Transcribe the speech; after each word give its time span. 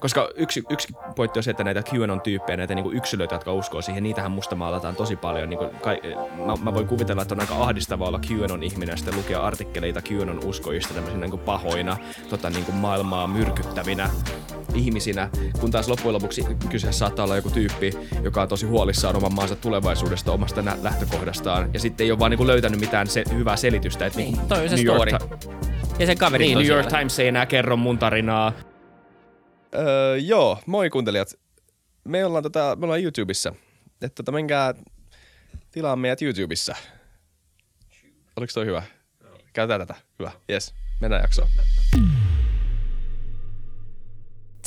Koska 0.00 0.28
yksi, 0.36 0.62
yksi 0.70 0.88
pointti 1.16 1.38
on 1.38 1.42
se, 1.42 1.50
että 1.50 1.64
näitä 1.64 1.80
QAnon-tyyppejä, 1.80 2.56
näitä 2.56 2.74
niinku 2.74 2.90
yksilöitä, 2.90 3.34
jotka 3.34 3.52
uskoo 3.52 3.82
siihen, 3.82 4.02
niitähän 4.02 4.30
musta 4.30 4.54
maalataan 4.56 4.96
tosi 4.96 5.16
paljon. 5.16 5.50
Niinku, 5.50 5.66
kai, 5.82 6.00
mä, 6.46 6.56
mä, 6.64 6.74
voin 6.74 6.86
kuvitella, 6.86 7.22
että 7.22 7.34
on 7.34 7.40
aika 7.40 7.54
ahdistavaa 7.54 8.08
olla 8.08 8.20
QAnon-ihminen 8.30 8.92
ja 8.92 8.96
sitten 8.96 9.16
lukea 9.16 9.42
artikkeleita 9.46 10.00
QAnon-uskojista 10.00 10.94
tämmöisinä 10.94 11.20
niinku 11.20 11.38
pahoina, 11.38 11.96
tota, 12.30 12.50
niinku 12.50 12.72
maailmaa 12.72 13.26
myrkyttävinä 13.26 14.10
ihmisinä, 14.74 15.28
kun 15.60 15.70
taas 15.70 15.88
loppujen 15.88 16.14
lopuksi 16.14 16.44
kyseessä 16.68 16.98
saattaa 16.98 17.24
olla 17.24 17.36
joku 17.36 17.50
tyyppi, 17.50 17.92
joka 18.22 18.42
on 18.42 18.48
tosi 18.48 18.66
huolissaan 18.66 19.16
oman 19.16 19.34
maansa 19.34 19.56
tulevaisuudesta, 19.56 20.32
omasta 20.32 20.62
nä- 20.62 20.76
lähtökohdastaan, 20.82 21.70
ja 21.74 21.80
sitten 21.80 22.04
ei 22.04 22.10
ole 22.10 22.18
vaan 22.18 22.30
niinku 22.30 22.46
löytänyt 22.46 22.80
mitään 22.80 23.06
se- 23.06 23.24
hyvää 23.34 23.56
selitystä. 23.56 24.06
Että 24.06 24.18
Niin, 24.18 24.32
niinku 24.32 24.48
toi 24.48 24.62
on 24.62 24.68
se 24.68 24.76
New 24.76 24.84
York 24.84 25.08
story. 25.08 25.28
Ti- 25.40 25.48
Ja 25.98 26.06
sen 26.06 26.18
kaveri 26.18 26.44
niin, 26.44 26.58
New 26.58 26.66
York. 26.66 26.86
Times 26.86 27.18
ei 27.18 27.28
enää 27.28 27.46
kerro 27.46 27.76
mun 27.76 27.98
tarinaa. 27.98 28.52
Öö, 29.74 30.16
joo, 30.16 30.58
moi 30.66 30.90
kuuntelijat. 30.90 31.34
Me 32.04 32.24
ollaan, 32.24 32.42
tota, 32.42 32.76
me 32.80 32.84
ollaan 32.84 33.02
YouTubessa. 33.02 33.54
Että 34.02 34.14
tota, 34.14 34.32
menkää 34.32 34.74
tilaa 35.70 35.96
meidät 35.96 36.22
YouTubessa. 36.22 36.74
Oliko 38.36 38.50
toi 38.54 38.66
hyvä? 38.66 38.82
Käytetään 39.52 39.88
tätä. 39.88 40.00
Hyvä. 40.18 40.32
Yes. 40.50 40.74
Mennään 41.00 41.22
jaksoon. 41.22 41.48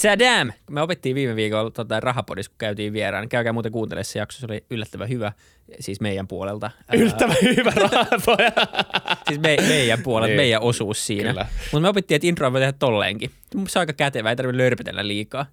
Tadam! 0.02 0.52
Me 0.70 0.82
opittiin 0.82 1.16
viime 1.16 1.36
viikolla 1.36 1.72
tota, 1.72 2.00
rahapodissa, 2.00 2.50
kun 2.52 2.58
käytiin 2.58 2.94
vieraan. 2.94 3.30
Käykää 3.30 3.54
muuten 3.54 3.72
kuuntelemaan 3.72 4.06
se 4.06 4.20
jakso, 4.20 4.40
se 4.40 4.46
oli 4.50 4.66
yllättävän 4.70 5.10
hyvä, 5.10 5.32
siis 5.80 6.02
meidän 6.02 6.28
puolelta. 6.28 6.72
Ää, 6.88 7.00
Yllättävän 7.00 7.36
hyvä 7.42 7.72
rahapoja. 7.76 8.52
Siis 9.28 9.40
me, 9.40 9.58
meidän 9.68 10.04
puolelta, 10.04 10.28
Niin. 10.28 10.38
meidän 10.38 10.62
osuus 10.62 11.06
siinä. 11.08 11.34
Mutta 11.72 11.80
me 11.80 11.90
opittiin, 11.90 12.16
että 12.16 12.28
intro 12.28 12.52
voi 12.54 12.60
tehdä 12.62 12.74
tolleenkin. 12.74 13.32
Se 13.68 13.80
on 13.80 13.82
aika 13.82 13.94
kätevä, 13.94 14.30
ei 14.30 14.36
tarvitse 14.36 14.64
lörpötellä 14.64 15.08
liikaa. 15.08 15.46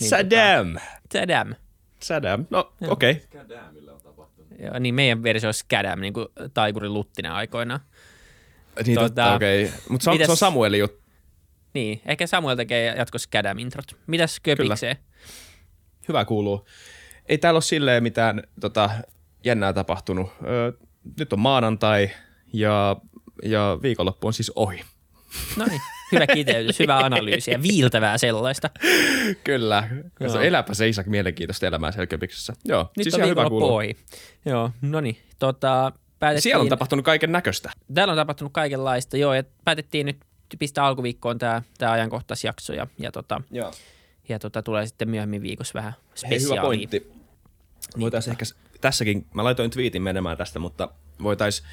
Niin, 0.00 0.10
Sadam. 0.10 0.72
Tota, 0.72 0.86
Tadam. 1.26 1.54
Sadam. 2.02 2.46
No, 2.50 2.72
okei. 2.88 3.20
Okay. 3.34 3.56
Joo, 4.58 4.78
niin 4.78 4.94
meidän 4.94 5.22
versio 5.22 5.48
on 5.48 5.54
Skadam, 5.54 6.00
niin 6.00 6.12
kuin 6.12 6.26
Taikuri 6.54 6.88
Luttinen 6.88 7.32
aikoinaan. 7.32 7.80
Niin, 8.86 8.94
Tota, 8.94 9.06
totta, 9.08 9.34
okei. 9.34 9.64
Okay. 9.64 9.78
Mutta 9.88 10.04
se, 10.04 10.10
on- 10.10 10.16
se 10.16 10.22
on 10.22 10.28
mitäs- 10.30 10.38
Samuelin 10.38 10.80
juttu. 10.80 11.01
Niin, 11.74 12.00
ehkä 12.06 12.26
Samuel 12.26 12.56
tekee 12.56 12.94
jatkossa 12.96 13.24
Skadam 13.24 13.58
introt. 13.58 13.86
Mitäs 14.06 14.40
köpikseen? 14.40 14.96
Hyvä 16.08 16.24
kuuluu. 16.24 16.66
Ei 17.28 17.38
täällä 17.38 17.56
ole 17.56 17.62
silleen 17.62 18.02
mitään 18.02 18.42
tota, 18.60 18.90
jännää 19.44 19.72
tapahtunut. 19.72 20.32
Öö, 20.46 20.72
nyt 21.18 21.32
on 21.32 21.38
maanantai 21.38 22.10
ja, 22.52 22.96
ja 23.42 23.78
viikonloppu 23.82 24.26
on 24.26 24.32
siis 24.32 24.52
ohi. 24.56 24.80
No 25.56 25.64
niin, 25.66 25.80
hyvä 26.12 26.26
kiteytys, 26.26 26.78
hyvä 26.78 26.98
analyysi 26.98 27.50
ja 27.50 27.62
viiltävää 27.62 28.18
sellaista. 28.18 28.70
Kyllä. 29.44 29.88
Joo. 30.20 30.40
Eläpä 30.40 30.74
se 30.74 30.88
Isak 30.88 31.06
mielenkiintoista 31.06 31.66
elämää 31.66 31.92
siellä 31.92 32.06
Köpiksessä. 32.06 32.52
Joo, 32.64 32.90
Nyt 32.96 33.04
siis 33.04 33.14
on 33.14 33.20
ihan 33.20 33.30
hyvä 33.30 33.48
kuuluu. 33.48 33.74
ohi. 33.74 33.96
Joo, 34.44 34.70
no 34.82 35.00
niin. 35.00 35.16
Tota, 35.38 35.92
päätettiin, 36.18 36.42
Siellä 36.42 36.62
on 36.62 36.68
tapahtunut 36.68 37.04
kaiken 37.04 37.32
näköistä. 37.32 37.70
Täällä 37.94 38.12
on 38.12 38.16
tapahtunut 38.18 38.52
kaikenlaista, 38.52 39.16
joo, 39.16 39.34
ja 39.34 39.44
päätettiin 39.64 40.06
nyt 40.06 40.16
pistää 40.56 40.84
alkuviikkoon 40.84 41.38
tämä, 41.38 41.62
tämä 41.78 41.92
ajankohtaisjakso 41.92 42.72
ja, 42.72 42.86
ja, 42.98 43.12
tota, 43.12 43.40
Joo. 43.50 43.72
ja 44.28 44.38
tota, 44.38 44.62
tulee 44.62 44.86
sitten 44.86 45.08
myöhemmin 45.08 45.42
viikossa 45.42 45.74
vähän 45.74 45.92
Hei, 45.92 46.16
spesiaalia. 46.16 46.60
hyvä 46.60 46.66
pointti. 46.66 47.12
Voitaisiin 48.00 48.32
ehkä 48.32 48.44
s- 48.44 48.54
tässäkin, 48.80 49.26
mä 49.34 49.44
laitoin 49.44 49.70
twiitin 49.70 50.02
menemään 50.02 50.36
tästä, 50.36 50.58
mutta 50.58 50.88
voitaisiin 51.22 51.68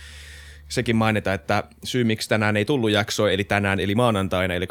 sekin 0.70 0.96
mainita, 0.96 1.34
että 1.34 1.64
syy 1.84 2.04
miksi 2.04 2.30
tänään 2.30 2.58
ei 2.58 2.66
tullut 2.66 2.92
jaksoa, 2.92 3.32
eli 3.32 3.44
tänään, 3.44 3.80
eli 3.80 3.96
maanantaina, 3.96 4.54
eli 4.54 4.66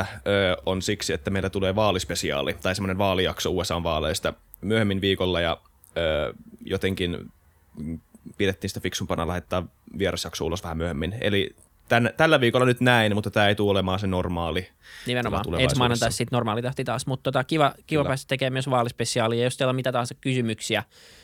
26.10. 0.00 0.06
Öö, 0.26 0.56
on 0.66 0.82
siksi, 0.82 1.12
että 1.12 1.30
meillä 1.30 1.50
tulee 1.50 1.74
vaalispesiaali, 1.74 2.54
tai 2.54 2.74
semmoinen 2.74 2.98
vaalijakso 2.98 3.50
USA-vaaleista 3.50 4.34
myöhemmin 4.60 5.00
viikolla, 5.00 5.40
ja 5.40 5.60
öö, 5.96 6.32
jotenkin 6.64 7.32
mm, 7.78 8.00
pidettiin 8.38 8.70
sitä 8.70 8.80
fiksumpana 8.80 9.28
lähettää 9.28 9.62
vierasjakso 9.98 10.44
ulos 10.44 10.62
vähän 10.62 10.76
myöhemmin. 10.76 11.14
Eli 11.20 11.56
tän, 11.88 12.10
tällä 12.16 12.40
viikolla 12.40 12.66
nyt 12.66 12.80
näin, 12.80 13.14
mutta 13.14 13.30
tämä 13.30 13.48
ei 13.48 13.54
tule 13.54 13.70
olemaan 13.70 13.98
se 13.98 14.06
normaali. 14.06 14.68
Nimenomaan. 15.06 15.60
Ensi 15.60 15.76
maanantai 15.76 16.12
sitten 16.12 16.36
normaali 16.36 16.62
tahti 16.62 16.84
taas, 16.84 17.06
mutta 17.06 17.22
tota, 17.22 17.44
kiva, 17.44 17.72
kiva 17.86 18.02
Kyllä. 18.02 18.08
päästä 18.08 18.28
tekemään 18.28 18.52
myös 18.52 18.70
vaalispesiaalia. 18.70 19.44
Jos 19.44 19.56
teillä 19.56 19.70
on 19.70 19.76
mitä 19.76 19.92
tahansa 19.92 20.14
kysymyksiä, 20.20 20.82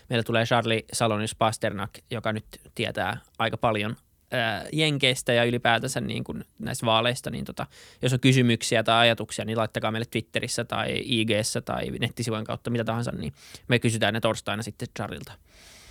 meillä 0.08 0.22
tulee 0.22 0.44
Charlie 0.44 0.84
Salonis 0.92 1.34
Pasternak, 1.34 1.90
joka 2.10 2.32
nyt 2.32 2.44
tietää 2.74 3.16
aika 3.38 3.56
paljon 3.56 3.96
ää, 4.30 4.64
Jenkeistä 4.72 5.32
ja 5.32 5.44
ylipäätänsä 5.44 6.00
niin 6.00 6.24
kuin 6.24 6.44
näistä 6.58 6.86
vaaleista, 6.86 7.30
niin 7.30 7.44
tota, 7.44 7.66
jos 8.02 8.12
on 8.12 8.20
kysymyksiä 8.20 8.82
tai 8.82 8.98
ajatuksia, 8.98 9.44
niin 9.44 9.58
laittakaa 9.58 9.90
meille 9.90 10.06
Twitterissä 10.10 10.64
tai 10.64 11.02
IGssä 11.04 11.60
tai 11.60 11.90
nettisivujen 12.00 12.44
kautta 12.44 12.70
mitä 12.70 12.84
tahansa, 12.84 13.12
niin 13.12 13.32
me 13.68 13.78
kysytään 13.78 14.14
ne 14.14 14.20
torstaina 14.20 14.62
sitten 14.62 14.88
Charlilta. 14.98 15.32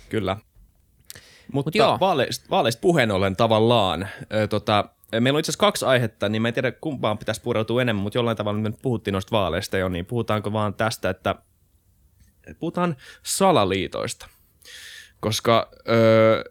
Kyllä. 0.08 0.36
Mutta 1.52 1.68
Mut 1.68 1.74
joo. 1.74 1.98
vaaleista, 2.00 2.46
vaaleista 2.50 2.80
puheen 2.80 3.10
ollen 3.10 3.36
tavallaan, 3.36 4.08
ö, 4.34 4.46
tota, 4.48 4.88
meillä 5.20 5.36
on 5.36 5.40
itse 5.40 5.50
asiassa 5.50 5.60
kaksi 5.66 5.84
aihetta, 5.84 6.28
niin 6.28 6.42
mä 6.42 6.48
en 6.48 6.54
tiedä 6.54 6.72
kumpaan 6.72 7.18
pitäisi 7.18 7.40
pureutua 7.40 7.82
enemmän, 7.82 8.02
mutta 8.02 8.18
jollain 8.18 8.36
tavalla 8.36 8.60
me 8.60 8.68
nyt 8.68 8.82
puhuttiin 8.82 9.12
noista 9.12 9.36
vaaleista 9.36 9.78
jo, 9.78 9.88
niin 9.88 10.06
puhutaanko 10.06 10.52
vaan 10.52 10.74
tästä, 10.74 11.10
että 11.10 11.34
puhutaan 12.58 12.96
salaliitoista. 13.22 14.28
Koska 15.20 15.70
ö, 15.88 16.44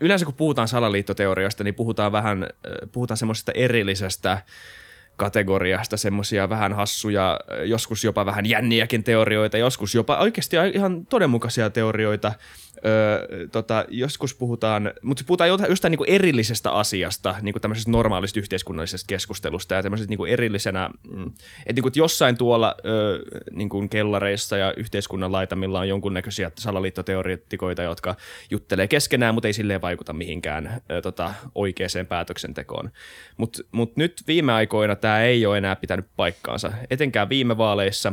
yleensä 0.00 0.24
kun 0.24 0.34
puhutaan 0.34 0.68
salaliittoteoriasta, 0.68 1.64
niin 1.64 1.74
puhutaan 1.74 2.12
vähän, 2.12 2.46
puhutaan 2.92 3.18
semmoisesta 3.18 3.52
erillisestä 3.54 4.42
kategoriasta, 5.22 5.96
semmoisia 5.96 6.48
vähän 6.48 6.72
hassuja, 6.72 7.40
joskus 7.64 8.04
jopa 8.04 8.26
vähän 8.26 8.46
jänniäkin 8.46 9.04
teorioita, 9.04 9.58
joskus 9.58 9.94
jopa 9.94 10.16
oikeasti 10.16 10.56
ihan 10.74 11.06
todenmukaisia 11.06 11.70
teorioita. 11.70 12.32
Öö, 12.86 13.48
tota, 13.52 13.84
joskus 13.88 14.34
puhutaan, 14.34 14.92
mutta 15.02 15.24
puhutaan 15.26 15.50
jostain 15.68 15.90
niinku 15.90 16.04
erillisestä 16.08 16.70
asiasta, 16.70 17.34
niinku 17.42 17.60
tämmöisestä 17.60 17.90
normaalista 17.90 18.40
yhteiskunnallisesta 18.40 19.06
keskustelusta 19.08 19.74
ja 19.74 19.82
tämmöisestä 19.82 20.10
niinku 20.10 20.24
erillisenä, 20.24 20.90
mm, 21.10 21.26
että 21.26 21.72
niinku, 21.72 21.88
et 21.88 21.96
jossain 21.96 22.38
tuolla 22.38 22.74
öö, 22.84 23.18
niinku 23.50 23.88
kellareissa 23.88 24.56
ja 24.56 24.74
yhteiskunnan 24.76 25.32
laitamilla 25.32 25.80
on 25.80 25.88
jonkunnäköisiä 25.88 26.50
salaliittoteoreettikoita, 26.58 27.82
jotka 27.82 28.16
juttelee 28.50 28.88
keskenään, 28.88 29.34
mutta 29.34 29.48
ei 29.48 29.52
silleen 29.52 29.80
vaikuta 29.82 30.12
mihinkään 30.12 30.82
öö, 30.90 31.02
tota, 31.02 31.34
oikeaan 31.54 32.06
päätöksentekoon. 32.08 32.90
Mutta 33.36 33.62
mut 33.72 33.96
nyt 33.96 34.22
viime 34.26 34.52
aikoina 34.52 34.96
tämä 34.96 35.11
ei 35.20 35.46
ole 35.46 35.58
enää 35.58 35.76
pitänyt 35.76 36.06
paikkaansa, 36.16 36.72
etenkään 36.90 37.28
viime 37.28 37.58
vaaleissa, 37.58 38.12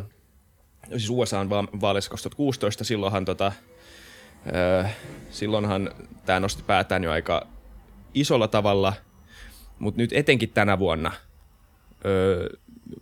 siis 0.89 1.09
USA 1.09 1.49
vaaleissa 1.81 2.11
2016, 2.11 2.83
silloinhan 2.83 3.25
tota, 3.25 3.51
Öö, 4.55 4.85
silloinhan 5.29 5.91
tämä 6.25 6.39
nosti 6.39 6.63
päätään 6.63 7.03
jo 7.03 7.11
aika 7.11 7.47
isolla 8.13 8.47
tavalla, 8.47 8.93
mutta 9.79 10.01
nyt 10.01 10.13
etenkin 10.13 10.49
tänä 10.49 10.79
vuonna, 10.79 11.11
öö, 12.05 12.49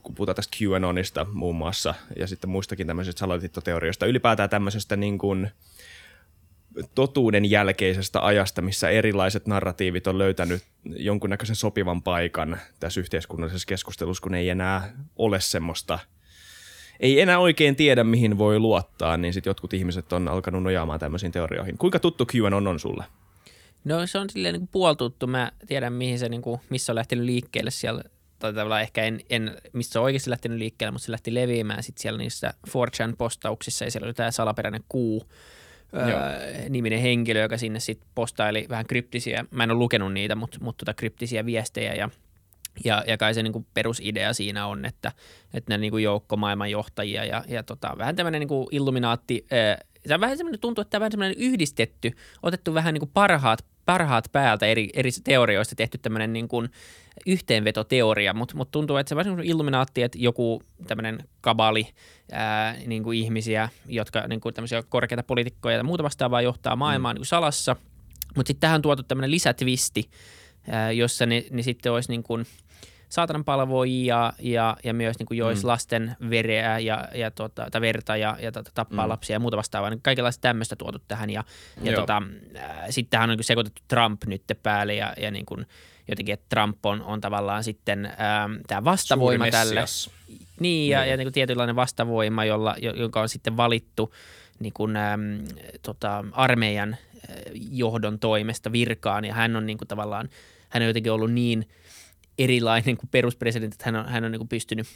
kun 0.04 0.16
puhutaan 0.16 0.36
tästä 0.36 0.58
QAnonista 0.58 1.26
muun 1.34 1.56
muassa 1.56 1.94
ja 2.16 2.28
sitten 2.28 2.50
muistakin 2.50 2.88
tämmöisistä 2.88 3.20
salaliittoteorioista, 3.20 4.06
ylipäätään 4.06 4.50
tämmöisestä 4.50 4.96
niin 4.96 5.18
kuin 5.18 5.52
totuuden 6.96 7.50
jälkeisestä 7.50 8.26
ajasta, 8.26 8.62
missä 8.62 8.90
erilaiset 8.90 9.48
narratiivit 9.48 10.08
on 10.08 10.18
löytänyt 10.18 10.64
jonkunnäköisen 10.86 11.56
sopivan 11.56 12.04
paikan 12.04 12.58
tässä 12.80 13.00
yhteiskunnallisessa 13.00 13.68
keskustelussa, 13.68 14.22
kun 14.22 14.36
ei 14.36 14.50
enää 14.50 14.94
ole 15.18 15.40
semmoista– 15.40 16.00
ei 17.00 17.22
enää 17.22 17.40
oikein 17.40 17.76
tiedä, 17.76 18.04
mihin 18.04 18.38
voi 18.38 18.60
luottaa, 18.60 19.18
niin 19.18 19.34
sitten 19.34 19.50
jotkut 19.50 19.74
ihmiset 19.74 20.14
on 20.14 20.28
alkanut 20.28 20.64
nojaamaan 20.64 21.00
tämmöisiin 21.00 21.32
teorioihin. 21.32 21.78
Kuinka 21.78 22.00
tuttu 22.00 22.26
QAnon 22.36 22.68
on 22.68 22.80
sulle? 22.80 23.04
No 23.84 24.08
se 24.08 24.18
on 24.18 24.30
silleen 24.30 24.54
niin 24.54 24.68
puoltuttu. 24.68 25.28
Mä 25.28 25.52
tiedän, 25.68 25.94
mihin 25.94 26.20
se, 26.20 26.30
niin 26.30 26.42
kuin, 26.42 26.62
missä 26.70 26.92
on 26.92 26.96
lähtenyt 26.96 27.26
liikkeelle 27.26 27.72
siellä. 27.72 28.04
Tai 28.40 28.54
tavallaan 28.54 28.82
ehkä 28.82 29.04
en, 29.04 29.20
en, 29.30 29.58
mistä 29.74 29.94
se 29.94 30.00
on 30.00 30.06
oikeasti 30.06 30.30
lähtenyt 30.30 30.58
liikkeelle, 30.58 30.92
mutta 30.92 31.06
se 31.06 31.12
lähti 31.12 31.34
leviämään 31.34 31.84
sitten 31.84 32.02
siellä 32.02 32.18
niissä 32.18 32.54
4chan-postauksissa. 32.68 33.86
Ja 33.86 33.92
siellä 33.92 34.06
oli 34.06 34.14
tämä 34.14 34.32
salaperäinen 34.32 34.84
kuu. 34.90 35.24
Öö, 35.94 36.70
niminen 36.70 37.02
henkilö, 37.02 37.42
joka 37.42 37.58
sinne 37.58 37.80
sitten 37.80 38.10
postaili 38.16 38.66
vähän 38.70 38.86
kryptisiä. 38.86 39.46
Mä 39.52 39.64
en 39.64 39.72
ole 39.72 39.80
lukenut 39.80 40.14
niitä, 40.14 40.36
mutta, 40.36 40.58
mutta 40.62 40.86
tota 40.86 40.94
kryptisiä 40.94 41.46
viestejä 41.46 41.94
ja 41.94 42.10
ja, 42.86 43.04
ja 43.08 43.18
kai 43.18 43.34
se 43.34 43.44
niin 43.44 43.54
kuin 43.54 43.68
perusidea 43.74 44.34
siinä 44.34 44.68
on, 44.68 44.86
että, 44.86 45.12
että 45.54 45.74
ne 45.74 45.78
niin 45.78 45.92
kuin 45.92 46.04
joukko 46.04 46.38
maailmanjohtajia 46.38 47.26
ja, 47.26 47.44
ja 47.48 47.64
tota, 47.64 47.96
vähän 47.98 48.16
tämmöinen 48.16 48.40
niin 48.40 48.48
kuin 48.48 48.68
illuminaatti, 48.72 49.46
ää, 49.52 49.78
se 50.08 50.14
on 50.14 50.22
vähän 50.22 50.38
semmoinen, 50.38 50.60
tuntuu, 50.60 50.82
että 50.82 50.90
tämä 50.90 51.00
on 51.00 51.02
vähän 51.02 51.12
semmoinen 51.12 51.38
yhdistetty, 51.38 52.12
otettu 52.44 52.74
vähän 52.74 52.94
niin 52.94 53.00
kuin 53.02 53.12
parhaat, 53.14 53.66
parhaat 53.88 54.26
päältä 54.32 54.66
eri, 54.66 54.90
eri 54.94 55.10
teorioista 55.24 55.76
tehty 55.76 55.98
tämmöinen 55.98 56.34
niin 56.34 56.48
kuin 56.48 56.70
yhteenvetoteoria, 57.26 58.34
mutta 58.34 58.58
mut 58.58 58.72
tuntuu, 58.72 58.98
että 58.98 59.16
se 59.16 59.24
semmoinen 59.24 59.50
illuminaatti, 59.50 60.04
että 60.04 60.18
joku 60.22 60.64
tämmöinen 60.88 61.18
kabali 61.42 61.88
ää, 62.32 62.76
niin 62.86 63.04
kuin 63.04 63.20
ihmisiä, 63.20 63.70
jotka 63.86 64.28
niin 64.28 64.42
kuin 64.42 64.56
tämmöisiä 64.56 64.84
korkeita 64.90 65.24
poliitikkoja 65.24 65.78
ja 65.78 65.84
muuta 65.84 66.04
vastaavaa 66.04 66.42
johtaa 66.42 66.76
maailmaa 66.76 67.14
mm. 67.14 67.16
niin 67.16 67.22
kuin 67.22 67.28
salassa, 67.28 67.76
mutta 68.36 68.48
sitten 68.48 68.62
tähän 68.62 68.76
on 68.76 68.82
tuotu 68.82 69.04
tämmöinen 69.04 69.32
lisätvisti, 69.32 70.10
ää, 70.68 70.92
jossa 70.92 71.26
ne, 71.26 71.46
ne 71.52 71.62
sitten 71.62 71.92
olisi 71.92 72.10
niin 72.10 72.24
kuin, 72.24 72.46
saatanan 73.10 73.46
palvojia 73.46 74.34
ja, 74.40 74.78
ja 74.84 74.94
myös 74.94 75.20
niin 75.20 75.28
kuin 75.28 75.38
jois 75.38 75.64
mm. 75.64 75.68
lasten 75.68 76.16
vereä 76.30 76.80
ja, 76.80 77.08
ja 77.16 77.32
tota, 77.32 77.68
tai 77.72 77.82
verta 77.82 78.18
ja, 78.18 78.38
ja 78.40 78.52
tota, 78.52 78.72
tappaa 78.74 79.06
mm. 79.06 79.10
lapsia 79.10 79.36
ja 79.36 79.40
muuta 79.40 79.58
vastaavaa. 79.58 79.90
Niin 79.90 80.02
kaikenlaista 80.02 80.42
tämmöistä 80.42 80.76
tuotu 80.76 81.00
tähän 81.08 81.30
ja, 81.30 81.44
ja 81.82 81.96
tota, 81.96 82.22
äh, 82.56 82.72
sitten 82.90 83.10
tähän 83.10 83.30
on 83.30 83.38
niin 83.38 83.44
sekoitettu 83.44 83.82
Trump 83.88 84.22
nyt 84.26 84.44
päälle 84.64 84.96
ja, 84.96 85.14
ja 85.18 85.32
niin 85.32 85.46
kuin, 85.46 85.66
jotenkin, 86.08 86.34
että 86.34 86.46
Trump 86.50 86.86
on, 86.86 87.02
on 87.02 87.22
tavallaan 87.22 87.64
sitten 87.64 88.06
ähm, 88.06 88.54
tämä 88.68 88.84
vastavoima 88.84 89.52
tälle. 89.52 89.86
Niin, 90.60 90.90
ja, 90.90 91.02
mm. 91.02 91.10
ja 91.10 91.18
niin 91.18 91.26
kuin 91.26 91.34
tietynlainen 91.34 91.76
vastavoima, 91.76 92.46
jolla, 92.46 92.76
jonka 92.96 93.22
on 93.22 93.30
sitten 93.30 93.58
valittu 93.58 94.14
niin 94.60 94.74
kuin, 94.74 94.96
ähm, 94.96 95.22
tota, 95.82 96.26
armeijan 96.32 96.94
äh, 96.94 97.36
johdon 97.72 98.20
toimesta 98.20 98.72
virkaan, 98.72 99.26
ja 99.26 99.34
hän 99.34 99.56
on 99.56 99.66
niin 99.66 99.78
kuin, 99.78 99.88
tavallaan, 99.88 100.30
hän 100.70 100.84
on 100.84 100.88
jotenkin 100.88 101.12
ollut 101.12 101.32
niin 101.32 101.68
erilainen 102.38 102.98
kuin 102.98 103.10
peruspresidentti, 103.10 103.76
että 103.76 103.86
hän 103.86 103.96
on, 103.96 104.12
hän 104.12 104.24
on 104.24 104.32
niin 104.32 104.40
kuin 104.40 104.48
pystynyt 104.48 104.88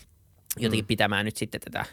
jotenkin 0.60 0.86
mm. 0.86 0.88
pitämään 0.88 1.26
nyt 1.26 1.38
sitten 1.38 1.62
tätä 1.62 1.86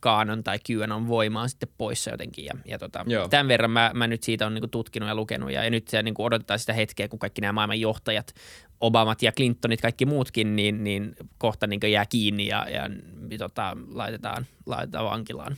kaanon 0.00 0.44
tai 0.44 0.58
QAnon 0.70 1.08
voimaa 1.08 1.48
sitten 1.48 1.68
poissa 1.78 2.10
jotenkin. 2.10 2.44
Ja, 2.44 2.52
ja 2.64 2.78
tota, 2.78 3.04
tämän 3.30 3.48
verran 3.48 3.70
mä, 3.70 3.90
mä 3.94 4.06
nyt 4.06 4.22
siitä 4.22 4.46
on 4.46 4.54
niin 4.54 4.70
tutkinut 4.70 5.08
ja 5.08 5.14
lukenut 5.14 5.52
ja, 5.52 5.64
ja 5.64 5.70
nyt 5.70 5.88
se 5.88 6.02
niin 6.02 6.14
odotetaan 6.18 6.58
sitä 6.58 6.72
hetkeä, 6.72 7.08
kun 7.08 7.18
kaikki 7.18 7.40
nämä 7.40 7.52
maailman 7.52 7.80
johtajat, 7.80 8.34
Obamat 8.80 9.22
ja 9.22 9.32
Clintonit, 9.32 9.80
kaikki 9.80 10.06
muutkin, 10.06 10.56
niin, 10.56 10.84
niin 10.84 11.16
kohta 11.38 11.66
niin 11.66 11.80
jää 11.92 12.06
kiinni 12.06 12.46
ja, 12.46 12.66
ja 12.70 12.90
tota, 13.38 13.76
laitetaan, 13.88 14.46
laitetaan 14.66 15.04
vankilaan. 15.04 15.56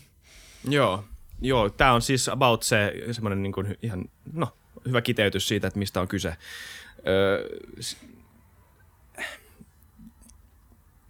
Joo, 0.68 1.04
Joo 1.40 1.70
tämä 1.70 1.92
on 1.92 2.02
siis 2.02 2.28
about 2.28 2.62
se 2.62 2.92
semmoinen 3.10 3.42
niin 3.42 3.76
ihan 3.82 4.04
no, 4.32 4.48
hyvä 4.88 5.00
kiteytys 5.00 5.48
siitä, 5.48 5.66
että 5.66 5.78
mistä 5.78 6.00
on 6.00 6.08
kyse. 6.08 6.36
Öö, 7.06 7.48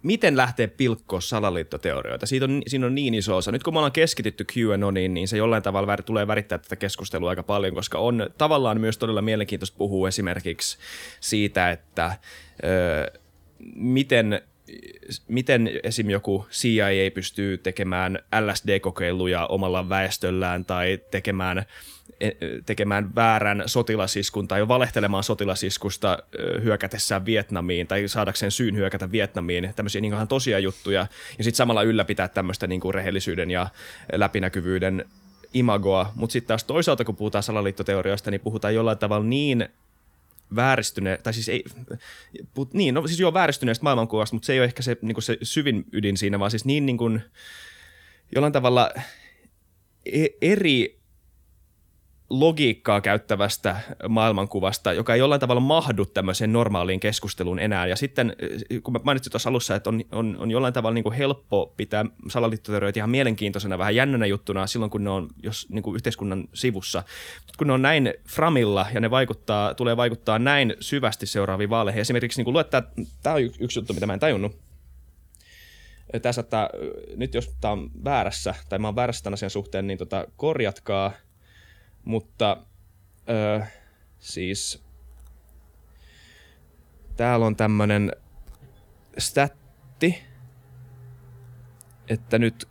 miten 0.03 0.37
lähtee 0.37 0.67
pilkkoa 0.67 1.21
salaliittoteorioita. 1.21 2.25
Siitä 2.25 2.45
on, 2.45 2.61
siinä 2.67 2.85
on 2.85 2.95
niin 2.95 3.13
iso 3.13 3.37
osa. 3.37 3.51
Nyt 3.51 3.63
kun 3.63 3.73
me 3.73 3.77
ollaan 3.77 3.91
keskitytty 3.91 4.45
QAnoniin, 4.53 5.13
niin 5.13 5.27
se 5.27 5.37
jollain 5.37 5.63
tavalla 5.63 5.87
väri, 5.87 6.03
tulee 6.03 6.27
värittää 6.27 6.57
tätä 6.57 6.75
keskustelua 6.75 7.29
aika 7.29 7.43
paljon, 7.43 7.75
koska 7.75 7.97
on 7.97 8.29
tavallaan 8.37 8.81
myös 8.81 8.97
todella 8.97 9.21
mielenkiintoista 9.21 9.77
puhua 9.77 10.07
esimerkiksi 10.07 10.77
siitä, 11.19 11.71
että 11.71 12.11
ö, 12.63 13.19
miten 13.75 14.41
miten 15.27 15.69
esim. 15.83 16.09
joku 16.09 16.45
CIA 16.51 17.11
pystyy 17.13 17.57
tekemään 17.57 18.19
LSD-kokeiluja 18.39 19.45
omalla 19.45 19.89
väestöllään 19.89 20.65
tai 20.65 20.99
tekemään 21.11 21.65
E, 22.21 22.31
tekemään 22.65 23.15
väärän 23.15 23.63
sotilasiskun 23.65 24.47
tai 24.47 24.67
valehtelemaan 24.67 25.23
sotilasiskusta 25.23 26.19
hyökätessään 26.63 27.25
Vietnamiin 27.25 27.87
tai 27.87 28.07
saadakseen 28.07 28.51
syyn 28.51 28.75
hyökätä 28.75 29.11
Vietnamiin, 29.11 29.73
tämmöisiä 29.75 30.01
niin 30.01 30.13
ihan 30.13 30.27
tosia 30.27 30.59
juttuja, 30.59 31.07
ja 31.37 31.43
sitten 31.43 31.57
samalla 31.57 31.83
ylläpitää 31.83 32.27
tämmöistä 32.27 32.67
niin 32.67 32.81
kuin 32.81 32.93
rehellisyyden 32.93 33.51
ja 33.51 33.67
läpinäkyvyyden 34.13 35.05
imagoa, 35.53 36.11
mutta 36.15 36.31
sitten 36.31 36.47
taas 36.47 36.63
toisaalta, 36.63 37.05
kun 37.05 37.15
puhutaan 37.15 37.43
salaliittoteorioista, 37.43 38.31
niin 38.31 38.41
puhutaan 38.41 38.75
jollain 38.75 38.97
tavalla 38.97 39.25
niin 39.25 39.69
vääristyneen, 40.55 41.19
tai 41.23 41.33
siis 41.33 41.49
ei, 41.49 41.63
put, 42.53 42.73
niin, 42.73 42.93
no 42.93 43.07
siis 43.07 43.19
joo 43.19 43.33
vääristyneestä 43.33 43.83
maailmankuvasta, 43.83 44.35
mutta 44.35 44.45
se 44.45 44.53
ei 44.53 44.59
ole 44.59 44.65
ehkä 44.65 44.81
se, 44.83 44.97
niin 45.01 45.13
kuin 45.13 45.23
se 45.23 45.37
syvin 45.43 45.85
ydin 45.91 46.17
siinä, 46.17 46.39
vaan 46.39 46.51
siis 46.51 46.65
niin, 46.65 46.85
niin 46.85 46.97
kuin, 46.97 47.21
jollain 48.35 48.53
tavalla 48.53 48.91
e, 50.05 50.25
eri 50.41 51.00
logiikkaa 52.31 53.01
käyttävästä 53.01 53.75
maailmankuvasta, 54.09 54.93
joka 54.93 55.13
ei 55.13 55.19
jollain 55.19 55.41
tavalla 55.41 55.61
mahdu 55.61 56.05
tämmöiseen 56.05 56.53
normaaliin 56.53 56.99
keskusteluun 56.99 57.59
enää. 57.59 57.87
Ja 57.87 57.95
sitten, 57.95 58.35
kun 58.83 58.93
mä 58.93 58.99
mainitsin 59.03 59.31
tuossa 59.31 59.49
alussa, 59.49 59.75
että 59.75 59.89
on, 59.89 60.01
on, 60.11 60.35
on 60.39 60.51
jollain 60.51 60.73
tavalla 60.73 60.93
niin 60.93 61.03
kuin 61.03 61.15
helppo 61.15 61.73
pitää 61.77 62.05
salaliittoteorioita 62.29 62.99
ihan 62.99 63.09
mielenkiintoisena, 63.09 63.77
vähän 63.77 63.95
jännänä 63.95 64.25
juttuna 64.25 64.67
silloin, 64.67 64.91
kun 64.91 65.03
ne 65.03 65.09
on 65.09 65.27
jos, 65.43 65.69
niin 65.69 65.83
kuin 65.83 65.95
yhteiskunnan 65.95 66.47
sivussa. 66.53 67.03
Mutta 67.37 67.57
kun 67.57 67.67
ne 67.67 67.73
on 67.73 67.81
näin 67.81 68.13
framilla 68.29 68.85
ja 68.93 68.99
ne 68.99 69.11
vaikuttaa, 69.11 69.73
tulee 69.73 69.97
vaikuttaa 69.97 70.39
näin 70.39 70.75
syvästi 70.79 71.25
seuraaviin 71.25 71.69
vaaleihin. 71.69 72.01
Esimerkiksi 72.01 72.39
niin 72.39 72.45
kuin 72.45 72.53
luet, 72.53 72.69
tämä 73.23 73.35
on 73.35 73.41
yksi 73.59 73.79
juttu, 73.79 73.93
mitä 73.93 74.05
mä 74.05 74.13
en 74.13 74.19
tajunnut. 74.19 74.57
Tässä, 76.21 76.41
että 76.41 76.69
nyt 77.15 77.33
jos 77.33 77.55
tämä 77.61 77.71
on 77.71 77.91
väärässä, 78.03 78.55
tai 78.69 78.79
mä 78.79 78.87
oon 78.87 78.95
väärässä 78.95 79.23
tämän 79.23 79.33
asian 79.33 79.49
suhteen, 79.49 79.87
niin 79.87 79.97
tota, 79.97 80.27
korjatkaa– 80.37 81.11
mutta 82.05 82.57
öö, 83.29 83.61
siis 84.19 84.83
täällä 87.17 87.45
on 87.45 87.55
tämmönen 87.55 88.11
statti, 89.17 90.23
että 92.09 92.39
nyt 92.39 92.69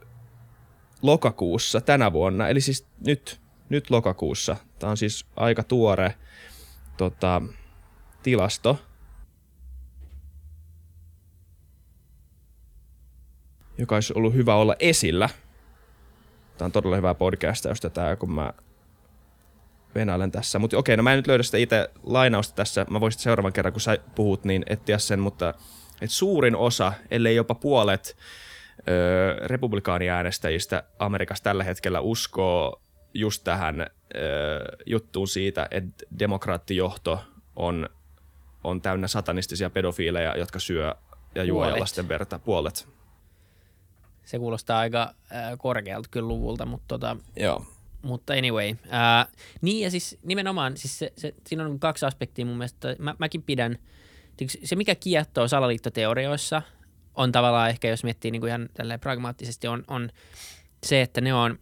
lokakuussa 1.03 1.81
tänä 1.81 2.13
vuonna, 2.13 2.49
eli 2.49 2.61
siis 2.61 2.87
nyt, 3.07 3.41
nyt 3.69 3.91
lokakuussa, 3.91 4.57
tämä 4.79 4.91
on 4.91 4.97
siis 4.97 5.27
aika 5.37 5.63
tuore 5.63 6.15
tota, 6.97 7.43
tilasto, 8.23 8.79
joka 13.79 13.95
olisi 13.95 14.13
ollut 14.17 14.35
hyvä 14.35 14.55
olla 14.55 14.77
esillä. 14.79 15.29
Tämä 16.59 16.67
on 16.67 16.73
todella 16.73 16.97
hyvä 16.97 17.15
podcast, 17.15 17.65
jos 17.65 17.81
tätä, 17.81 18.17
kun 18.17 18.33
mä 18.33 18.53
venailen 19.95 20.31
tässä. 20.31 20.59
Mutta 20.59 20.79
okei, 20.79 20.97
no 20.97 21.03
mä 21.03 21.13
en 21.13 21.19
nyt 21.19 21.27
löydä 21.27 21.43
sitä 21.43 21.59
itse 21.59 21.91
lainausta 22.03 22.55
tässä. 22.55 22.87
Mä 22.91 23.01
voisin 23.01 23.21
seuraavan 23.21 23.53
kerran, 23.53 23.73
kun 23.73 23.81
sä 23.81 23.99
puhut, 24.15 24.45
niin 24.45 24.65
etsiä 24.67 24.99
sen, 24.99 25.21
mutta 25.21 25.55
et 26.01 26.11
suurin 26.11 26.57
osa, 26.57 26.93
ellei 27.11 27.37
jopa 27.37 27.55
puolet 27.55 28.17
ö, 28.89 29.37
republikaaniäänestäjistä 29.47 30.83
Amerikassa 30.99 31.45
tällä 31.45 31.65
hetkellä 31.65 32.01
uskoo 32.01 32.83
just 33.15 33.45
tähän 33.45 33.81
ö, 33.81 33.87
juttuun 34.87 35.29
siitä, 35.29 35.69
että 35.71 36.07
demokraattijohto 36.19 37.25
on, 37.57 37.89
on 38.65 38.81
täynnä 38.81 39.09
satanistisia 39.09 39.71
pedofiileja, 39.71 40.39
jotka 40.39 40.59
syö 40.59 40.95
ja 41.35 41.45
juo 41.45 41.69
ja 41.69 41.81
lasten 41.81 42.09
verta. 42.09 42.39
Puolet. 42.39 42.89
Se 44.25 44.39
kuulostaa 44.39 44.79
aika 44.79 45.03
äh, 45.03 45.59
korkealta 45.59 46.09
kyllä 46.11 46.29
luvulta, 46.29 46.67
mutta 46.67 46.89
tota, 46.89 47.17
Joo 47.37 47.65
mutta 48.03 48.33
anyway. 48.33 48.75
Ää, 48.91 49.27
niin 49.61 49.85
ja 49.85 49.91
siis 49.91 50.19
nimenomaan, 50.23 50.77
siis 50.77 50.99
se, 50.99 51.13
se, 51.17 51.35
siinä 51.47 51.65
on 51.65 51.81
kaksi 51.81 52.07
aspektia 52.07 52.47
mun 52.47 52.57
mielestä. 52.57 52.97
Mä, 52.99 53.15
mäkin 53.19 53.43
pidän, 53.43 53.79
se 54.65 54.77
mikä 54.77 54.95
kiehtoo 54.95 55.49
salaliittoteorioissa 55.49 56.63
on 57.15 57.33
tavallaan 57.33 57.71
ehkä, 57.71 57.89
jos 57.89 58.05
miettii 58.05 58.31
niin 58.31 58.41
kuin 58.41 58.49
ihan 58.49 58.69
pragmaattisesti, 59.01 59.69
on, 59.69 59.85
on 59.89 60.11
se, 60.87 61.03
että 61.03 61.21
ne 61.21 61.35
on, 61.35 61.59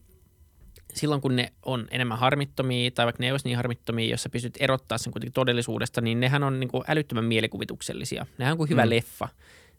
silloin 0.95 1.21
kun 1.21 1.37
ne 1.37 1.53
on 1.63 1.89
enemmän 1.91 2.19
harmittomia, 2.19 2.91
tai 2.91 3.07
vaikka 3.07 3.21
ne 3.21 3.27
ei 3.27 3.33
olisi 3.33 3.49
niin 3.49 3.57
harmittomia, 3.57 4.11
jos 4.11 4.23
sä 4.23 4.29
pystyt 4.29 4.57
erottaa 4.61 4.99
sen 4.99 5.13
kuitenkin 5.13 5.33
todellisuudesta, 5.33 6.01
niin 6.01 6.21
nehän 6.21 6.43
on 6.43 6.61
niin 6.61 6.71
kuin 6.71 6.85
älyttömän 6.89 7.25
mielikuvituksellisia. 7.25 8.27
Nehän 8.39 8.53
on 8.53 8.59
kuin 8.59 8.71
hyvä 8.71 8.85
mm. 8.85 8.91
leffa 8.91 9.29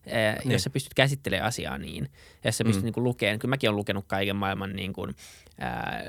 niin. 0.06 0.52
jos 0.52 0.64
sä 0.64 0.70
pystyt 0.70 0.94
käsittelemään 0.94 1.48
asiaa 1.48 1.78
niin, 1.78 2.10
ja 2.44 2.52
sä 2.52 2.64
pystyt 2.64 2.84
mm. 2.84 2.92
niin 2.96 3.04
lukemaan, 3.04 3.40
kyllä 3.40 3.50
mäkin 3.50 3.70
olen 3.70 3.78
lukenut 3.78 4.06
kaiken 4.08 4.36
maailman 4.36 4.76
niin 4.76 4.94
kuin, 4.94 5.16
ää, 5.60 6.04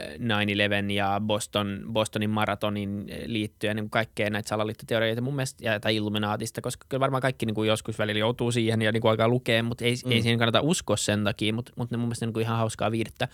9-11 0.87 0.91
ja 0.91 1.21
Boston, 1.27 1.81
Bostonin 1.93 2.31
maratonin 2.31 3.07
liittyen 3.27 3.77
niin 3.77 3.91
kaikkea 3.91 4.31
näitä 4.31 4.49
salaliittoteorioita 4.49 5.23
mun 5.23 5.35
mielestä, 5.35 5.65
ja, 5.65 5.81
tai 5.81 5.97
Illuminaatista, 5.97 6.61
koska 6.61 6.87
kyllä 6.89 7.01
varmaan 7.01 7.23
kaikki 7.23 7.47
niin 7.47 7.55
kuin 7.55 7.69
joskus 7.69 7.99
välillä 7.99 8.19
joutuu 8.19 8.53
siihen 8.53 8.83
ja 8.83 8.93
niin 8.93 9.01
kuin 9.01 9.11
alkaa 9.11 9.29
lukea, 9.29 9.63
mutta 9.63 9.85
ei, 9.85 9.95
mm. 10.05 10.13
ei 10.13 10.23
siihen 10.23 10.39
kannata 10.39 10.61
uskoa 10.61 10.97
sen 10.97 11.25
takia, 11.25 11.53
mutta, 11.53 11.73
mutta 11.77 11.95
ne 11.95 11.99
mun 11.99 12.09
mielestä 12.09 12.27
niin 12.27 12.33
kuin 12.33 12.43
ihan 12.43 12.57
hauskaa 12.57 12.91
viihdettä. 12.91 13.29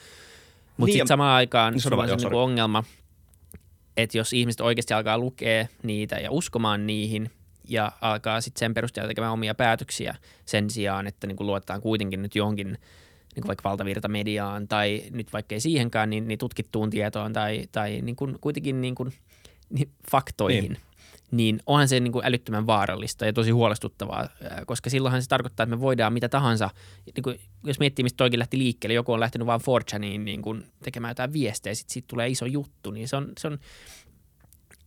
Mutta 0.77 0.87
niin, 0.87 0.93
sitten 0.93 1.07
samaan 1.07 1.37
aikaan 1.37 1.73
niin, 1.73 1.81
se 1.81 1.95
on 1.95 2.21
se 2.21 2.29
niin 2.29 2.35
ongelma, 2.35 2.85
että 3.97 4.19
jos 4.19 4.33
ihmiset 4.33 4.61
oikeasti 4.61 4.95
alkaa 4.95 5.19
lukea 5.19 5.67
niitä 5.83 6.17
ja 6.17 6.31
uskomaan 6.31 6.87
niihin, 6.87 7.31
ja 7.69 7.93
alkaa 8.01 8.41
sitten 8.41 8.59
sen 8.59 8.75
perusteella 8.75 9.09
tekemään 9.09 9.33
omia 9.33 9.55
päätöksiä 9.55 10.15
sen 10.45 10.71
sijaan, 10.71 11.07
että 11.07 11.27
niin 11.27 11.37
kuin 11.37 11.47
luotetaan 11.47 11.81
kuitenkin 11.81 12.23
nyt 12.23 12.35
johonkin 12.35 12.67
niin 12.67 13.43
kuin 13.43 13.47
vaikka 13.47 13.69
valtavirtamediaan 13.69 14.69
tai 14.69 15.03
nyt 15.11 15.33
vaikka 15.33 15.55
ei 15.55 15.61
siihenkään, 15.61 16.11
niin, 16.11 16.29
niin 16.29 16.39
tutkittuun 16.39 16.91
tietoon 16.91 17.33
tai, 17.33 17.69
tai 17.73 18.01
niin 18.03 18.17
kuin 18.17 18.39
kuitenkin 18.41 18.81
niin 18.81 18.95
kuin, 18.95 19.13
niin 19.71 19.91
faktoihin. 20.11 20.73
Niin 20.73 20.81
niin 21.31 21.61
onhan 21.67 21.89
se 21.89 22.01
niin 22.01 22.13
kuin 22.13 22.27
älyttömän 22.27 22.67
vaarallista 22.67 23.27
ja 23.27 23.33
tosi 23.33 23.51
huolestuttavaa, 23.51 24.29
koska 24.67 24.91
silloinhan 24.91 25.23
se 25.23 25.29
tarkoittaa, 25.29 25.65
että 25.65 25.77
me 25.77 25.81
voidaan 25.81 26.13
mitä 26.13 26.29
tahansa, 26.29 26.71
niin 27.07 27.23
kuin, 27.23 27.41
jos 27.65 27.79
miettii, 27.79 28.03
mistä 28.03 28.17
toikin 28.17 28.39
lähti 28.39 28.59
liikkeelle, 28.59 28.95
joku 28.95 29.13
on 29.13 29.21
lähtenyt 29.21 29.47
vaan 29.47 29.61
Forchaniin 29.61 30.25
niin 30.25 30.43
kuin 30.43 30.65
tekemään 30.83 31.11
jotain 31.11 31.33
viestejä, 31.33 31.75
sitten 31.75 31.93
siitä 31.93 32.07
tulee 32.09 32.29
iso 32.29 32.47
juttu, 32.47 32.91
niin 32.91 33.09
se 33.09 33.17
on, 33.17 33.33
se 33.39 33.47
on 33.47 33.59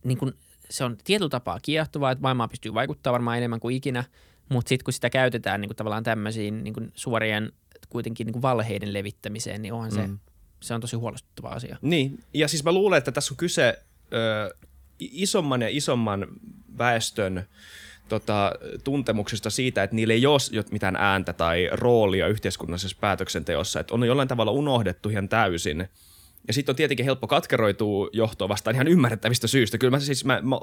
niin 0.04 0.18
kuin, 0.18 0.34
se 0.70 0.84
on 0.84 0.96
tietyllä 1.04 1.30
tapaa 1.30 1.60
kiehtovaa, 1.62 2.10
että 2.10 2.22
maailmaa 2.22 2.48
pystyy 2.48 2.74
vaikuttaa 2.74 3.12
varmaan 3.12 3.38
enemmän 3.38 3.60
kuin 3.60 3.76
ikinä, 3.76 4.04
mutta 4.48 4.68
sitten 4.68 4.84
kun 4.84 4.92
sitä 4.92 5.10
käytetään 5.10 5.60
niin 5.60 5.68
kuin 5.68 5.76
tavallaan 5.76 6.02
tämmöisiin 6.02 6.64
niin 6.64 6.74
kuin 6.74 6.92
suorien 6.94 7.52
kuitenkin 7.88 8.24
niin 8.24 8.32
kuin 8.32 8.42
valheiden 8.42 8.92
levittämiseen, 8.92 9.62
niin 9.62 9.72
onhan 9.72 9.92
mm. 9.92 10.18
se, 10.60 10.66
se 10.66 10.74
on 10.74 10.80
tosi 10.80 10.96
huolestuttava 10.96 11.48
asia. 11.48 11.76
Niin, 11.82 12.18
ja 12.34 12.48
siis 12.48 12.64
mä 12.64 12.72
luulen, 12.72 12.98
että 12.98 13.12
tässä 13.12 13.34
on 13.34 13.36
kyse 13.36 13.78
ö, 14.12 14.54
isomman 14.98 15.62
ja 15.62 15.68
isomman 15.70 16.26
väestön 16.78 17.48
tota, 18.08 18.52
tuntemuksesta 18.84 19.50
siitä, 19.50 19.82
että 19.82 19.96
niillä 19.96 20.14
ei 20.14 20.26
ole 20.26 20.64
mitään 20.70 20.96
ääntä 20.96 21.32
tai 21.32 21.68
roolia 21.72 22.26
yhteiskunnallisessa 22.26 22.96
päätöksenteossa, 23.00 23.80
että 23.80 23.94
on 23.94 24.04
jollain 24.04 24.28
tavalla 24.28 24.52
unohdettu 24.52 25.08
ihan 25.08 25.28
täysin– 25.28 25.88
ja 26.48 26.54
sitten 26.54 26.72
on 26.72 26.76
tietenkin 26.76 27.04
helppo 27.04 27.26
katkeroitua 27.26 28.08
johtoa 28.12 28.48
vastaan 28.48 28.76
ihan 28.76 28.88
ymmärrettävistä 28.88 29.46
syistä. 29.46 29.78
Kyllä 29.78 29.90
mä 29.90 30.00
siis, 30.00 30.24
mä, 30.24 30.40
mä, 30.42 30.56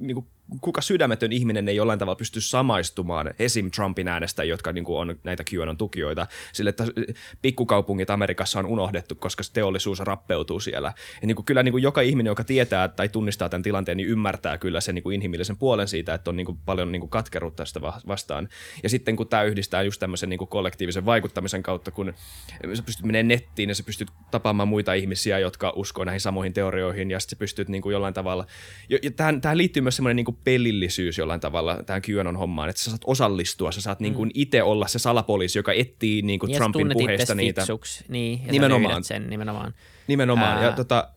niin 0.00 0.14
kuin, 0.14 0.26
kuka 0.60 0.80
sydämetön 0.80 1.32
ihminen 1.32 1.68
ei 1.68 1.76
jollain 1.76 1.98
tavalla 1.98 2.16
pysty 2.16 2.40
samaistumaan 2.40 3.34
esim. 3.38 3.70
Trumpin 3.70 4.08
äänestä, 4.08 4.44
jotka 4.44 4.72
niin 4.72 4.84
kuin 4.84 4.98
on 4.98 5.18
näitä 5.24 5.44
QAnon 5.54 5.76
tukijoita, 5.76 6.26
sille, 6.52 6.70
että 6.70 6.84
pikkukaupungit 7.42 8.10
Amerikassa 8.10 8.58
on 8.58 8.66
unohdettu, 8.66 9.14
koska 9.14 9.42
se 9.42 9.52
teollisuus 9.52 10.00
rappeutuu 10.00 10.60
siellä. 10.60 10.92
Ja 11.20 11.26
niin 11.26 11.36
kuin, 11.36 11.46
kyllä 11.46 11.62
niin 11.62 11.72
kuin 11.72 11.82
joka 11.82 12.00
ihminen, 12.00 12.30
joka 12.30 12.44
tietää 12.44 12.88
tai 12.88 13.08
tunnistaa 13.08 13.48
tämän 13.48 13.62
tilanteen, 13.62 13.96
niin 13.96 14.08
ymmärtää 14.08 14.58
kyllä 14.58 14.80
sen 14.80 14.94
niin 14.94 15.02
kuin 15.02 15.14
inhimillisen 15.14 15.56
puolen 15.56 15.88
siitä, 15.88 16.14
että 16.14 16.30
on 16.30 16.36
niin 16.36 16.46
kuin 16.46 16.58
paljon 16.66 16.92
niin 16.92 17.00
kuin 17.00 17.10
katkeruutta 17.10 17.64
sitä 17.64 17.80
vastaan. 17.82 18.48
Ja 18.82 18.88
sitten 18.88 19.16
kun 19.16 19.28
tämä 19.28 19.42
yhdistää 19.42 19.82
just 19.82 20.00
tämmöisen 20.00 20.28
niin 20.28 20.38
kuin 20.38 20.48
kollektiivisen 20.48 21.06
vaikuttamisen 21.06 21.62
kautta, 21.62 21.90
kun 21.90 22.14
sä 22.74 22.82
pystyt 22.82 23.06
menemään 23.06 23.28
nettiin 23.28 23.68
ja 23.68 23.74
sä 23.74 23.82
pystyt 23.82 24.08
tapaamaan 24.30 24.68
muita 24.68 24.94
ihmisiä, 24.94 25.03
ihmisiä, 25.04 25.38
jotka 25.38 25.72
uskoo 25.76 26.04
näihin 26.04 26.20
samoihin 26.20 26.52
teorioihin, 26.52 27.10
ja 27.10 27.20
sitten 27.20 27.38
pystyt 27.38 27.68
niin 27.68 27.82
kuin 27.82 27.92
jollain 27.92 28.14
tavalla, 28.14 28.46
ja 28.88 29.10
tähän, 29.10 29.40
tähän 29.40 29.58
liittyy 29.58 29.82
myös 29.82 29.96
semmoinen 29.96 30.16
niin 30.16 30.24
kuin 30.24 30.38
pelillisyys 30.44 31.18
jollain 31.18 31.40
tavalla 31.40 31.82
tähän 31.86 32.02
QAnon-hommaan, 32.02 32.68
että 32.68 32.82
sä 32.82 32.90
saat 32.90 33.00
osallistua, 33.06 33.72
sä 33.72 33.80
saat 33.80 34.00
niin 34.00 34.14
kuin 34.14 34.28
mm. 34.28 34.32
itse 34.34 34.62
olla 34.62 34.86
se 34.86 34.98
salapoliisi, 34.98 35.58
joka 35.58 35.72
etsii 35.72 36.22
niin 36.22 36.38
kuin 36.38 36.48
niin, 36.48 36.58
Trumpin 36.58 36.90
puheista 36.92 37.34
niitä. 37.34 37.60
Fiksuksi. 37.60 38.04
Niin, 38.08 38.40
ja 38.46 38.52
nimenomaan. 38.52 39.04
sen 39.04 39.30
nimenomaan. 39.30 39.74
Nimenomaan, 40.06 40.58
Ää, 40.58 40.64
ja, 40.64 40.72
tota, 40.72 41.08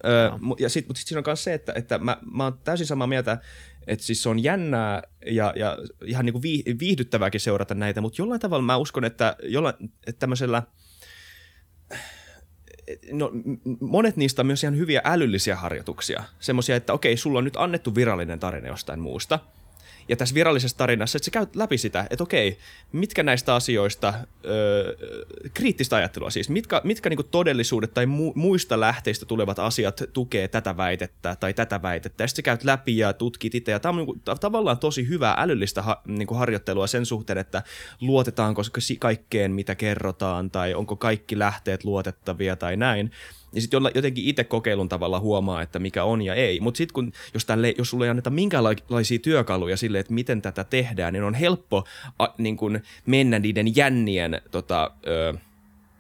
no. 0.42 0.56
ja 0.60 0.70
sit, 0.70 0.88
mutta 0.88 1.00
sitten 1.00 1.10
siinä 1.10 1.20
on 1.20 1.24
myös 1.28 1.44
se, 1.44 1.54
että, 1.54 1.74
että 1.76 1.98
mä, 1.98 2.18
mä 2.32 2.44
oon 2.44 2.60
täysin 2.64 2.88
samaa 2.88 3.08
mieltä, 3.08 3.38
että 3.88 4.06
siis 4.06 4.24
se 4.24 4.30
on 4.30 4.44
jännää 4.44 5.04
ja, 5.26 5.54
ja 5.56 5.78
ihan 6.06 6.26
niin 6.26 6.34
kuin 6.34 6.42
viihdyttävääkin 6.80 7.42
seurata 7.42 7.76
näitä, 7.76 8.02
mutta 8.02 8.22
jollain 8.22 8.42
tavalla 8.42 8.64
mä 8.64 8.78
uskon, 8.78 9.06
että, 9.06 9.36
jollain, 9.44 9.76
että 10.08 10.20
tämmöisellä– 10.20 10.64
no, 13.12 13.32
monet 13.80 14.18
niistä 14.18 14.42
on 14.42 14.46
myös 14.46 14.64
ihan 14.64 14.78
hyviä 14.78 15.02
älyllisiä 15.04 15.56
harjoituksia. 15.56 16.24
Semmoisia, 16.40 16.76
että 16.76 16.94
okei, 16.94 17.18
sulla 17.18 17.38
on 17.38 17.44
nyt 17.44 17.58
annettu 17.58 17.96
virallinen 17.96 18.40
tarina 18.40 18.68
jostain 18.68 19.00
muusta– 19.00 19.40
ja 20.10 20.16
tässä 20.16 20.36
virallisessa 20.36 20.78
tarinassa, 20.78 21.18
että 21.18 21.26
sä 21.26 21.32
käyt 21.32 21.56
läpi 21.56 21.78
sitä, 21.78 22.08
että 22.10 22.24
okei, 22.24 22.58
mitkä 22.92 23.24
näistä 23.24 23.56
asioista, 23.56 24.14
öö, 24.46 24.96
kriittistä 25.54 25.96
ajattelua 25.96 26.30
siis, 26.30 26.50
mitkä, 26.50 26.82
mitkä 26.84 27.10
niinku 27.10 27.24
todellisuudet 27.24 27.94
tai 27.94 28.06
mu- 28.06 28.34
muista 28.36 28.80
lähteistä 28.80 29.26
tulevat 29.26 29.60
asiat 29.60 30.04
tukee 30.14 30.48
tätä 30.48 30.78
väitettä 30.78 31.36
tai 31.40 31.54
tätä 31.54 31.82
väitettä, 31.82 32.24
ja 32.24 32.28
sitten 32.28 32.44
sä 32.44 32.46
käyt 32.46 32.64
läpi 32.64 32.98
ja 32.98 33.14
tutkit 33.14 33.56
itse, 33.56 33.72
ja 33.72 33.80
tämä 33.80 33.90
on 33.90 33.98
niinku, 33.98 34.16
tavallaan 34.40 34.78
tosi 34.78 35.08
hyvää 35.08 35.36
älyllistä 35.38 35.82
ha- 35.82 36.02
niinku 36.08 36.34
harjoittelua 36.34 36.88
sen 36.88 37.06
suhteen, 37.06 37.38
että 37.38 37.64
luotetaanko 38.02 38.62
kaikkeen, 39.00 39.52
mitä 39.52 39.76
kerrotaan, 39.76 40.52
tai 40.52 40.74
onko 40.74 40.96
kaikki 40.96 41.40
lähteet 41.40 41.84
luotettavia 41.84 42.56
tai 42.56 42.78
näin, 42.78 43.12
niin 43.52 43.62
sitten 43.62 43.82
jotenkin 43.96 44.26
itse 44.26 44.44
kokeilun 44.44 44.90
tavalla 44.90 45.20
huomaa, 45.20 45.62
että 45.62 45.80
mikä 45.80 46.04
on 46.04 46.22
ja 46.22 46.36
ei. 46.36 46.60
Mutta 46.60 46.78
sitten 46.78 46.94
kun, 46.94 47.12
jos, 47.34 47.46
tälle, 47.46 47.74
jos 47.78 47.90
sulle 47.90 48.06
ei 48.06 48.10
anneta 48.10 48.30
minkälaisia 48.30 49.20
työkaluja 49.20 49.78
sille, 49.78 50.00
että 50.00 50.14
miten 50.14 50.42
tätä 50.42 50.64
tehdään, 50.64 51.14
niin 51.14 51.24
on 51.24 51.34
helppo 51.34 51.84
a, 52.20 52.28
niin 52.38 52.58
kun 52.58 52.80
mennä 53.06 53.40
niiden 53.40 53.76
jännien 53.76 54.42
tota, 54.52 54.92
ö, 55.08 55.34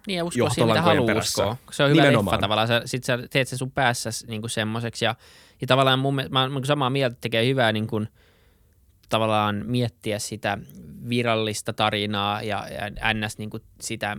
niin 0.07 0.17
ja 0.17 0.25
uskoa 0.25 0.49
siihen, 0.49 0.67
mitä 0.67 0.81
haluaa 0.81 1.17
uskoa. 1.17 1.57
Se 1.71 1.83
on 1.83 1.89
hyvä 1.89 2.01
Nimenomaan. 2.01 2.33
leffa 2.33 2.41
tavallaan. 2.41 2.67
Sä, 2.67 2.81
sit 2.85 3.03
sä 3.03 3.19
teet 3.29 3.47
sen 3.47 3.59
sun 3.59 3.71
päässä 3.71 4.09
niin 4.27 4.49
semmoiseksi. 4.49 5.05
Ja, 5.05 5.15
ja 5.61 5.67
tavallaan 5.67 5.99
mun, 5.99 6.15
mä, 6.15 6.27
mä 6.29 6.49
samaa 6.63 6.89
mieltä, 6.89 7.17
tekee 7.21 7.45
hyvää 7.45 7.71
niin 7.71 7.87
kuin, 7.87 8.07
tavallaan 9.09 9.63
miettiä 9.65 10.19
sitä 10.19 10.57
virallista 11.09 11.73
tarinaa 11.73 12.41
ja, 12.41 12.67
ja 12.69 13.13
ns. 13.13 13.37
Niin 13.37 13.49
kuin 13.49 13.63
sitä 13.81 14.17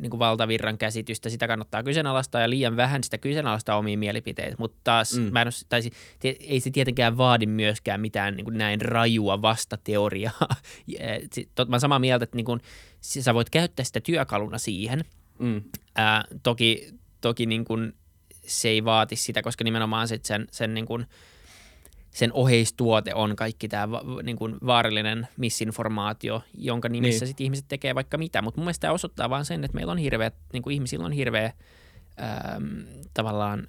niin 0.00 0.10
kuin 0.10 0.18
valtavirran 0.18 0.78
käsitystä, 0.78 1.28
sitä 1.28 1.46
kannattaa 1.46 1.82
kyseenalaistaa 1.82 2.40
ja 2.40 2.50
liian 2.50 2.76
vähän 2.76 3.04
sitä 3.04 3.18
kyseenalaistaa 3.18 3.76
omiin 3.76 3.98
mielipiteitä, 3.98 4.56
mutta 4.58 4.78
taas 4.84 5.16
mm. 5.16 5.32
mä 5.32 5.42
en 5.42 5.48
ole, 5.48 5.52
tai, 5.68 5.80
ei 6.40 6.60
se 6.60 6.70
tietenkään 6.70 7.16
vaadi 7.16 7.46
myöskään 7.46 8.00
mitään 8.00 8.36
niin 8.36 8.44
kuin 8.44 8.58
näin 8.58 8.80
rajua 8.80 9.42
vastateoriaa. 9.42 10.32
mä 11.58 11.64
olen 11.68 11.80
samaa 11.80 11.98
mieltä, 11.98 12.24
että 12.24 12.36
niin 12.36 12.46
kuin, 12.46 12.60
sä 13.00 13.34
voit 13.34 13.50
käyttää 13.50 13.84
sitä 13.84 14.00
työkaluna 14.00 14.58
siihen. 14.58 15.04
Mm. 15.38 15.62
Ää, 15.94 16.24
toki 16.42 16.98
toki 17.20 17.46
niin 17.46 17.64
kuin, 17.64 17.92
se 18.46 18.68
ei 18.68 18.84
vaati 18.84 19.16
sitä, 19.16 19.42
koska 19.42 19.64
nimenomaan 19.64 20.08
sit 20.08 20.24
sen, 20.24 20.46
sen 20.50 20.74
niin 20.74 20.86
kuin, 20.86 21.06
sen 22.18 22.32
oheistuote 22.32 23.14
on 23.14 23.36
kaikki 23.36 23.68
tämä 23.68 23.90
va, 23.90 24.02
niin 24.22 24.36
kuin 24.36 24.56
vaarallinen 24.66 25.28
misinformaatio, 25.36 26.42
jonka 26.54 26.88
nimissä 26.88 27.24
niin. 27.24 27.28
sit 27.28 27.40
ihmiset 27.40 27.64
tekee 27.68 27.94
vaikka 27.94 28.18
mitä. 28.18 28.42
Mutta 28.42 28.60
mun 28.60 28.64
mielestä 28.64 28.80
tämä 28.80 28.92
osoittaa 28.92 29.30
vain 29.30 29.44
sen, 29.44 29.64
että 29.64 29.74
meillä 29.74 29.92
on 29.92 29.98
hirveä, 29.98 30.30
niin 30.52 30.62
kuin 30.62 30.74
ihmisillä 30.74 31.06
on 31.06 31.12
hirveä 31.12 31.52
äm, 32.56 32.84
tavallaan 33.14 33.68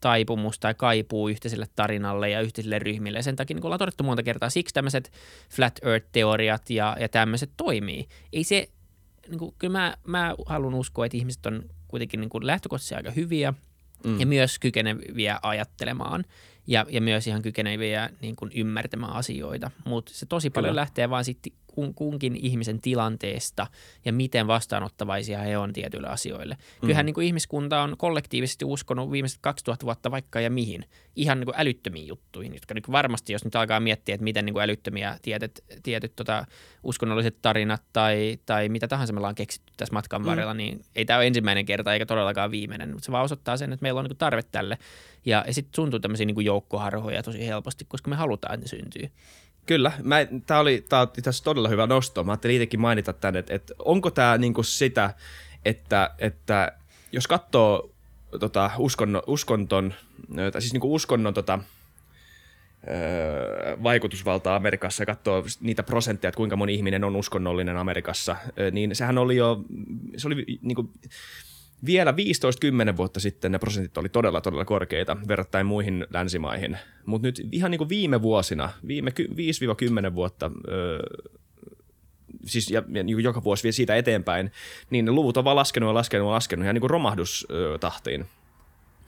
taipumus 0.00 0.58
tai 0.58 0.74
kaipuu 0.74 1.28
yhteiselle 1.28 1.66
tarinalle 1.76 2.30
ja 2.30 2.40
yhteisille 2.40 2.78
ryhmille. 2.78 3.18
Ja 3.18 3.22
sen 3.22 3.36
takia, 3.36 3.54
niin 3.54 3.64
ollaan 3.64 3.78
todettu 3.78 4.04
monta 4.04 4.22
kertaa, 4.22 4.50
siksi 4.50 4.74
tämmöiset 4.74 5.12
flat 5.50 5.80
earth-teoriat 5.82 6.70
ja, 6.70 6.96
ja 7.00 7.08
tämmöiset 7.08 7.50
toimii. 7.56 8.08
Ei 8.32 8.44
se, 8.44 8.68
niin 9.28 9.38
kuin, 9.38 9.54
kyllä 9.58 9.72
mä, 9.72 9.96
mä 10.06 10.34
haluan 10.46 10.74
uskoa, 10.74 11.06
että 11.06 11.16
ihmiset 11.16 11.46
on 11.46 11.62
kuitenkin 11.88 12.20
niin 12.20 12.30
kuin 12.30 12.46
lähtökohtaisesti 12.46 12.94
aika 12.94 13.10
hyviä 13.10 13.54
mm. 14.04 14.20
ja 14.20 14.26
myös 14.26 14.58
kykeneviä 14.58 15.38
ajattelemaan 15.42 16.24
ja, 16.70 16.86
ja 16.88 17.00
myös 17.00 17.26
ihan 17.26 17.42
kykeneviä 17.42 18.10
niin 18.20 18.36
kuin 18.36 18.50
ymmärtämään 18.54 19.12
asioita. 19.12 19.70
Mutta 19.84 20.12
se 20.14 20.26
tosi 20.26 20.50
paljon 20.50 20.70
Kyllä. 20.70 20.80
lähtee 20.80 21.10
vaan 21.10 21.24
sitten 21.24 21.52
kunkin 21.94 22.36
ihmisen 22.36 22.80
tilanteesta 22.80 23.66
ja 24.04 24.12
miten 24.12 24.46
vastaanottavaisia 24.46 25.38
he 25.38 25.58
on 25.58 25.72
tietyille 25.72 26.08
asioille. 26.08 26.54
Mm. 26.54 26.80
Kyllähän 26.80 27.06
niin 27.06 27.14
kuin 27.14 27.26
ihmiskunta 27.26 27.82
on 27.82 27.94
kollektiivisesti 27.98 28.64
uskonut 28.64 29.10
viimeiset 29.10 29.38
2000 29.42 29.86
vuotta 29.86 30.10
vaikka 30.10 30.40
ja 30.40 30.50
mihin. 30.50 30.84
Ihan 31.16 31.40
niin 31.40 31.46
kuin 31.46 31.54
älyttömiin 31.58 32.06
juttuihin, 32.06 32.54
jotka 32.54 32.74
niin 32.74 32.82
kuin 32.82 32.92
varmasti, 32.92 33.32
jos 33.32 33.44
nyt 33.44 33.56
alkaa 33.56 33.80
miettiä, 33.80 34.14
että 34.14 34.24
miten 34.24 34.44
niin 34.44 34.54
kuin 34.54 34.62
älyttömiä 34.62 35.18
tietyt, 35.22 35.64
tietyt 35.82 36.16
tota, 36.16 36.46
uskonnolliset 36.82 37.36
tarinat 37.42 37.82
tai, 37.92 38.38
tai 38.46 38.68
mitä 38.68 38.88
tahansa 38.88 39.12
me 39.12 39.18
ollaan 39.18 39.34
keksitty 39.34 39.72
tässä 39.76 39.92
matkan 39.92 40.22
mm. 40.22 40.26
varrella, 40.26 40.54
mm. 40.54 40.58
niin 40.58 40.84
ei 40.94 41.04
tämä 41.04 41.16
ole 41.16 41.26
ensimmäinen 41.26 41.66
kerta 41.66 41.92
eikä 41.92 42.06
todellakaan 42.06 42.50
viimeinen, 42.50 42.88
mutta 42.92 43.06
se 43.06 43.12
vaan 43.12 43.24
osoittaa 43.24 43.56
sen, 43.56 43.72
että 43.72 43.82
meillä 43.82 43.98
on 43.98 44.04
niin 44.04 44.10
kuin 44.10 44.18
tarve 44.18 44.42
tälle. 44.42 44.78
Ja, 45.24 45.44
ja 45.46 45.54
sitten 45.54 45.72
tuntuu 45.74 46.00
tämmöisiä 46.00 46.26
niin 46.26 46.34
kuin 46.34 46.46
joukkoharhoja 46.46 47.22
tosi 47.22 47.46
helposti, 47.46 47.84
koska 47.88 48.10
me 48.10 48.16
halutaan, 48.16 48.54
että 48.54 48.64
ne 48.64 48.68
syntyy. 48.68 49.10
Kyllä, 49.70 49.92
tämä 50.46 50.60
oli, 50.60 50.84
tää 50.88 51.06
tässä 51.22 51.44
todella 51.44 51.68
hyvä 51.68 51.86
nosto. 51.86 52.24
Mä 52.24 52.32
ajattelin 52.32 52.56
itsekin 52.56 52.80
mainita 52.80 53.12
tämän, 53.12 53.36
että, 53.36 53.54
että 53.54 53.74
onko 53.78 54.10
tämä 54.10 54.38
niinku 54.38 54.62
sitä, 54.62 55.14
että, 55.64 56.10
että 56.18 56.72
jos 57.12 57.26
katsoo 57.26 57.90
tota, 58.40 58.70
uskon, 58.78 59.22
uskonton, 59.26 59.94
tai 60.52 60.60
siis 60.60 60.72
niinku 60.72 60.94
uskonnon 60.94 61.34
tota, 61.34 61.58
vaikutusvaltaa 63.82 64.56
Amerikassa 64.56 65.02
ja 65.02 65.06
katsoo 65.06 65.44
niitä 65.60 65.82
prosentteja, 65.82 66.28
että 66.28 66.36
kuinka 66.36 66.56
moni 66.56 66.74
ihminen 66.74 67.04
on 67.04 67.16
uskonnollinen 67.16 67.76
Amerikassa, 67.76 68.36
niin 68.72 68.94
sehän 68.94 69.18
oli 69.18 69.36
jo, 69.36 69.64
se 70.16 70.26
oli 70.26 70.58
niin 70.62 70.74
kuin, 70.74 70.90
vielä 71.84 72.14
15-10 72.92 72.96
vuotta 72.96 73.20
sitten 73.20 73.52
ne 73.52 73.58
prosentit 73.58 73.98
oli 73.98 74.08
todella, 74.08 74.40
todella 74.40 74.64
korkeita 74.64 75.16
verrattain 75.28 75.66
muihin 75.66 76.06
länsimaihin. 76.10 76.78
Mutta 77.06 77.28
nyt 77.28 77.42
ihan 77.52 77.70
niin 77.70 77.78
kuin 77.78 77.88
viime 77.88 78.22
vuosina, 78.22 78.70
viime 78.86 79.12
5-10 80.10 80.14
vuotta, 80.14 80.50
öö, 80.68 81.00
siis 82.46 82.70
ja, 82.70 82.82
ja 82.92 83.02
niin 83.02 83.22
joka 83.22 83.44
vuosi 83.44 83.62
vielä 83.62 83.72
siitä 83.72 83.96
eteenpäin, 83.96 84.52
niin 84.90 85.04
ne 85.04 85.12
luvut 85.12 85.36
on 85.36 85.44
vaan 85.44 85.56
laskenut 85.56 85.88
ja 85.88 85.94
laskenut 85.94 86.26
ja 86.28 86.32
laskenut 86.32 86.64
ihan 86.64 86.74
niin 86.74 86.80
kuin 86.80 86.90
romahdustahtiin. 86.90 88.26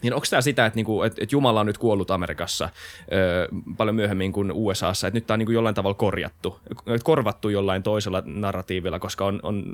Niin 0.02 0.14
onko 0.14 0.26
tämä 0.30 0.40
sitä, 0.40 0.66
että, 0.66 0.76
niinku, 0.76 1.02
että, 1.02 1.22
että 1.22 1.34
Jumala 1.34 1.60
on 1.60 1.66
nyt 1.66 1.78
kuollut 1.78 2.10
Amerikassa 2.10 2.68
ö, 3.12 3.48
paljon 3.76 3.94
myöhemmin 3.94 4.32
kuin 4.32 4.52
USAssa, 4.52 5.06
että 5.06 5.16
nyt 5.16 5.26
tämä 5.26 5.34
on 5.34 5.38
niinku 5.38 5.52
jollain 5.52 5.74
tavalla 5.74 5.94
korjattu, 5.94 6.60
korvattu 7.02 7.48
jollain 7.48 7.82
toisella 7.82 8.22
narratiivilla, 8.26 8.98
koska 8.98 9.26
on, 9.26 9.40
on, 9.42 9.64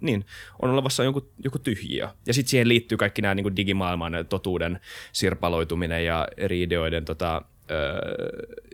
niin, 0.00 0.26
on 0.62 0.70
olevassa 0.70 1.04
joku, 1.04 1.30
joku 1.44 1.58
tyhjiö. 1.58 2.08
Ja 2.26 2.34
sitten 2.34 2.50
siihen 2.50 2.68
liittyy 2.68 2.98
kaikki 2.98 3.22
nämä 3.22 3.34
niinku 3.34 3.56
digimaailman 3.56 4.12
totuuden 4.28 4.80
sirpaloituminen 5.12 6.04
ja 6.04 6.28
eri 6.36 6.62
ideoiden 6.62 7.04
tota, 7.04 7.42
ö, 7.70 7.74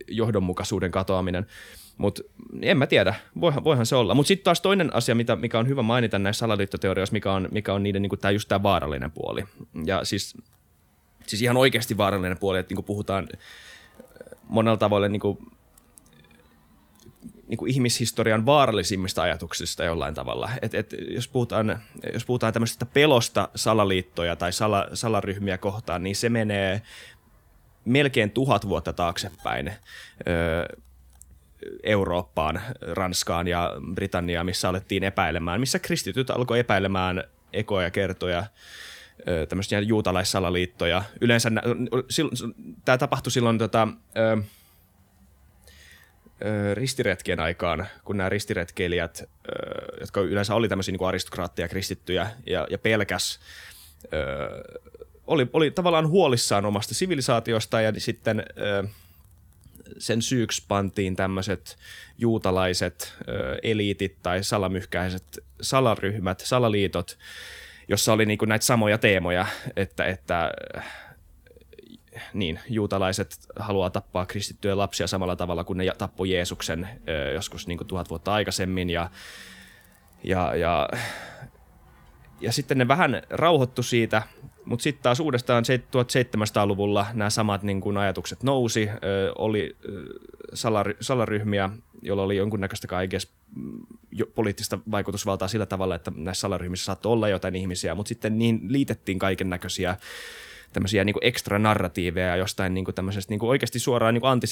johdonmukaisuuden 0.09 0.91
katoaminen. 0.91 1.47
Mutta 1.97 2.23
en 2.63 2.79
mä 2.79 2.87
tiedä, 2.87 3.15
voihan, 3.41 3.65
voihan 3.65 3.87
se 3.87 3.97
olla. 3.97 4.15
Mutta 4.15 4.29
sitten 4.29 4.45
taas 4.45 4.61
toinen 4.61 4.95
asia, 4.95 5.15
mitä, 5.15 5.37
mikä 5.37 5.59
on 5.59 5.69
hyvä 5.69 5.83
mainita 5.83 6.19
näissä 6.19 6.41
salaliittoteorioissa, 6.41 7.13
mikä 7.13 7.33
on, 7.33 7.49
mikä 7.51 7.75
on 7.75 7.83
niiden 7.83 8.03
niinku, 8.03 8.17
tää, 8.17 8.31
just 8.31 8.49
tämä 8.49 8.63
vaarallinen 8.63 9.11
puoli. 9.11 9.45
Ja 9.85 10.05
siis 10.05 10.37
siis 11.27 11.43
ihan 11.43 11.57
oikeasti 11.57 11.97
vaarallinen 11.97 12.39
puoli, 12.39 12.59
että 12.59 12.75
niin 12.75 12.85
puhutaan 12.85 13.29
äh, 13.35 13.41
monella 14.49 14.77
tavalla 14.77 15.09
niin 15.09 15.21
kuin, 15.21 15.39
niin 17.49 17.59
kuin 17.59 17.71
ihmishistorian 17.71 18.47
vaarallisimmista 18.47 19.23
ajatuksista 19.23 19.85
jollain 19.85 20.15
tavalla. 20.15 20.51
Et, 20.63 20.75
et, 20.75 20.95
jos, 21.09 21.29
puhutaan, 21.29 21.83
jos 22.13 22.25
puhutaan 22.25 22.53
tämmöisestä 22.53 22.87
pelosta 22.87 23.49
salaliittoja 23.55 24.37
tai 24.37 24.53
sala, 24.53 24.89
salaryhmiä 24.95 25.59
kohtaan, 25.59 26.03
niin 26.03 26.17
se 26.17 26.29
menee 26.29 26.83
melkein 27.85 28.31
tuhat 28.31 28.69
vuotta 28.69 28.93
taaksepäin. 28.93 29.73
Öö, 30.29 30.67
Eurooppaan, 31.83 32.61
Ranskaan 32.81 33.49
ja 33.49 33.73
Britanniaan, 33.95 34.47
missä 34.47 34.69
alettiin 34.69 35.05
epäilemään, 35.05 35.61
missä 35.61 35.79
kristityt 35.79 36.31
alkoi 36.31 36.59
epäilemään 36.59 37.25
ekoja 37.53 37.91
kertoja 37.91 38.45
tämmöisiä 39.49 39.81
juutalaissalaliittoja. 39.81 41.03
Yleensä 41.21 41.51
tämä 42.85 42.99
tapahtui 42.99 43.33
silloin 43.33 43.59
tota, 43.59 43.89
ö, 44.17 44.43
ö, 46.45 46.75
ristiretkien 46.75 47.41
aikaan, 47.41 47.87
kun 48.05 48.17
nämä 48.17 48.29
ristiretkeilijät, 48.29 49.23
ö, 49.23 49.97
jotka 50.01 50.21
yleensä 50.21 50.55
oli 50.55 50.69
tämmöisiä 50.69 50.93
niin 50.93 51.09
aristokraatteja, 51.09 51.69
kristittyjä 51.69 52.31
ja, 52.47 52.67
ja 52.71 52.79
pelkäs, 52.79 53.41
ö, 54.05 54.19
oli, 55.27 55.47
oli 55.53 55.71
tavallaan 55.71 56.09
huolissaan 56.09 56.65
omasta 56.65 56.95
sivilisaatiosta 56.95 57.81
ja 57.81 57.93
sitten 57.99 58.45
ö, 58.59 58.89
sen 59.99 60.23
syyksi 60.23 60.65
pantiin 60.69 61.17
tämmöiset 61.17 61.79
juutalaiset 62.19 63.15
ö, 63.29 63.59
eliitit 63.63 64.17
tai 64.23 64.45
salamyhkäiset 64.45 65.45
salaryhmät, 65.61 66.41
salaliitot, 66.41 67.19
jossa 67.93 68.13
oli 68.13 68.27
niinku 68.27 68.45
näitä 68.45 68.65
samoja 68.65 68.99
teemoja, 68.99 69.47
että, 69.77 70.05
että 70.05 70.53
niin, 72.35 72.61
juutalaiset 72.69 73.37
haluaa 73.59 73.91
tappaa 73.91 74.27
kristittyjä 74.27 74.77
lapsia 74.77 75.07
samalla 75.07 75.37
tavalla 75.37 75.65
kuin 75.65 75.77
ne 75.77 75.93
tappoi 75.99 76.31
Jeesuksen 76.31 76.89
joskus 77.35 77.67
niin 77.67 77.79
kuin 77.79 77.89
tuhat 77.89 78.11
vuotta 78.11 78.33
aikaisemmin 78.35 78.91
ja, 78.91 79.11
ja, 80.25 80.55
ja, 80.57 80.89
ja 82.41 82.53
sitten 82.53 82.79
ne 82.79 82.89
vähän 82.89 83.23
rauhoittu 83.31 83.83
siitä, 83.83 84.23
mutta 84.65 84.83
sitten 84.83 85.03
taas 85.03 85.21
uudestaan 85.21 85.65
1700-luvulla 85.65 87.07
nämä 87.13 87.31
samat 87.31 87.63
niin 87.63 87.81
kuin 87.81 87.97
ajatukset 87.97 88.43
nousi, 88.43 88.89
oli 89.39 89.77
salary, 90.55 90.97
salaryhmiä, 91.01 91.71
jolla 92.03 92.23
oli 92.23 92.37
jonkunnäköistä 92.37 92.87
kaikessa 92.87 93.29
mm, 93.57 93.81
poliittista 94.35 94.79
vaikutusvaltaa 94.91 95.49
sillä 95.49 95.67
tavalla, 95.67 95.95
että 95.95 96.13
näissä 96.17 96.41
salaryhmissä 96.41 96.85
saattoi 96.85 97.13
olla 97.13 97.29
jotain 97.29 97.57
ihmisiä, 97.57 97.95
mutta 97.95 98.09
sitten 98.09 98.39
niin 98.39 98.61
liitettiin 98.69 99.19
kaiken 99.19 99.51
näköisiä 99.51 99.97
tämmöisiä 100.73 101.05
niin 101.05 101.15
ekstra 101.21 101.59
narratiiveja 101.59 102.37
jostain 102.37 102.75
niin 102.75 102.85
kuin 102.85 102.95
tämmöisestä 102.95 103.33
niin 103.33 103.41
kuin 103.41 103.51
oikeasti 103.51 103.79
suoraan 103.79 104.15
niin 104.15 104.21
kuin 104.21 104.43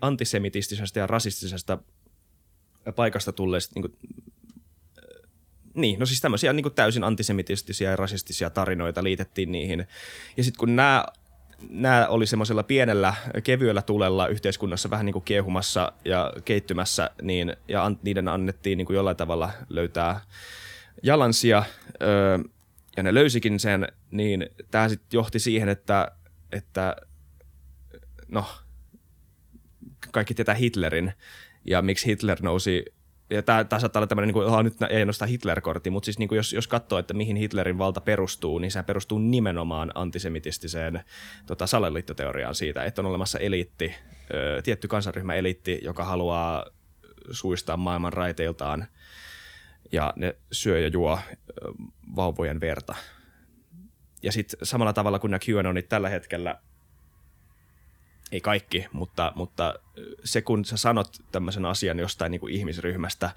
antisemitistisesta 0.00 0.98
ja 0.98 1.06
rasistisesta 1.06 1.78
paikasta 2.96 3.32
tulleista 3.32 3.72
niin 3.74 3.82
kuin, 3.82 3.96
niin, 5.74 6.00
no 6.00 6.06
siis 6.06 6.20
tämmöisiä 6.20 6.52
niin 6.52 6.62
kuin 6.62 6.74
täysin 6.74 7.04
antisemitistisiä 7.04 7.90
ja 7.90 7.96
rasistisia 7.96 8.50
tarinoita 8.50 9.04
liitettiin 9.04 9.52
niihin. 9.52 9.86
Ja 10.36 10.44
sitten 10.44 10.58
kun 10.58 10.76
nämä 10.76 11.04
nämä 11.68 12.06
oli 12.08 12.26
semmoisella 12.26 12.62
pienellä 12.62 13.14
kevyellä 13.44 13.82
tulella 13.82 14.28
yhteiskunnassa 14.28 14.90
vähän 14.90 15.06
niin 15.06 15.12
kuin 15.12 15.24
kiehumassa 15.24 15.92
ja 16.04 16.32
keittymässä, 16.44 17.10
niin, 17.22 17.56
ja 17.68 17.84
an, 17.84 17.98
niiden 18.02 18.28
annettiin 18.28 18.76
niin 18.78 18.86
kuin 18.86 18.94
jollain 18.94 19.16
tavalla 19.16 19.50
löytää 19.68 20.20
jalansia, 21.02 21.64
öö, 22.02 22.38
ja 22.96 23.02
ne 23.02 23.14
löysikin 23.14 23.60
sen, 23.60 23.88
niin 24.10 24.46
tämä 24.70 24.88
sitten 24.88 25.18
johti 25.18 25.38
siihen, 25.38 25.68
että, 25.68 26.12
että 26.52 26.96
no, 28.28 28.44
kaikki 30.10 30.34
tietää 30.34 30.54
Hitlerin, 30.54 31.12
ja 31.64 31.82
miksi 31.82 32.06
Hitler 32.06 32.38
nousi 32.42 32.84
ja 33.32 33.42
tämä, 33.42 33.64
tämä 33.64 33.80
saattaa 33.80 34.00
olla 34.00 34.06
tämmöinen, 34.06 34.34
niin 34.34 34.44
kuin, 34.44 34.64
nyt 34.64 34.76
ei 34.90 35.04
nosta 35.04 35.26
Hitler-kortti, 35.26 35.90
mutta 35.90 36.04
siis 36.04 36.18
niin 36.18 36.28
kuin 36.28 36.36
jos, 36.36 36.52
jos 36.52 36.68
katsoo, 36.68 36.98
että 36.98 37.14
mihin 37.14 37.36
Hitlerin 37.36 37.78
valta 37.78 38.00
perustuu, 38.00 38.58
niin 38.58 38.70
se 38.70 38.82
perustuu 38.82 39.18
nimenomaan 39.18 39.92
antisemitistiseen 39.94 41.04
tota, 41.46 41.66
salaliittoteoriaan 41.66 42.54
siitä, 42.54 42.84
että 42.84 43.02
on 43.02 43.06
olemassa 43.06 43.38
eliitti, 43.38 43.94
ö, 44.34 44.62
tietty 44.62 44.88
kansanryhmä 44.88 45.34
eliitti, 45.34 45.80
joka 45.82 46.04
haluaa 46.04 46.66
suistaa 47.30 47.76
maailman 47.76 48.12
raiteiltaan 48.12 48.86
ja 49.92 50.12
ne 50.16 50.36
syö 50.52 50.78
ja 50.78 50.88
juo 50.88 51.18
ö, 51.18 51.54
vauvojen 52.16 52.60
verta. 52.60 52.94
Ja 54.22 54.32
sitten 54.32 54.58
samalla 54.62 54.92
tavalla 54.92 55.18
kuin 55.18 55.30
nämä 55.30 55.40
QAnonit 55.48 55.88
tällä 55.88 56.08
hetkellä– 56.08 56.58
ei 58.32 58.40
kaikki, 58.40 58.86
mutta, 58.92 59.32
mutta 59.34 59.74
se 60.24 60.42
kun 60.42 60.64
sä 60.64 60.76
sanot 60.76 61.08
tämmöisen 61.32 61.66
asian 61.66 61.98
jostain 61.98 62.30
niin 62.30 62.40
kuin 62.40 62.54
ihmisryhmästä, 62.54 63.30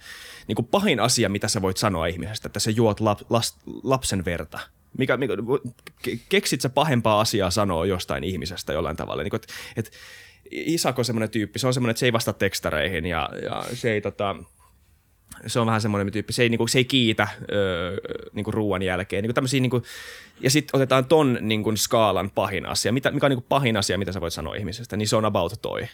niin 0.47 0.55
kuin 0.55 0.65
pahin 0.65 0.99
asia, 0.99 1.29
mitä 1.29 1.47
sä 1.47 1.62
voit 1.62 1.77
sanoa 1.77 2.05
ihmisestä, 2.05 2.47
että 2.47 2.60
sä 2.60 2.71
juot 2.71 2.99
lap, 2.99 3.19
las, 3.29 3.58
lapsen 3.84 4.25
verta. 4.25 4.60
Mikä, 4.97 5.17
mikä, 5.17 5.34
keksit 6.29 6.62
sä 6.62 6.69
pahempaa 6.69 7.19
asiaa 7.19 7.51
sanoa 7.51 7.86
jostain 7.86 8.23
ihmisestä 8.23 8.73
jollain 8.73 8.97
tavalla? 8.97 9.23
Niin 9.23 9.29
kuin, 9.29 9.41
että, 9.41 9.53
että 9.77 9.91
Isako 10.51 11.01
on 11.01 11.05
semmoinen 11.05 11.29
tyyppi, 11.29 11.60
se 11.60 11.67
on 11.67 11.73
semmoinen, 11.73 11.91
että 11.91 11.99
se 11.99 12.05
ei 12.05 12.13
vastaa 12.13 12.34
tekstareihin 12.34 13.05
ja, 13.05 13.29
ja 13.43 13.63
se 13.73 13.91
ei 13.91 14.01
tota, 14.01 14.36
se 15.48 15.60
on 15.60 15.67
vähän 15.67 15.82
semmoinen 15.82 16.13
tyyppi, 16.13 16.34
se 16.34 16.43
ei, 16.43 16.50
niinku, 16.50 16.67
se 16.67 16.78
ei 16.78 16.86
kiitä 16.86 17.28
öö, 17.52 17.98
niinku 18.34 18.52
ruoan 18.52 18.82
jälkeen. 18.82 19.24
Niinku 19.24 19.41
niinku, 19.52 19.82
ja 20.39 20.50
sitten 20.50 20.78
otetaan 20.78 21.06
ton 21.06 21.38
niinku, 21.41 21.76
skaalan 21.76 22.32
pahin 22.32 22.65
asia. 22.65 22.91
Mitä, 22.91 23.12
mikä 23.12 23.26
on 23.26 23.30
niinku, 23.30 23.45
pahin 23.50 23.78
asia, 23.78 23.98
mitä 23.98 24.12
sä 24.12 24.21
voit 24.21 24.34
sanoa 24.34 24.56
ihmisestä, 24.56 24.98
niin 24.98 25.08
se 25.08 25.15
on 25.15 25.26
about 25.26 25.54
toi. 25.62 25.88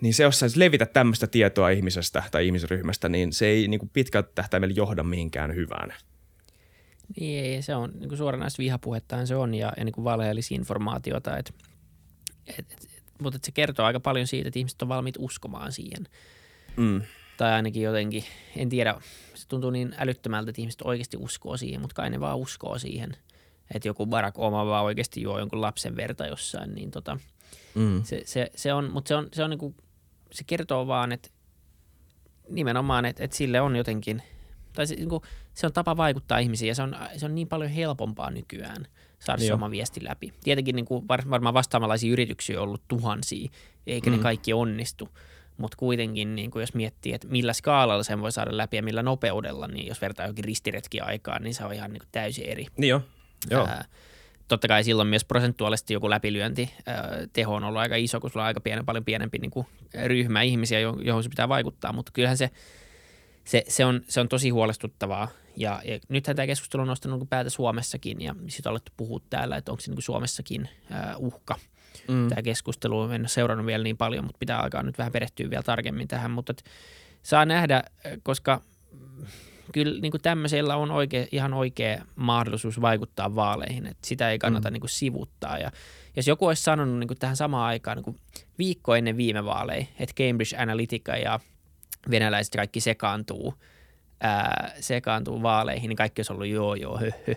Niin 0.00 0.14
se, 0.14 0.22
jos 0.22 0.38
sä 0.38 0.46
levitä 0.56 0.86
tämmöistä 0.86 1.26
tietoa 1.26 1.68
ihmisestä 1.68 2.22
tai 2.30 2.46
ihmisryhmästä, 2.46 3.08
niin 3.08 3.32
se 3.32 3.46
ei 3.46 3.68
niinku, 3.68 3.90
pitkältä 3.92 4.30
tähtäimellä 4.34 4.74
johda 4.76 5.02
mihinkään 5.02 5.54
hyvään. 5.54 5.94
Niin 7.20 7.44
ei, 7.44 7.62
se 7.62 7.74
on 7.74 7.90
niin 7.94 8.16
suoranaista 8.16 8.62
vihapuhettaan 8.62 9.26
se 9.26 9.36
on 9.36 9.54
ja, 9.54 9.72
ja 9.76 9.84
niin 9.84 10.04
valheellisinformaatiota, 10.04 11.36
et, 11.36 11.54
et, 12.46 12.72
et, 12.72 12.88
mutta 13.22 13.36
et 13.36 13.44
se 13.44 13.52
kertoo 13.52 13.86
aika 13.86 14.00
paljon 14.00 14.26
siitä, 14.26 14.48
että 14.48 14.58
ihmiset 14.58 14.82
on 14.82 14.88
valmiit 14.88 15.16
uskomaan 15.18 15.72
siihen– 15.72 16.08
Mm. 16.78 17.02
Tai 17.38 17.52
ainakin 17.52 17.82
jotenkin, 17.82 18.24
en 18.56 18.68
tiedä, 18.68 18.94
se 19.34 19.48
tuntuu 19.48 19.70
niin 19.70 19.94
älyttömältä, 19.98 20.50
että 20.50 20.62
ihmiset 20.62 20.82
oikeasti 20.84 21.16
uskoo 21.16 21.56
siihen, 21.56 21.80
mutta 21.80 21.94
kai 21.94 22.10
ne 22.10 22.20
vaan 22.20 22.38
uskoo 22.38 22.78
siihen, 22.78 23.16
että 23.74 23.88
joku 23.88 24.06
Barack 24.06 24.38
Obama 24.38 24.66
vaan 24.66 24.84
oikeasti 24.84 25.22
juo 25.22 25.38
jonkun 25.38 25.60
lapsen 25.60 25.96
verta 25.96 26.26
jossain, 26.26 26.74
niin 26.74 26.90
tota, 26.90 27.18
mm. 27.74 28.02
se, 28.04 28.22
se, 28.24 28.50
se, 28.54 28.72
on, 28.72 28.90
mutta 28.92 29.08
se 29.08 29.14
on, 29.14 29.28
se 29.32 29.44
on 29.44 29.50
niin 29.50 29.58
kuin, 29.58 29.76
se 30.32 30.44
kertoo 30.44 30.86
vaan, 30.86 31.12
että 31.12 31.30
nimenomaan, 32.48 33.04
että, 33.04 33.24
että 33.24 33.36
sille 33.36 33.60
on 33.60 33.76
jotenkin, 33.76 34.22
tai 34.72 34.86
se, 34.86 34.94
niin 34.94 35.08
kuin, 35.08 35.22
se 35.54 35.66
on 35.66 35.72
tapa 35.72 35.96
vaikuttaa 35.96 36.38
ihmisiin 36.38 36.68
ja 36.68 36.74
se 36.74 36.82
on, 36.82 36.96
se 37.16 37.26
on 37.26 37.34
niin 37.34 37.48
paljon 37.48 37.70
helpompaa 37.70 38.30
nykyään 38.30 38.86
saada 39.18 39.42
se 39.42 39.54
oma 39.54 39.70
viesti 39.70 40.04
läpi. 40.04 40.32
Tietenkin 40.44 40.76
niin 40.76 40.86
kuin 40.86 41.08
varmaan 41.08 41.54
vastaavanlaisia 41.54 42.12
yrityksiä 42.12 42.60
on 42.60 42.62
ollut 42.68 42.88
tuhansia, 42.88 43.50
eikä 43.86 44.10
mm. 44.10 44.16
ne 44.16 44.22
kaikki 44.22 44.52
onnistu, 44.52 45.08
mutta 45.58 45.76
kuitenkin 45.76 46.34
niin 46.34 46.50
kuin 46.50 46.60
jos 46.60 46.74
miettii, 46.74 47.12
että 47.12 47.28
millä 47.28 47.52
skaalalla 47.52 48.02
sen 48.02 48.20
voi 48.20 48.32
saada 48.32 48.56
läpi 48.56 48.76
ja 48.76 48.82
millä 48.82 49.02
nopeudella, 49.02 49.68
niin 49.68 49.86
jos 49.86 50.00
vertaa 50.00 50.26
jokin 50.26 50.44
ristiretki 50.44 51.00
aikaan, 51.00 51.42
niin 51.42 51.54
se 51.54 51.64
on 51.64 51.72
ihan 51.72 51.92
niin 51.92 52.00
kuin 52.00 52.08
täysin 52.12 52.46
eri. 52.46 52.66
Niin 52.76 52.88
jo. 52.88 53.02
Joo. 53.50 53.66
Ää, 53.66 53.84
totta 54.48 54.68
kai 54.68 54.84
silloin 54.84 55.08
myös 55.08 55.24
prosentuaalisesti 55.24 55.94
joku 55.94 56.10
läpilyönti 56.10 56.74
ää, 56.86 57.10
teho 57.32 57.54
on 57.54 57.64
ollut 57.64 57.80
aika 57.80 57.96
iso, 57.96 58.20
kun 58.20 58.30
sulla 58.30 58.44
on 58.44 58.46
aika 58.46 58.60
pienen, 58.60 58.86
paljon 58.86 59.04
pienempi 59.04 59.38
niin 59.38 59.50
kuin 59.50 59.66
ryhmä 60.04 60.42
ihmisiä, 60.42 60.80
johon 60.80 61.22
se 61.22 61.28
pitää 61.28 61.48
vaikuttaa, 61.48 61.92
mutta 61.92 62.12
kyllähän 62.12 62.38
se, 62.38 62.50
se, 63.44 63.64
se, 63.68 63.84
on, 63.84 64.00
se 64.08 64.20
on 64.20 64.28
tosi 64.28 64.50
huolestuttavaa. 64.50 65.28
Ja, 65.56 65.82
ja 65.84 65.98
nythän 66.08 66.36
tämä 66.36 66.46
keskustelu 66.46 66.82
on 66.82 66.88
nostanut 66.88 67.20
niin 67.20 67.28
päätä 67.28 67.50
Suomessakin 67.50 68.20
ja 68.20 68.34
sitten 68.48 68.70
on 68.70 68.72
alettu 68.72 68.92
puhua 68.96 69.20
täällä, 69.30 69.56
että 69.56 69.72
onko 69.72 69.80
se 69.80 69.90
niin 69.90 69.96
kuin 69.96 70.02
Suomessakin 70.02 70.68
ää, 70.90 71.14
uhka– 71.16 71.56
mm. 72.08 72.28
tämä 72.28 72.42
keskustelu. 72.42 73.02
En 73.02 73.20
ole 73.20 73.28
seurannut 73.28 73.66
vielä 73.66 73.84
niin 73.84 73.96
paljon, 73.96 74.24
mutta 74.24 74.38
pitää 74.38 74.58
alkaa 74.58 74.82
nyt 74.82 74.98
vähän 74.98 75.12
perehtyä 75.12 75.50
vielä 75.50 75.62
tarkemmin 75.62 76.08
tähän. 76.08 76.30
Mutta 76.30 76.54
saa 77.22 77.44
nähdä, 77.44 77.82
koska 78.22 78.62
kyllä 79.72 80.00
niin 80.00 80.10
kuin 80.10 80.20
tämmöisellä 80.20 80.76
on 80.76 80.90
oikea, 80.90 81.26
ihan 81.32 81.54
oikea 81.54 82.04
mahdollisuus 82.16 82.80
vaikuttaa 82.80 83.34
vaaleihin. 83.34 83.86
Että 83.86 84.08
sitä 84.08 84.30
ei 84.30 84.38
kannata 84.38 84.70
mm. 84.70 84.72
niin 84.72 84.80
kuin 84.80 84.90
sivuttaa. 84.90 85.58
Ja 85.58 85.70
jos 86.16 86.26
joku 86.26 86.46
olisi 86.46 86.62
sanonut 86.62 86.98
niin 86.98 87.08
kuin 87.08 87.18
tähän 87.18 87.36
samaan 87.36 87.66
aikaan 87.66 87.96
niin 87.96 88.04
kuin 88.04 88.16
viikko 88.58 88.94
ennen 88.94 89.16
viime 89.16 89.44
vaaleja, 89.44 89.86
että 89.98 90.14
Cambridge 90.14 90.56
Analytica 90.56 91.16
ja 91.16 91.40
venäläiset 92.10 92.54
kaikki 92.56 92.80
sekaantuu, 92.80 93.54
ää, 94.20 94.72
sekaantuu 94.80 95.42
vaaleihin, 95.42 95.88
niin 95.88 95.96
kaikki 95.96 96.20
olisi 96.20 96.32
ollut 96.32 96.46
joo 96.46 96.74
joo 96.74 96.98
hö, 96.98 97.10
hö. 97.26 97.34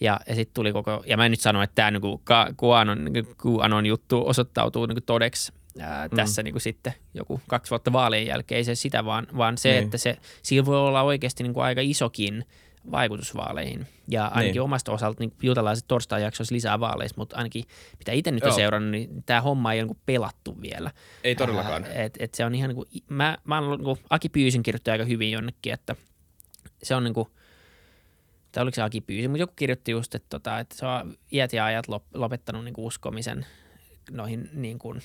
Ja, 0.00 0.20
ja 0.28 0.34
sitten 0.34 0.54
tuli 0.54 0.72
koko, 0.72 1.02
ja 1.06 1.16
mä 1.16 1.24
en 1.24 1.30
nyt 1.30 1.40
sano, 1.40 1.62
että 1.62 1.74
tämä 1.74 1.90
niinku 1.90 2.22
QAnon, 2.62 3.04
niinku 3.04 3.34
QAnon 3.46 3.86
juttu 3.86 4.22
osoittautuu 4.26 4.86
niinku 4.86 5.00
todeksi 5.00 5.52
ää, 5.80 6.08
mm. 6.08 6.16
tässä 6.16 6.42
niinku 6.42 6.60
sitten 6.60 6.94
joku 7.14 7.40
kaksi 7.48 7.70
vuotta 7.70 7.92
vaalien 7.92 8.26
jälkeen. 8.26 8.56
Ei 8.56 8.64
se 8.64 8.74
sitä, 8.74 9.04
vaan, 9.04 9.26
vaan 9.36 9.58
se, 9.58 9.70
niin. 9.70 9.84
että 9.84 9.98
se, 9.98 10.16
sillä 10.42 10.66
voi 10.66 10.76
olla 10.76 11.02
oikeasti 11.02 11.42
niinku 11.42 11.60
aika 11.60 11.80
isokin 11.84 12.44
vaikutusvaaleihin. 12.90 13.86
Ja 14.08 14.26
ainakin 14.26 14.52
niin. 14.52 14.62
omasta 14.62 14.92
osalta 14.92 15.20
niin 15.20 15.32
juutalaiset 15.42 15.84
torstai 15.88 16.22
jaksoisi 16.22 16.54
lisää 16.54 16.80
vaaleissa, 16.80 17.14
mutta 17.18 17.36
ainakin 17.36 17.64
mitä 17.98 18.12
itse 18.12 18.30
nyt 18.30 18.44
on 18.44 18.52
seurannut, 18.52 18.90
niin 18.90 19.22
tämä 19.26 19.40
homma 19.40 19.72
ei 19.72 19.80
ole 19.80 19.86
niin 19.86 20.02
pelattu 20.06 20.62
vielä. 20.62 20.90
Ei 21.24 21.36
todellakaan. 21.36 21.84
Ää, 21.84 21.92
et, 21.92 22.16
et 22.18 22.34
se 22.34 22.44
on 22.44 22.54
ihan 22.54 22.68
niin 22.68 22.76
kuin, 22.76 22.88
mä, 23.08 23.38
mä 23.44 23.58
olen, 23.58 23.70
niin 23.70 23.84
kuin, 23.84 23.98
Aki 24.10 24.28
Pyysin 24.28 24.62
kirjoittanut 24.62 25.00
aika 25.00 25.08
hyvin 25.08 25.30
jonnekin, 25.30 25.72
että 25.72 25.96
se 26.82 26.94
on 26.94 27.04
niin 27.04 27.14
kuin, 27.14 27.28
tai 28.52 28.62
oliko 28.62 28.74
se 28.74 28.82
Aki 28.82 29.00
Pyysi, 29.00 29.28
mutta 29.28 29.42
joku 29.42 29.52
kirjoitti 29.56 29.90
just, 29.90 30.14
että, 30.14 30.26
tota, 30.28 30.58
että 30.58 30.76
se 30.76 30.86
on 30.86 31.16
iät 31.32 31.52
ja 31.52 31.64
ajat 31.64 31.86
lopettanut 32.14 32.64
niin 32.64 32.74
kuin 32.74 32.84
uskomisen 32.84 33.46
noihin 34.10 34.50
niin 34.52 34.78
kuin 34.78 35.02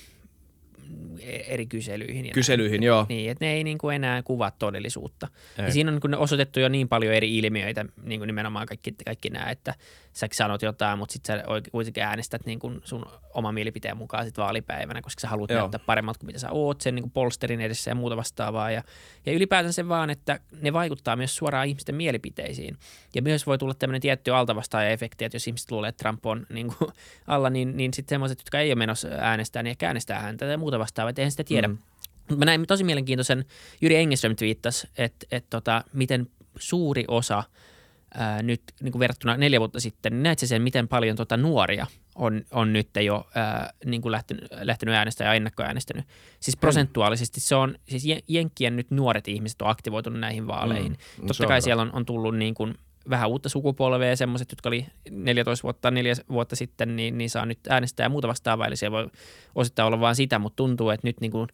eri 1.46 1.66
kyselyihin. 1.66 2.26
Ja 2.26 2.32
Kyselyihin, 2.32 2.80
näin. 2.80 2.86
joo. 2.86 3.06
Niin, 3.08 3.30
että 3.30 3.44
ne 3.44 3.52
ei 3.52 3.64
niin 3.64 3.78
kuin 3.78 3.96
enää 3.96 4.22
kuvaa 4.22 4.50
todellisuutta. 4.50 5.28
Ei. 5.58 5.64
Ja 5.64 5.72
siinä 5.72 5.90
on 5.90 5.94
niin 5.94 6.00
kuin 6.00 6.14
osoitettu 6.14 6.60
jo 6.60 6.68
niin 6.68 6.88
paljon 6.88 7.14
eri 7.14 7.38
ilmiöitä, 7.38 7.84
niin 8.02 8.20
kuin 8.20 8.26
nimenomaan 8.26 8.66
kaikki, 8.66 8.94
kaikki 9.04 9.30
nämä, 9.30 9.50
että 9.50 9.74
sä 10.14 10.28
sanot 10.32 10.62
jotain, 10.62 10.98
mutta 10.98 11.12
sitten 11.12 11.38
sä 11.38 11.44
kuitenkin 11.72 12.02
äänestät 12.02 12.46
niin 12.46 12.58
kuin 12.58 12.80
sun 12.84 13.06
oma 13.34 13.52
mielipiteen 13.52 13.96
mukaan 13.96 14.24
sit 14.24 14.38
vaalipäivänä, 14.38 15.02
koska 15.02 15.20
sä 15.20 15.28
haluat 15.28 15.50
Joo. 15.50 15.60
näyttää 15.60 15.80
paremmalta 15.86 16.18
kuin 16.18 16.26
mitä 16.26 16.38
sä 16.38 16.50
oot 16.50 16.80
sen 16.80 16.94
niin 16.94 17.02
kuin 17.02 17.10
polsterin 17.10 17.60
edessä 17.60 17.90
ja 17.90 17.94
muuta 17.94 18.16
vastaavaa. 18.16 18.70
Ja, 18.70 18.82
ja 19.26 19.32
ylipäätään 19.32 19.72
se 19.72 19.88
vaan, 19.88 20.10
että 20.10 20.40
ne 20.60 20.72
vaikuttaa 20.72 21.16
myös 21.16 21.36
suoraan 21.36 21.66
ihmisten 21.66 21.94
mielipiteisiin. 21.94 22.78
Ja 23.14 23.22
myös 23.22 23.46
voi 23.46 23.58
tulla 23.58 23.74
tämmöinen 23.74 24.00
tietty 24.00 24.30
altavastaaja-efekti, 24.30 25.24
että 25.24 25.36
jos 25.36 25.48
ihmiset 25.48 25.70
luulee, 25.70 25.88
että 25.88 26.02
Trump 26.02 26.26
on 26.26 26.46
niin 26.48 26.74
kuin 26.78 26.90
alla, 27.26 27.50
niin, 27.50 27.76
niin 27.76 27.94
sitten 27.94 28.14
semmoiset, 28.14 28.38
jotka 28.38 28.60
ei 28.60 28.68
ole 28.68 28.74
menossa 28.74 29.08
äänestää, 29.08 29.62
niin 29.62 29.70
ehkä 29.70 29.86
äänestää 29.86 30.20
häntä 30.20 30.46
tai 30.46 30.56
muuta 30.56 30.78
vastaavaa, 30.78 31.10
että 31.10 31.22
eihän 31.22 31.30
sitä 31.30 31.44
tiedä. 31.44 31.68
Mm. 31.68 31.78
Mä 32.36 32.44
näin 32.44 32.66
tosi 32.66 32.84
mielenkiintoisen, 32.84 33.44
Jyri 33.80 33.96
Engeström 33.96 34.36
twiittasi, 34.36 34.88
että, 34.98 35.26
että 35.30 35.50
tota, 35.50 35.84
miten 35.92 36.26
suuri 36.58 37.04
osa 37.08 37.42
ää, 38.14 38.42
nyt 38.42 38.62
niin 38.80 38.92
kuin 38.92 39.00
verrattuna 39.00 39.36
neljä 39.36 39.60
vuotta 39.60 39.80
sitten, 39.80 40.12
niin 40.12 40.22
näet 40.22 40.38
sen, 40.38 40.62
miten 40.62 40.88
paljon 40.88 41.16
tota, 41.16 41.36
nuoria 41.36 41.86
on, 42.14 42.42
on 42.50 42.72
nyt 42.72 42.88
jo 43.04 43.26
ää, 43.34 43.70
niin 43.84 44.02
kuin 44.02 44.12
lähtenyt, 44.12 44.44
lähtenyt 44.60 44.94
äänestämään 44.94 45.32
ja 45.32 45.36
ennakkoäänestänyt. 45.36 46.04
Siis 46.40 46.56
prosentuaalisesti 46.56 47.40
se 47.40 47.54
on, 47.54 47.74
siis 47.88 48.04
Jen- 48.04 48.24
Jenkkien 48.28 48.76
nyt 48.76 48.90
nuoret 48.90 49.28
ihmiset 49.28 49.62
on 49.62 49.68
aktivoitunut 49.68 50.20
näihin 50.20 50.46
vaaleihin. 50.46 50.92
Mm. 50.92 50.98
Mm. 51.16 51.22
No 51.22 51.26
Totta 51.26 51.44
on 51.44 51.48
kai 51.48 51.62
siellä 51.62 51.82
on, 51.82 51.90
on 51.92 52.06
tullut 52.06 52.36
niin 52.36 52.54
kuin 52.54 52.74
vähän 53.10 53.28
uutta 53.28 53.48
sukupolvea 53.48 54.08
ja 54.08 54.16
semmoiset, 54.16 54.50
jotka 54.50 54.68
oli 54.68 54.86
14 55.10 55.62
vuotta, 55.62 55.90
neljä 55.90 56.14
vuotta 56.28 56.56
sitten, 56.56 56.96
niin, 56.96 57.18
niin 57.18 57.30
saa 57.30 57.46
nyt 57.46 57.58
äänestää 57.68 58.04
ja 58.04 58.08
muuta 58.08 58.28
vastaavaa. 58.28 58.66
Eli 58.66 58.76
se 58.76 58.90
voi 58.90 59.08
osittain 59.54 59.86
olla 59.86 60.00
vaan 60.00 60.16
sitä, 60.16 60.38
mutta 60.38 60.56
tuntuu, 60.56 60.90
että 60.90 61.06
nyt 61.08 61.20
niin 61.20 61.30
kuin 61.30 61.48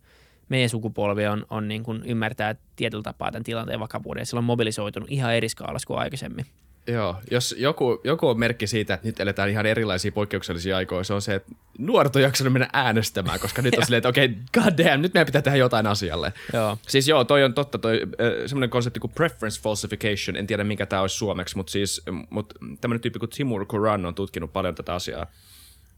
meidän 0.51 0.69
sukupolvi 0.69 1.27
on, 1.27 1.47
on 1.51 1.69
niin 1.69 1.83
kuin 1.83 2.03
ymmärtää 2.05 2.55
tietyllä 2.77 3.03
tapaa 3.03 3.33
tämän 3.33 3.45
tilanteen 3.45 3.81
vakavuuden 3.81 4.21
ja 4.21 4.27
sillä 4.27 4.39
on 4.39 4.45
mobilisoitunut 4.45 5.11
ihan 5.11 5.35
eri 5.35 5.49
skaalassa 5.49 5.87
kuin 5.87 5.99
aikaisemmin. 5.99 6.47
Joo, 6.87 7.17
jos 7.31 7.55
joku, 7.59 8.01
joku 8.05 8.29
on 8.29 8.39
merkki 8.39 8.67
siitä, 8.67 8.95
että 8.95 9.09
nyt 9.09 9.21
eletään 9.21 9.51
ihan 9.51 9.67
erilaisia 9.67 10.13
poikkeuksellisia 10.13 10.77
aikoja, 10.77 11.05
se 11.05 11.15
on 11.15 11.23
se, 11.23 11.35
että 11.35 11.53
nuoret 11.79 12.17
on 12.17 12.23
jaksanut 12.23 12.53
mennä 12.53 12.69
äänestämään, 12.73 13.41
koska 13.41 13.63
nyt 13.63 13.75
on 13.75 13.83
silleen, 13.87 13.99
että 13.99 14.09
okei, 14.09 14.25
okay, 14.25 14.37
god 14.55 14.85
damn, 14.85 15.03
nyt 15.03 15.15
meidän 15.15 15.27
pitää 15.27 15.43
tehdä 15.43 15.57
jotain 15.59 15.87
asialle. 15.87 16.33
Joo. 16.53 16.79
Siis 16.89 17.09
joo, 17.09 17.25
toi 17.25 17.45
on 17.45 17.55
totta, 17.55 17.79
toi 17.79 18.01
äh, 18.03 18.47
semmoinen 18.47 18.71
konsepti 18.71 19.01
kuin 19.01 19.13
preference 19.13 19.63
falsification, 19.63 20.37
en 20.37 20.47
tiedä 20.47 20.65
mikä 20.65 20.87
tämä 20.87 21.03
olisi 21.03 21.17
suomeksi, 21.17 21.57
mutta 21.57 21.73
siis 21.73 22.03
mut 22.31 22.55
tämmöinen 22.81 23.01
tyyppi 23.01 23.19
kuin 23.19 23.31
Timur 23.31 23.67
Kuran 23.67 24.07
on 24.07 24.15
tutkinut 24.15 24.53
paljon 24.53 24.75
tätä 24.75 24.95
asiaa. 24.95 25.27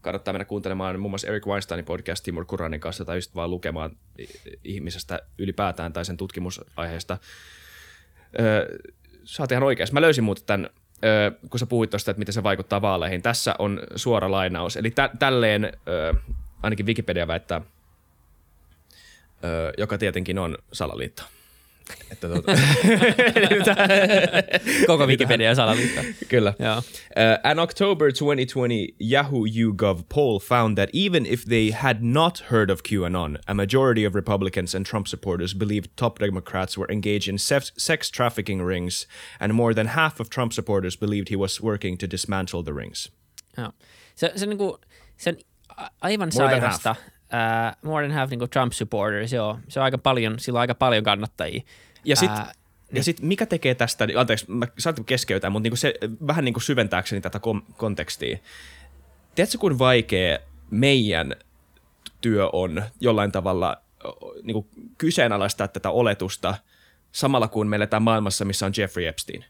Kannattaa 0.03 0.33
mennä 0.33 0.45
kuuntelemaan 0.45 0.99
muun 0.99 1.11
muassa 1.11 1.27
Eric 1.27 1.45
Weinsteinin 1.45 1.85
podcast 1.85 2.23
Timur 2.23 2.45
Kuranin 2.45 2.79
kanssa 2.79 3.05
tai 3.05 3.17
just 3.17 3.35
vaan 3.35 3.49
lukemaan 3.49 3.97
ihmisestä 4.63 5.19
ylipäätään 5.37 5.93
tai 5.93 6.05
sen 6.05 6.17
tutkimusaiheesta. 6.17 7.17
Öö, 8.39 8.77
sä 9.23 9.43
oot 9.43 9.51
ihan 9.51 9.63
oikeassa. 9.63 9.93
Mä 9.93 10.01
löysin 10.01 10.23
muuten 10.23 10.43
tämän, 10.45 10.69
öö, 11.03 11.31
kun 11.49 11.59
sä 11.59 11.65
puhuit 11.65 11.89
tuosta, 11.89 12.11
että 12.11 12.19
miten 12.19 12.33
se 12.33 12.43
vaikuttaa 12.43 12.81
vaaleihin. 12.81 13.21
Tässä 13.21 13.55
on 13.59 13.81
suora 13.95 14.31
lainaus. 14.31 14.77
Eli 14.77 14.91
tä- 14.91 15.09
tälleen 15.19 15.71
öö, 15.87 16.13
ainakin 16.63 16.85
Wikipedia 16.85 17.27
väittää, 17.27 17.61
öö, 19.43 19.73
joka 19.77 19.97
tietenkin 19.97 20.39
on 20.39 20.57
salaliitto. 20.71 21.23
Että 22.11 22.27
tuota, 22.27 22.51
Koko 24.87 25.07
Wikipedia 25.07 25.51
kyllä. 26.27 26.53
Joo. 26.59 26.77
Uh, 26.77 26.83
an 27.43 27.59
October 27.59 28.11
2020 28.11 28.93
Yahoo 28.99 29.45
YouGov 29.45 29.99
poll 30.09 30.39
found 30.39 30.77
that 30.77 30.89
even 30.93 31.25
if 31.25 31.45
they 31.45 31.71
had 31.71 31.97
not 32.01 32.43
heard 32.51 32.69
of 32.69 32.81
QAnon, 32.89 33.37
a 33.47 33.53
majority 33.53 34.05
of 34.05 34.15
Republicans 34.15 34.75
and 34.75 34.85
Trump 34.85 35.07
supporters 35.07 35.55
believed 35.55 35.87
top 35.95 36.19
Democrats 36.19 36.77
were 36.77 36.91
engaged 36.91 37.27
in 37.27 37.37
sex, 37.37 37.71
sex 37.77 38.11
trafficking 38.11 38.65
rings, 38.65 39.07
and 39.39 39.53
more 39.53 39.73
than 39.73 39.87
half 39.87 40.19
of 40.19 40.29
Trump 40.29 40.53
supporters 40.53 40.97
believed 40.97 41.29
he 41.29 41.35
was 41.35 41.61
working 41.61 41.97
to 41.97 42.07
dismantle 42.07 42.63
the 42.63 42.73
rings. 42.73 43.09
Joo. 43.57 43.71
Se, 44.15 44.31
se, 44.35 44.45
niinku, 44.45 44.77
se 45.17 45.29
on 45.29 45.37
aivan 46.01 46.29
More 46.33 46.49
than 46.49 46.61
sairasta. 46.61 46.95
Uh, 47.33 47.89
more 47.89 48.05
than 48.07 48.17
half 48.17 48.29
niinku 48.29 48.47
Trump 48.47 48.73
supporters, 48.73 49.33
joo. 49.33 49.59
Se 49.67 49.79
on 49.79 49.83
aika 49.83 49.97
paljon, 49.97 50.39
sillä 50.39 50.57
on 50.57 50.61
aika 50.61 50.75
paljon 50.75 51.03
kannattajia. 51.03 51.61
Ja 52.05 52.15
sitten 52.15 52.39
Ää, 52.39 52.53
ja 52.93 53.03
sit 53.03 53.21
mikä 53.21 53.45
tekee 53.45 53.75
tästä, 53.75 54.07
niin- 54.07 54.19
anteeksi, 54.19 54.45
mä 54.51 54.65
saat 54.77 54.99
keskeytää, 55.05 55.49
mutta 55.49 55.63
niinku 55.63 55.75
se 55.75 55.93
vähän 56.27 56.45
niinku 56.45 56.59
syventääkseni 56.59 57.21
tätä 57.21 57.39
kom- 57.39 57.63
kontekstia. 57.77 58.37
Tiedätkö, 59.35 59.57
kuin 59.57 59.79
vaikea 59.79 60.39
meidän 60.69 61.35
työ 62.21 62.49
on 62.53 62.83
jollain 62.99 63.31
tavalla 63.31 63.77
niinku 64.43 64.67
kyseenalaistaa 64.97 65.67
tätä 65.67 65.89
oletusta 65.89 66.55
samalla 67.11 67.47
kun 67.47 67.67
me 67.67 67.75
eletään 67.75 68.03
maailmassa, 68.03 68.45
missä 68.45 68.65
on 68.65 68.73
Jeffrey 68.77 69.07
Epstein? 69.07 69.45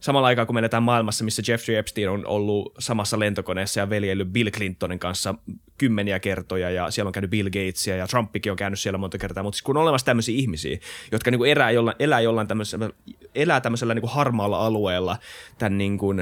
Samalla 0.00 0.26
aikaa 0.26 0.46
kun 0.46 0.54
me 0.54 0.58
eletään 0.58 0.82
maailmassa, 0.82 1.24
missä 1.24 1.42
Jeffrey 1.48 1.76
Epstein 1.76 2.10
on 2.10 2.26
ollut 2.26 2.74
samassa 2.78 3.18
lentokoneessa 3.18 3.80
ja 3.80 3.90
veljeillyt 3.90 4.28
Bill 4.28 4.50
Clintonin 4.50 4.98
kanssa 4.98 5.34
kymmeniä 5.78 6.20
kertoja 6.20 6.70
ja 6.70 6.90
siellä 6.90 7.08
on 7.08 7.12
käynyt 7.12 7.30
Bill 7.30 7.48
Gatesia 7.48 7.96
ja 7.96 8.06
Trumpikin 8.06 8.52
on 8.52 8.56
käynyt 8.56 8.80
siellä 8.80 8.98
monta 8.98 9.18
kertaa, 9.18 9.42
mutta 9.42 9.56
siis 9.56 9.62
kun 9.62 9.76
on 9.76 9.82
olemassa 9.82 10.04
tämmöisiä 10.04 10.36
ihmisiä, 10.36 10.78
jotka 11.12 11.30
niinku 11.30 11.44
elää 11.44 11.70
jollain, 11.70 11.96
elää 11.98 12.20
jollain 12.20 12.48
tämmöisellä, 12.48 12.90
elää 13.34 13.60
tämmöisellä 13.60 13.94
niinku 13.94 14.08
harmaalla 14.08 14.66
alueella 14.66 15.16
tämän 15.58 15.78
niinku 15.78 16.14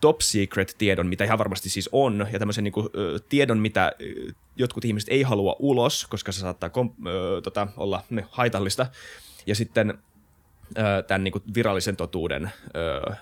top 0.00 0.20
secret 0.20 0.74
tiedon, 0.78 1.06
mitä 1.06 1.24
ihan 1.24 1.38
varmasti 1.38 1.70
siis 1.70 1.88
on, 1.92 2.26
ja 2.32 2.38
tämmöisen 2.38 2.64
niinku, 2.64 2.90
ö, 2.96 3.18
tiedon, 3.28 3.58
mitä 3.58 3.92
jotkut 4.56 4.84
ihmiset 4.84 5.08
ei 5.08 5.22
halua 5.22 5.56
ulos, 5.58 6.06
koska 6.06 6.32
se 6.32 6.40
saattaa 6.40 6.70
kom, 6.70 6.90
ö, 7.06 7.40
tota, 7.40 7.68
olla 7.76 8.02
ne, 8.10 8.24
haitallista, 8.30 8.86
ja 9.46 9.54
sitten 9.54 9.98
tämän 11.06 11.24
niin 11.24 11.32
kuin 11.32 11.44
virallisen 11.54 11.96
totuuden, 11.96 12.50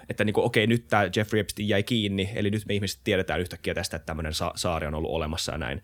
että 0.08 0.24
niin 0.24 0.34
kuin, 0.34 0.44
okei, 0.44 0.66
nyt 0.66 0.88
tämä 0.88 1.10
Jeffrey 1.16 1.40
Epstein 1.40 1.68
jäi 1.68 1.82
kiinni, 1.82 2.30
eli 2.34 2.50
nyt 2.50 2.66
me 2.66 2.74
ihmiset 2.74 3.00
tiedetään 3.04 3.40
yhtäkkiä 3.40 3.74
tästä, 3.74 3.96
että 3.96 4.06
tämmöinen 4.06 4.34
sa- 4.34 4.52
saari 4.54 4.86
on 4.86 4.94
ollut 4.94 5.10
olemassa 5.10 5.52
ja 5.52 5.58
näin. 5.58 5.82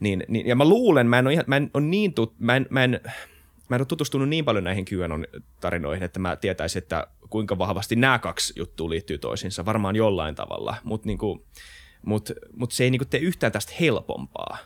Niin, 0.00 0.24
niin, 0.28 0.46
ja 0.46 0.56
mä 0.56 0.64
luulen, 0.64 1.06
mä 1.06 1.18
en 1.18 1.26
ole, 1.26 1.32
ihan, 1.32 1.44
mä 1.46 1.56
en 1.56 1.70
ole 1.74 1.84
niin 1.84 2.14
tut, 2.14 2.34
mä 2.38 2.56
en, 2.56 2.66
mä 2.70 2.84
en, 2.84 3.00
mä 3.68 3.76
en 3.76 3.80
ole 3.80 3.86
tutustunut 3.86 4.28
niin 4.28 4.44
paljon 4.44 4.64
näihin 4.64 4.84
QAnon-tarinoihin, 4.84 6.02
että 6.02 6.18
mä 6.18 6.36
tietäisin, 6.36 6.82
että 6.82 7.06
kuinka 7.30 7.58
vahvasti 7.58 7.96
nämä 7.96 8.18
kaksi 8.18 8.52
juttua 8.56 8.90
liittyy 8.90 9.18
toisiinsa, 9.18 9.64
varmaan 9.64 9.96
jollain 9.96 10.34
tavalla, 10.34 10.76
mutta 10.84 11.06
niinku, 11.06 11.46
mut, 12.02 12.30
mut 12.52 12.72
se 12.72 12.84
ei 12.84 12.90
niinku 12.90 13.04
tee 13.04 13.20
yhtään 13.20 13.52
tästä 13.52 13.72
helpompaa. 13.80 14.58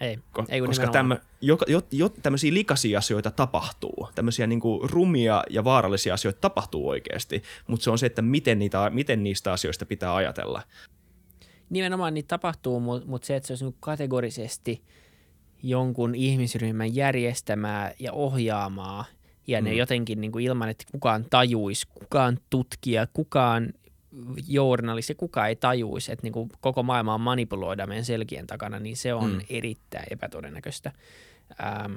Ei, 0.00 0.16
Ko- 0.16 0.44
ei 0.48 0.60
kun 0.60 0.68
koska 0.68 0.86
tämmö, 0.86 1.18
jo, 1.40 1.58
jo, 1.66 1.82
jo, 1.92 2.08
tämmöisiä 2.08 2.54
likaisia 2.54 2.98
asioita 2.98 3.30
tapahtuu, 3.30 4.08
tämmöisiä 4.14 4.46
niinku 4.46 4.80
rumia 4.90 5.44
ja 5.50 5.64
vaarallisia 5.64 6.14
asioita 6.14 6.40
tapahtuu 6.40 6.88
oikeasti, 6.88 7.42
mutta 7.66 7.84
se 7.84 7.90
on 7.90 7.98
se, 7.98 8.06
että 8.06 8.22
miten, 8.22 8.58
niitä, 8.58 8.90
miten 8.90 9.22
niistä 9.24 9.52
asioista 9.52 9.86
pitää 9.86 10.14
ajatella. 10.14 10.62
Nimenomaan 11.70 12.14
niitä 12.14 12.28
tapahtuu, 12.28 12.80
mutta 12.80 13.08
mut 13.08 13.24
se, 13.24 13.36
että 13.36 13.46
se 13.46 13.52
olisi 13.52 13.64
niinku 13.64 13.78
kategorisesti 13.80 14.82
jonkun 15.62 16.14
ihmisryhmän 16.14 16.94
järjestämää 16.94 17.92
ja 17.98 18.12
ohjaamaa, 18.12 19.04
ja 19.46 19.60
ne 19.60 19.70
Mm. 19.70 19.76
jotenkin 19.76 20.20
niinku 20.20 20.38
ilman, 20.38 20.68
että 20.68 20.84
kukaan 20.92 21.24
tajuisi, 21.30 21.86
kukaan 21.88 22.38
tutkija, 22.50 23.06
kukaan 23.12 23.72
journalisti, 24.48 25.14
kukaan 25.14 25.48
ei 25.48 25.56
tajuisi, 25.56 26.12
että 26.12 26.22
niinku 26.22 26.48
koko 26.60 26.82
maailma 26.82 27.14
on 27.14 27.20
manipuloida 27.20 27.86
meidän 27.86 28.04
selkien 28.04 28.46
takana, 28.46 28.78
niin 28.78 28.96
se 28.96 29.14
on 29.14 29.32
Mm. 29.32 29.40
erittäin 29.50 30.06
epätodennäköistä. 30.10 30.92
Ähm, 31.64 31.94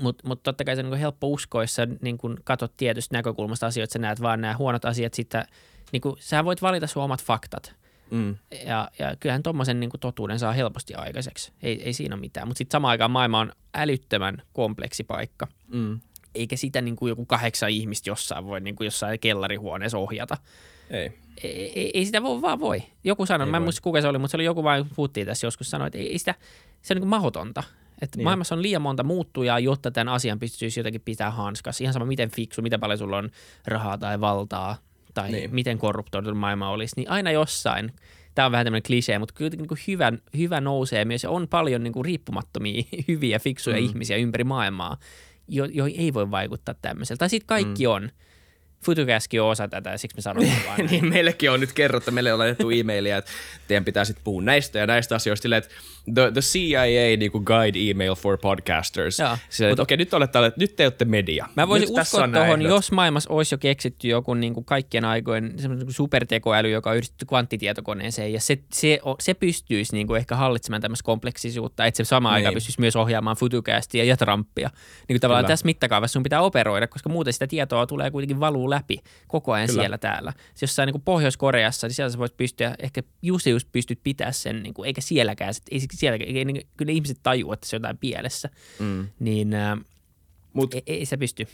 mutta 0.00 0.28
mut 0.28 0.42
totta 0.42 0.64
kai 0.64 0.76
se 0.76 0.80
on 0.80 0.84
niinku 0.84 1.00
helppo 1.00 1.28
uskoa, 1.28 1.62
jos 1.62 1.74
sä 1.74 1.86
niin 2.00 2.18
katsot 2.44 2.76
tietystä 2.76 3.16
näkökulmasta 3.16 3.66
asioita, 3.66 3.92
sä 3.92 3.98
näet 3.98 4.22
vaan 4.22 4.40
nämä 4.40 4.56
huonot 4.56 4.84
asiat, 4.84 5.14
sitten 5.14 5.44
niin 5.92 6.02
sä 6.18 6.44
voit 6.44 6.62
valita 6.62 6.86
sun 6.86 7.02
omat 7.02 7.22
faktat. 7.22 7.74
Mm. 8.10 8.36
Ja, 8.66 8.88
ja 8.98 9.16
kyllähän 9.20 9.42
tuommoisen 9.42 9.80
niin 9.80 9.90
totuuden 10.00 10.38
saa 10.38 10.52
helposti 10.52 10.94
aikaiseksi. 10.94 11.52
Ei, 11.62 11.82
ei 11.82 11.92
siinä 11.92 12.14
ole 12.14 12.20
mitään. 12.20 12.48
Mutta 12.48 12.58
sitten 12.58 12.72
samaan 12.74 12.90
aikaan 12.90 13.10
maailma 13.10 13.40
on 13.40 13.52
älyttömän 13.74 14.42
kompleksi 14.52 15.04
paikka. 15.04 15.46
Mm. 15.68 16.00
Eikä 16.34 16.56
sitä 16.56 16.80
niin 16.80 16.96
kuin 16.96 17.08
joku 17.08 17.26
kahdeksan 17.26 17.70
ihmistä 17.70 18.10
jossain 18.10 18.44
voi 18.44 18.60
niin 18.60 18.76
kuin 18.76 18.84
jossain 18.84 19.20
kellarihuoneessa 19.20 19.98
ohjata. 19.98 20.36
Ei. 20.90 21.12
Ei, 21.42 21.72
ei, 21.80 21.90
ei 21.94 22.04
sitä 22.06 22.22
voi, 22.22 22.42
vaan 22.42 22.60
voi. 22.60 22.82
Joku 23.04 23.26
sanoi, 23.26 23.46
Ei 23.46 23.50
mä 23.50 23.56
en 23.56 23.62
muista 23.62 23.82
kuka 23.82 24.00
se 24.00 24.08
oli, 24.08 24.18
mutta 24.18 24.30
se 24.30 24.36
oli 24.36 24.44
joku 24.44 24.64
vain, 24.64 24.86
puhuttiin 24.96 25.26
tässä 25.26 25.46
joskus, 25.46 25.70
sanoi, 25.70 25.86
että 25.86 25.98
ei, 25.98 26.12
ei 26.12 26.18
sitä, 26.18 26.34
se 26.82 26.92
on 26.92 26.96
niin 26.96 27.00
kuin 27.00 27.08
mahdotonta. 27.08 27.62
Että 28.02 28.16
Niin. 28.18 28.24
maailmassa 28.24 28.54
on 28.54 28.62
liian 28.62 28.82
monta 28.82 29.02
muuttujaa, 29.02 29.58
jotta 29.58 29.90
tämän 29.90 30.14
asian 30.14 30.38
pystyisi 30.38 30.80
jotenkin 30.80 31.00
pitää 31.00 31.30
hanskassa. 31.30 31.84
Ihan 31.84 31.92
sama, 31.92 32.04
miten 32.06 32.30
fiksu, 32.30 32.62
miten 32.62 32.80
paljon 32.80 32.98
sulla 32.98 33.16
on 33.16 33.30
rahaa 33.66 33.98
tai 33.98 34.20
valtaa, 34.20 34.76
tai 35.14 35.30
Niin. 35.32 35.54
miten 35.54 35.78
korruptoitunut 35.78 36.38
maailma 36.38 36.70
olisi, 36.70 36.94
niin 36.96 37.10
aina 37.10 37.30
jossain, 37.30 37.92
tämä 38.34 38.46
on 38.46 38.52
vähän 38.52 38.66
tämmöinen 38.66 38.82
klisee, 38.86 39.18
mutta 39.18 39.34
kyllä 39.34 39.50
niin 39.56 39.68
kuin 39.68 39.78
hyvä, 39.88 40.12
hyvä 40.36 40.60
nousee 40.60 41.04
myös, 41.04 41.22
ja 41.22 41.30
on 41.30 41.48
paljon 41.48 41.82
niin 41.82 41.92
kuin 41.92 42.04
riippumattomia, 42.04 42.82
hyviä, 43.08 43.38
fiksuja 43.38 43.76
Mm. 43.76 43.84
ihmisiä 43.84 44.16
ympäri 44.16 44.44
maailmaa, 44.44 44.96
jo, 45.48 45.64
joihin 45.64 46.00
ei 46.00 46.14
voi 46.14 46.30
vaikuttaa 46.30 46.74
tämmöisellä. 46.82 47.18
Tai 47.18 47.30
sitten 47.30 47.46
kaikki 47.46 47.86
mm. 47.86 47.90
on 47.92 48.10
Futucastkin 48.84 49.42
on 49.42 49.48
osa 49.48 49.68
tätä 49.68 49.90
ja 49.90 49.98
siksi 49.98 50.16
me 50.16 50.22
sanoin 50.22 50.52
vaan 50.66 50.86
niin 50.86 51.08
meillekin 51.08 51.50
on 51.50 51.60
nyt 51.60 51.72
kerrottu, 51.72 52.10
meille 52.10 52.32
on 52.32 52.38
laitettu 52.38 52.70
e-mailia, 52.70 53.16
että 53.16 53.30
teidän 53.68 53.84
pitää 53.84 54.04
sitten 54.04 54.24
puhua 54.24 54.42
näistä 54.42 54.78
ja 54.78 54.86
näistä 54.86 55.14
asioista. 55.14 55.42
Silleen, 55.42 55.62
että 55.62 55.74
the, 56.14 56.30
the 56.32 56.40
CIA 56.40 57.16
niin 57.16 57.32
kuin 57.32 57.44
guide 57.44 57.78
email 57.90 58.14
for 58.14 58.38
podcasters. 58.38 59.18
Joo. 59.18 59.36
Että 59.70 59.82
okei, 59.82 59.96
nyt, 59.96 60.14
olette, 60.14 60.38
nyt 60.58 60.76
te 60.76 60.84
olette 60.84 61.04
media. 61.04 61.48
Mä 61.56 61.68
voisin 61.68 61.88
nyt 61.88 61.98
uskoa 61.98 62.28
tuohon, 62.28 62.62
jos 62.62 62.92
maailmassa 62.92 63.30
olisi 63.30 63.54
jo 63.54 63.58
keksitty 63.58 64.08
joku 64.08 64.34
niin 64.34 64.54
kuin 64.54 64.64
kaikkien 64.64 65.04
aikojen 65.04 65.52
semmoinen 65.56 65.86
niin 65.86 65.94
supertekoäly, 65.94 66.70
joka 66.70 66.90
on 66.90 66.96
yhdistetty 66.96 67.26
kvanttitietokoneeseen, 67.26 68.32
ja 68.32 68.40
se, 68.40 68.58
se, 68.72 69.00
se 69.20 69.34
pystyisi 69.34 69.92
niin 69.92 70.06
kuin 70.06 70.18
ehkä 70.18 70.36
hallitsemaan 70.36 70.82
tämmöistä 70.82 71.04
kompleksisuutta, 71.04 71.86
että 71.86 71.96
se 71.96 72.04
samaan 72.04 72.32
Niin. 72.32 72.36
aikaan 72.36 72.54
pystyisi 72.54 72.80
myös 72.80 72.96
ohjaamaan 72.96 73.36
Futucastia 73.36 74.04
ja 74.04 74.16
Trumpia. 74.16 74.68
Niin 75.08 75.14
kuin 75.14 75.20
tavallaan 75.20 75.44
Kyllä. 75.44 75.52
tässä 75.52 75.66
mittakaavassa 75.66 76.12
sun 76.12 76.22
pitää 76.22 76.40
operoida, 76.40 76.86
koska 76.86 77.08
muuten 77.08 77.32
sitä 77.32 77.46
tietoa 77.46 77.86
tulee 77.86 78.10
kuitenkin 78.10 78.40
valuu 78.40 78.70
läpi 78.70 78.98
koko 79.28 79.52
ajan 79.52 79.66
Kyllä. 79.68 79.82
siellä 79.82 79.98
täällä. 79.98 80.32
Se 80.54 80.64
jossain 80.64 80.86
niin 80.86 80.92
kuin 80.94 81.02
Pohjois-Koreassa, 81.02 81.86
niin 81.86 81.94
siellä 81.94 82.10
sä 82.10 82.18
voit 82.18 82.36
pystyä, 82.36 82.74
ehkä 82.78 83.02
just 83.22 83.46
just 83.46 83.68
pystyt 83.72 84.00
pitää 84.04 84.32
sen, 84.32 84.62
niin 84.62 84.74
kuin, 84.74 84.86
eikä 84.86 85.00
sielläkään, 85.00 85.54
sit- 85.54 85.62
ei 85.70 85.80
sielläkään, 85.98 86.36
ei, 86.36 86.44
niin- 86.44 86.66
kyllä 86.76 86.92
ihmiset 86.92 87.18
tajuu, 87.22 87.52
että 87.52 87.66
se 87.66 87.76
on 87.76 87.80
jotain 87.82 87.98
pielessä, 87.98 88.50
Mm. 88.78 89.08
niin 89.20 89.54
ää, 89.54 89.76
Mut 90.52 90.74
ei, 90.74 90.82
ei 90.86 91.06
se 91.06 91.16
pysty. 91.16 91.46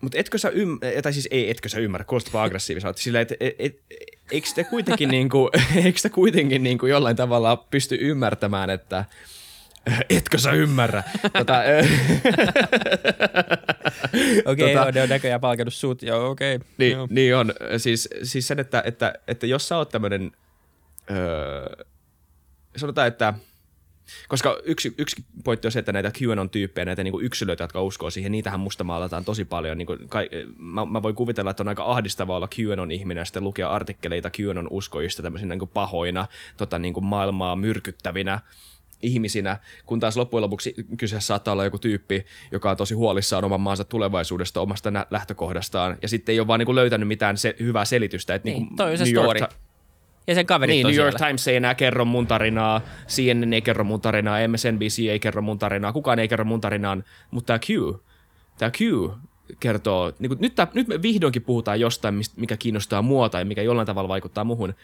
Mutta 0.00 0.18
etkö 0.18 0.38
sä 0.38 0.48
ymmärrä, 0.48 1.02
tai 1.02 1.12
siis 1.12 1.28
ei, 1.30 1.50
etkö 1.50 1.68
sä 1.68 1.78
ymmärrä, 1.78 2.04
kuulostaa 2.04 2.42
aggressiiviselta, 2.42 3.00
sillä 3.00 3.20
et, 3.20 3.32
et, 3.40 3.54
et, 3.58 3.80
eikö 4.30 4.48
te 4.54 4.64
kuitenkin, 4.64 5.08
niinku, 5.16 5.50
eikö 5.84 6.00
te 6.02 6.08
kuitenkin 6.08 6.62
niinku 6.62 6.86
jollain 6.86 7.16
tavalla 7.16 7.56
pysty 7.56 7.98
ymmärtämään, 8.00 8.70
että 8.70 9.04
etkö 10.10 10.38
sä 10.38 10.52
ymmärrä? 10.52 11.02
Tota, 11.38 11.62
Okei, 14.44 14.74
Tota- 14.74 14.92
ne 14.94 15.02
on 15.02 15.08
näköjään 15.08 15.40
palkannut 15.40 15.74
sut, 15.74 16.02
joo 16.02 16.30
okei. 16.30 16.56
Okay. 16.56 16.68
niin, 16.78 16.98
niin 17.10 17.36
on, 17.36 17.52
siis, 17.76 18.08
siis 18.22 18.48
sen, 18.48 18.58
että, 18.60 18.82
että, 18.86 19.14
että 19.28 19.46
jos 19.46 19.68
sä 19.68 19.76
oot 19.76 19.88
tämmönen, 19.88 20.32
öö, 21.10 21.84
sanotaan, 22.76 23.08
että 23.08 23.34
koska 24.28 24.58
yksi, 24.64 24.94
yksi 24.98 25.24
pointti 25.44 25.68
on 25.68 25.72
se, 25.72 25.78
että 25.78 25.92
näitä 25.92 26.12
QAnon-tyyppejä, 26.18 26.84
näitä 26.84 27.04
niinku 27.04 27.20
yksilöitä, 27.20 27.64
jotka 27.64 27.82
uskoo 27.82 28.10
siihen, 28.10 28.32
niitähän 28.32 28.60
musta 28.60 28.84
maalataan 28.84 29.24
tosi 29.24 29.44
paljon. 29.44 29.78
Niinku, 29.78 29.96
kai, 30.08 30.28
mä, 30.58 30.84
mä, 30.84 31.02
voin 31.02 31.14
kuvitella, 31.14 31.50
että 31.50 31.62
on 31.62 31.68
aika 31.68 31.84
ahdistavaa 31.84 32.36
olla 32.36 32.48
QAnon-ihminen 32.58 33.20
ja 33.20 33.24
sitten 33.24 33.44
lukea 33.44 33.70
artikkeleita 33.70 34.30
QAnon-uskojista 34.38 35.22
tämmöisinä 35.22 35.54
niinku 35.54 35.66
pahoina, 35.66 36.26
tota, 36.56 36.78
niinku 36.78 37.00
maailmaa 37.00 37.56
myrkyttävinä 37.56 38.40
ihmisinä, 39.02 39.56
kun 39.86 40.00
taas 40.00 40.16
loppujen 40.16 40.42
lopuksi 40.42 40.74
kyseessä 40.96 41.26
saattaa 41.26 41.52
olla 41.52 41.64
joku 41.64 41.78
tyyppi, 41.78 42.26
joka 42.52 42.70
on 42.70 42.76
tosi 42.76 42.94
huolissaan 42.94 43.44
oman 43.44 43.60
maansa 43.60 43.84
tulevaisuudesta, 43.84 44.60
omasta 44.60 44.92
lähtökohdastaan, 45.10 45.98
ja 46.02 46.08
sitten 46.08 46.32
ei 46.32 46.40
ole 46.40 46.46
vaan 46.46 46.58
niinku 46.58 46.74
löytänyt 46.74 47.08
mitään 47.08 47.36
se, 47.36 47.56
hyvää 47.60 47.84
selitystä. 47.84 48.34
Että 48.34 48.48
Niin, 48.48 48.58
niinku 48.58 48.76
toi 48.76 48.90
on 48.90 48.98
se 48.98 49.04
New 49.04 49.14
York 49.14 49.38
story. 49.38 49.50
Ti- 49.50 49.65
Ja 50.26 50.34
sen 50.34 50.46
kaverit 50.46 50.74
niin, 50.74 50.86
on 50.86 50.92
New 50.92 50.98
York 50.98 51.12
siellä. 51.12 51.26
Times 51.26 51.48
ei 51.48 51.56
enää 51.56 51.74
kerro 51.74 52.04
mun 52.04 52.26
tarinaa, 52.26 52.80
CNN 53.08 53.52
ei 53.52 53.62
kerro 53.62 53.84
mun 53.84 54.00
tarinaa, 54.00 54.48
MSNBC 54.48 54.98
ei 54.98 55.20
kerro 55.20 55.42
mun 55.42 55.58
tarinaa, 55.58 55.92
kukaan 55.92 56.18
ei 56.18 56.28
kerro 56.28 56.44
mun 56.44 56.60
tarinaa, 56.60 56.96
mutta 57.30 57.46
tämä 57.46 57.58
Q, 57.58 57.96
tämä 58.58 58.70
Q 58.70 58.80
kertoo, 59.60 60.12
niin 60.18 60.28
kuin, 60.28 60.40
nyt, 60.40 60.54
tää, 60.54 60.68
nyt 60.74 60.88
me 60.88 61.02
vihdoinkin 61.02 61.42
puhutaan 61.42 61.80
jostain, 61.80 62.14
mikä 62.36 62.56
kiinnostaa 62.56 63.02
mua 63.02 63.28
tai 63.28 63.44
mikä 63.44 63.62
jollain 63.62 63.86
tavalla 63.86 64.08
vaikuttaa 64.08 64.44
muhun. 64.44 64.74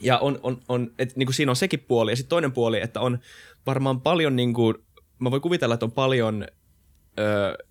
Ja 0.00 0.18
on, 0.18 0.40
on, 0.42 0.60
on 0.68 0.90
et, 0.98 1.16
niin 1.16 1.26
kuin 1.26 1.34
siinä 1.34 1.52
on 1.52 1.56
sekin 1.56 1.80
puoli, 1.80 2.12
ja 2.12 2.16
sitten 2.16 2.30
toinen 2.30 2.52
puoli, 2.52 2.80
että 2.80 3.00
on 3.00 3.18
varmaan 3.66 4.00
paljon, 4.00 4.36
niin 4.36 4.54
kuin, 4.54 4.74
mä 5.18 5.30
voin 5.30 5.42
kuvitella, 5.42 5.74
että 5.74 5.86
on 5.86 5.92
paljon 5.92 6.46
ö, 7.18 7.64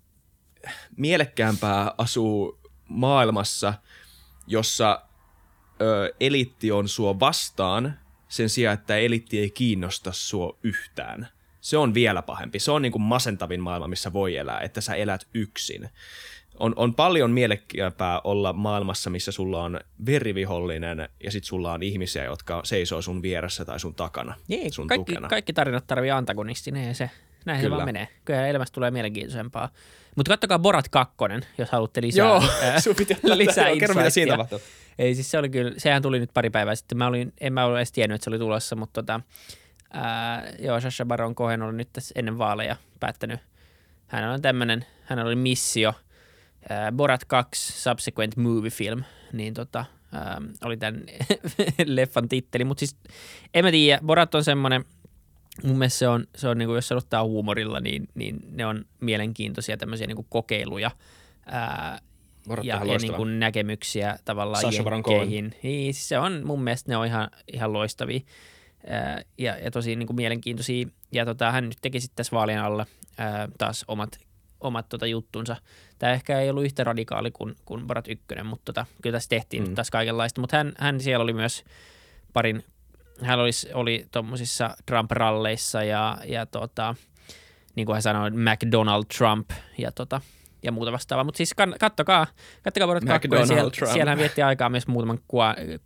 mielekkäämpää 0.96 1.94
asuu 1.98 2.60
maailmassa, 2.88 3.74
jossa 4.46 5.07
ö, 5.82 6.14
eliitti 6.20 6.72
on 6.72 6.88
sua 6.88 7.20
vastaan 7.20 7.98
sen 8.28 8.48
sijaan, 8.48 8.74
että 8.74 8.96
eliitti 8.96 9.38
ei 9.38 9.50
kiinnosta 9.50 10.12
sua 10.12 10.58
yhtään. 10.62 11.28
Se 11.60 11.76
on 11.76 11.94
vielä 11.94 12.22
pahempi. 12.22 12.58
Se 12.58 12.70
on 12.70 12.82
niin 12.82 12.92
kuin 12.92 13.02
masentavin 13.02 13.60
maailma, 13.60 13.88
missä 13.88 14.12
voi 14.12 14.36
elää, 14.36 14.60
että 14.60 14.80
sä 14.80 14.94
elät 14.94 15.26
yksin. 15.34 15.88
On, 16.58 16.72
on 16.76 16.94
paljon 16.94 17.30
mielekkäämpää 17.30 18.20
olla 18.24 18.52
maailmassa, 18.52 19.10
missä 19.10 19.32
sulla 19.32 19.62
on 19.64 19.80
verivihollinen 20.06 21.08
ja 21.24 21.30
sit 21.30 21.44
sulla 21.44 21.72
on 21.72 21.82
ihmisiä, 21.82 22.24
jotka 22.24 22.60
seisoo 22.64 23.02
sun 23.02 23.22
vieressä 23.22 23.64
tai 23.64 23.80
sun 23.80 23.94
takana, 23.94 24.34
Niin, 24.48 24.72
sun 24.72 24.86
kaikki, 24.86 25.12
tukena. 25.12 25.28
kaikki 25.28 25.52
tarinat 25.52 25.86
tarvii 25.86 26.10
antagonistin, 26.10 26.76
ei 26.76 26.94
se. 26.94 27.10
Näin 27.44 27.60
Kyllä. 27.60 27.74
se 27.74 27.76
vaan 27.76 27.88
menee. 27.88 28.08
Kyllä 28.24 28.46
elämästä 28.46 28.74
tulee 28.74 28.90
mielenkiintoisempaa. 28.90 29.68
Mutta 30.18 30.28
kattokaa 30.28 30.58
Borat 30.58 30.88
2, 30.88 31.16
jos 31.58 31.70
haluatte 31.70 32.02
lisää, 32.02 32.26
Joo, 32.26 32.42
ää, 32.62 32.80
sun 32.80 32.94
lisää 33.34 33.76
kerro, 33.80 33.94
mitä 33.94 34.10
siinä 34.10 34.32
tapahtuu. 34.32 34.60
Ei 34.98 35.14
siis 35.14 35.30
se 35.30 35.38
oli 35.38 35.48
kyllä, 35.48 35.72
sehän 35.76 36.02
tuli 36.02 36.18
nyt 36.18 36.30
pari 36.34 36.50
päivää 36.50 36.74
sitten. 36.74 36.98
Mä 36.98 37.06
olin, 37.06 37.32
en 37.40 37.52
mä 37.52 37.64
ollut 37.64 37.78
edes 37.78 37.92
tiennyt, 37.92 38.14
että 38.14 38.24
se 38.24 38.30
oli 38.30 38.38
tulossa, 38.38 38.76
mutta 38.76 39.02
tota, 39.02 39.20
ää, 39.92 40.52
joo, 40.58 40.80
Sasha 40.80 41.04
Baron 41.04 41.34
Cohen 41.34 41.62
oli 41.62 41.76
nyt 41.76 41.88
tässä 41.92 42.12
ennen 42.16 42.38
vaaleja 42.38 42.76
päättänyt. 43.00 43.40
Hän 44.06 44.24
on 44.24 44.42
tämmöinen, 44.42 44.86
hän 45.04 45.18
oli 45.18 45.36
missio, 45.36 45.94
ää, 46.68 46.92
Borat 46.92 47.24
2 47.24 47.82
Subsequent 47.82 48.36
Movie 48.36 48.70
Film, 48.70 49.02
niin 49.32 49.54
tota, 49.54 49.84
ää, 50.12 50.40
oli 50.64 50.76
tämän 50.76 51.02
leffan 51.86 52.28
titteli. 52.28 52.64
Mutta 52.64 52.78
siis 52.78 52.96
en 53.54 53.64
mä 53.64 53.70
tiedä, 53.70 54.00
Borat 54.06 54.34
on 54.34 54.44
semmoinen, 54.44 54.84
mun 55.64 55.78
mielestä 55.78 55.98
se 55.98 56.08
on, 56.08 56.24
se 56.36 56.48
on 56.48 56.58
niin 56.58 56.66
kuin, 56.66 56.74
jos 56.74 56.88
se 56.88 56.94
ottaa 56.94 57.24
huumorilla, 57.24 57.80
niin, 57.80 58.08
niin 58.14 58.36
ne 58.50 58.66
on 58.66 58.84
mielenkiintoisia 59.00 59.76
tämmöisiä 59.76 60.06
niin 60.06 60.16
kuin 60.16 60.26
kokeiluja 60.30 60.90
ää, 61.46 62.00
ja, 62.62 62.84
ja 62.84 62.98
niin 62.98 63.14
kuin 63.14 63.40
näkemyksiä 63.40 64.18
tavallaan 64.24 64.64
Cohen. 64.64 64.92
jenkkeihin. 64.92 65.54
Niin, 65.62 65.94
siis 65.94 66.08
se 66.08 66.18
on 66.18 66.42
mun 66.44 66.62
mielestä 66.62 66.92
ne 66.92 66.96
on 66.96 67.06
ihan, 67.06 67.30
ihan 67.52 67.72
loistavia 67.72 68.20
ää, 68.86 69.22
ja, 69.38 69.58
ja 69.58 69.70
tosi 69.70 69.96
niin 69.96 70.06
kuin 70.06 70.16
mielenkiintoisia. 70.16 70.86
Ja 71.12 71.24
tota, 71.24 71.52
hän 71.52 71.64
nyt 71.64 71.78
teki 71.80 72.00
sitten 72.00 72.16
tässä 72.16 72.36
vaalien 72.36 72.60
alla 72.60 72.86
ää, 73.18 73.48
taas 73.58 73.84
omat, 73.88 74.18
omat 74.60 74.88
tota 74.88 75.06
juttunsa. 75.06 75.56
Tämä 75.98 76.12
ehkä 76.12 76.40
ei 76.40 76.50
ollut 76.50 76.64
yhtä 76.64 76.84
radikaali 76.84 77.30
kuin, 77.30 77.54
kuin 77.64 77.86
Borat 77.86 78.08
1, 78.08 78.24
mutta 78.44 78.64
tota, 78.64 78.86
kyllä 79.02 79.16
tässä 79.16 79.28
tehtiin 79.28 79.68
mm. 79.68 79.74
taas 79.74 79.90
kaikenlaista. 79.90 80.40
Mutta 80.40 80.56
hän, 80.56 80.72
hän 80.78 81.00
siellä 81.00 81.22
oli 81.22 81.32
myös 81.32 81.64
parin, 82.32 82.64
hän 83.22 83.40
oli, 83.40 83.50
oli 83.74 84.06
tuommoisissa 84.12 84.76
Trump-ralleissa 84.86 85.84
ja, 85.84 86.18
ja 86.26 86.46
tota, 86.46 86.94
niin 87.76 87.86
kuin 87.86 87.94
hän 87.94 88.02
sanoi, 88.02 88.30
McDonald 88.30 89.04
Trump 89.18 89.50
ja, 89.78 89.92
tota, 89.92 90.20
ja 90.62 90.72
muuta 90.72 90.92
vastaavaa. 90.92 91.24
Mutta 91.24 91.36
siis 91.36 91.54
kann- 91.60 91.76
kattokaa, 91.80 92.26
kattokaa 92.62 93.00
2. 93.00 93.28
McDonald 93.28 93.46
Siellä, 93.46 93.70
Trump. 93.70 93.92
siellä 93.92 94.10
hän 94.10 94.18
vietti 94.18 94.42
aikaa 94.42 94.68
myös 94.68 94.86
muutaman 94.86 95.18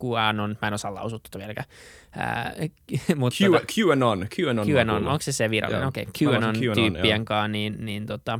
QAnon, 0.03 0.57
mä 0.61 0.67
en 0.67 0.73
osaa 0.73 0.93
lausua 0.93 1.19
tuota 1.19 1.39
vieläkään. 1.39 1.67
Ää, 2.11 2.53
mutta 3.15 3.37
Q, 3.37 3.51
tota, 3.51 3.65
QAnon, 3.79 4.27
QAnon. 4.39 4.67
QAnon, 4.67 5.07
onko 5.07 5.21
se 5.21 5.31
se 5.31 5.49
virallinen? 5.49 5.87
Okei, 5.87 6.05
Mä 6.05 6.11
QAnon 6.21 6.43
arvasin 6.43 6.63
QAnon, 6.63 6.93
tyyppien 6.93 7.25
kanssa, 7.25 7.47
niin, 7.47 7.85
niin 7.85 8.05
tota, 8.05 8.39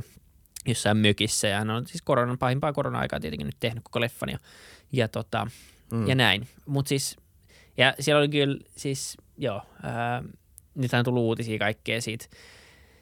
jossain 0.66 0.96
mökissä, 0.96 1.48
ja 1.48 1.58
hän 1.58 1.70
on 1.70 1.86
siis 1.86 2.02
koronan, 2.02 2.38
pahimpaa 2.38 2.72
korona-aikaa 2.72 3.20
tietenkin 3.20 3.46
nyt 3.46 3.56
tehnyt 3.60 3.84
koko 3.84 4.00
leffan, 4.00 4.28
ja, 4.28 4.38
ja, 4.92 5.08
tota, 5.08 5.46
mm. 5.92 6.08
ja 6.08 6.14
näin. 6.14 6.48
Mutta 6.66 6.88
siis, 6.88 7.16
ja 7.76 7.94
siellä 8.00 8.18
oli 8.18 8.28
kyllä 8.28 8.56
siis, 8.76 9.16
joo, 9.38 9.62
ää, 9.82 10.22
nythän 10.74 10.98
on 11.00 11.04
tullut 11.04 11.22
uutisia 11.22 11.58
kaikkea 11.58 12.00
siitä, 12.00 12.26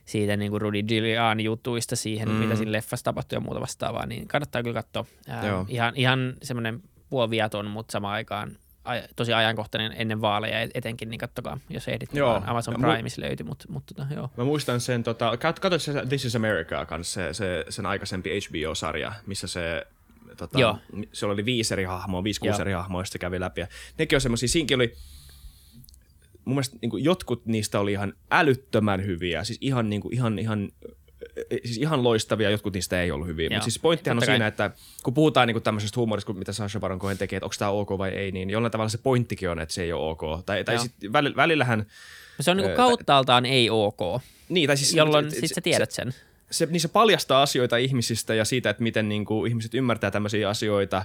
siitä 0.04 0.36
niin 0.36 0.50
kuin 0.50 0.60
Rudy 0.60 0.82
Giuliani 0.82 1.44
jutuista 1.44 1.96
siihen, 1.96 2.28
Mm. 2.28 2.34
mitä 2.34 2.56
siinä 2.56 2.72
leffassa 2.72 3.04
tapahtui 3.04 3.36
ja 3.36 3.40
muuta 3.40 3.60
vastaavaa, 3.60 4.06
niin 4.06 4.28
kannattaa 4.28 4.62
kyllä 4.62 4.74
katsoa. 4.82 5.04
Ää, 5.28 5.46
Joo. 5.46 5.66
ihan, 5.68 5.92
ihan 5.96 6.34
semmoinen 6.42 6.82
puoliviaton, 7.10 7.66
mutta 7.70 7.92
samaan 7.92 8.14
aikaan 8.14 8.56
tosi 9.16 9.32
ajankohtainen 9.32 9.92
ennen 9.96 10.20
vaaleja 10.20 10.60
et- 10.60 10.70
etenkin, 10.74 11.10
niin 11.10 11.18
kattokaa, 11.18 11.58
jos 11.70 11.88
ehdit. 11.88 12.14
Joo. 12.14 12.30
Joo. 12.34 12.42
Amazon 12.46 12.74
Ja 12.74 12.78
mu- 12.88 12.92
Primeissa 12.92 13.22
löytyi, 13.22 13.46
mutta, 13.46 13.64
mutta 13.68 13.94
tota, 13.94 14.14
joo. 14.14 14.30
Mä 14.36 14.44
muistan 14.44 14.80
sen, 14.80 15.02
tota, 15.02 15.30
kat- 15.34 15.60
katsoit 15.60 16.08
This 16.08 16.24
is 16.24 16.36
America 16.36 16.86
kanssa, 16.86 17.14
se, 17.20 17.34
se, 17.34 17.64
sen 17.68 17.86
aikaisempi 17.86 18.30
HBO-sarja, 18.40 19.12
missä 19.26 19.46
se, 19.46 19.86
tota, 20.36 20.60
Joo. 20.60 20.78
se 21.12 21.26
oli 21.26 21.44
viisi 21.44 21.74
eri 21.74 21.84
hahmoa, 21.84 22.24
viisi, 22.24 22.40
kuusi 22.40 22.52
Joo. 22.52 22.60
eri 22.60 22.72
hahmoa, 22.72 23.04
se 23.04 23.18
kävi 23.18 23.40
läpi. 23.40 23.60
Ja 23.60 23.66
nekin 23.98 24.16
on 24.16 24.20
semmosia, 24.20 24.48
siinkin 24.48 24.74
oli, 24.74 24.92
mun 26.44 26.54
mielestä 26.54 26.76
niin 26.82 27.04
jotkut 27.04 27.46
niistä 27.46 27.80
oli 27.80 27.92
ihan 27.92 28.12
älyttömän 28.30 29.04
hyviä, 29.06 29.44
siis 29.44 29.58
ihan, 29.60 29.90
niin 29.90 30.02
kuin, 30.02 30.14
ihan, 30.14 30.38
ihan 30.38 30.72
siis 31.64 31.78
ihan 31.78 32.04
loistavia, 32.04 32.50
jotkut 32.50 32.74
niistä 32.74 33.02
ei 33.02 33.10
ollut 33.10 33.26
hyviä. 33.26 33.48
Mutta 33.50 33.64
siis 33.64 33.78
pointtihan 33.78 34.18
on 34.18 34.24
siinä, 34.24 34.46
että 34.46 34.70
kun 35.02 35.14
puhutaan 35.14 35.48
niin 35.48 35.54
kuin 35.54 35.62
tämmöisestä 35.62 35.96
huumorista, 36.00 36.32
mitä 36.32 36.52
Sasha 36.52 36.80
Baron 36.80 36.98
Cohen 36.98 37.18
tekee, 37.18 37.36
että 37.36 37.46
onko 37.46 37.54
tämä 37.58 37.70
ok 37.70 37.90
vai 37.98 38.10
ei, 38.10 38.32
niin 38.32 38.50
jollain 38.50 38.72
tavalla 38.72 38.88
se 38.88 38.98
pointtikin 38.98 39.50
on, 39.50 39.60
että 39.60 39.74
se 39.74 39.82
ei 39.82 39.92
ole 39.92 40.10
ok. 40.10 40.44
Tai, 40.46 40.64
tai 40.64 40.78
sit 40.78 40.94
välillä, 41.12 41.36
välillähän, 41.36 41.86
se 42.40 42.50
on 42.50 42.56
niinku 42.56 42.76
kauttaaltaan 42.76 43.46
ei 43.46 43.70
ok, 43.70 44.22
niin, 44.48 44.66
tai 44.66 44.76
siis, 44.76 44.94
jolloin 44.94 45.30
se- 45.30 45.40
sit 45.40 45.48
se- 45.48 45.54
sä 45.54 45.60
tiedät 45.60 45.90
sen. 45.90 46.14
se, 46.52 46.66
niin 46.66 46.80
se 46.80 46.88
paljastaa 46.88 47.42
asioita 47.42 47.76
ihmisistä 47.76 48.34
ja 48.34 48.44
siitä, 48.44 48.70
että 48.70 48.82
miten 48.82 49.08
niin 49.08 49.24
kuin, 49.24 49.48
ihmiset 49.48 49.74
ymmärtää 49.74 50.10
tämmöisiä 50.10 50.48
asioita 50.48 51.04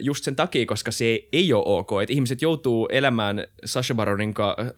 just 0.00 0.24
sen 0.24 0.36
takia, 0.36 0.66
koska 0.66 0.90
se 0.90 1.28
ei 1.32 1.52
ole 1.52 1.64
ok. 1.66 1.90
Että 2.02 2.12
ihmiset 2.12 2.42
joutuu 2.42 2.88
elämään 2.92 3.46
Sasha, 3.64 3.94
Baronin 3.94 4.34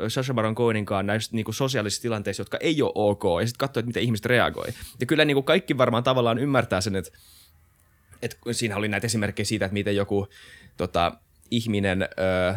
Sasha 0.08 0.34
Baron 0.34 0.54
Cohenin 0.54 0.84
kanssa 0.84 1.02
näissä 1.02 1.30
niin 1.32 1.44
kuin 1.44 1.54
sosiaalisissa 1.54 2.02
tilanteissa, 2.02 2.40
jotka 2.40 2.58
ei 2.60 2.82
ole 2.82 2.92
ok. 2.94 3.22
Ja 3.40 3.46
sitten 3.46 3.58
katsoo, 3.58 3.80
että 3.80 3.86
miten 3.86 4.02
ihmiset 4.02 4.26
reagoi. 4.26 4.68
Ja 5.00 5.06
kyllä 5.06 5.24
niin 5.24 5.34
kuin 5.34 5.44
kaikki 5.44 5.78
varmaan 5.78 6.04
tavallaan 6.04 6.38
ymmärtää 6.38 6.80
sen, 6.80 6.96
että 6.96 7.10
et 8.22 8.38
siinä 8.52 8.76
oli 8.76 8.88
näitä 8.88 9.06
esimerkkejä 9.06 9.46
siitä, 9.46 9.64
että 9.64 9.72
miten 9.72 9.96
joku 9.96 10.28
tota, 10.76 11.12
ihminen 11.50 12.02
ö, 12.02 12.06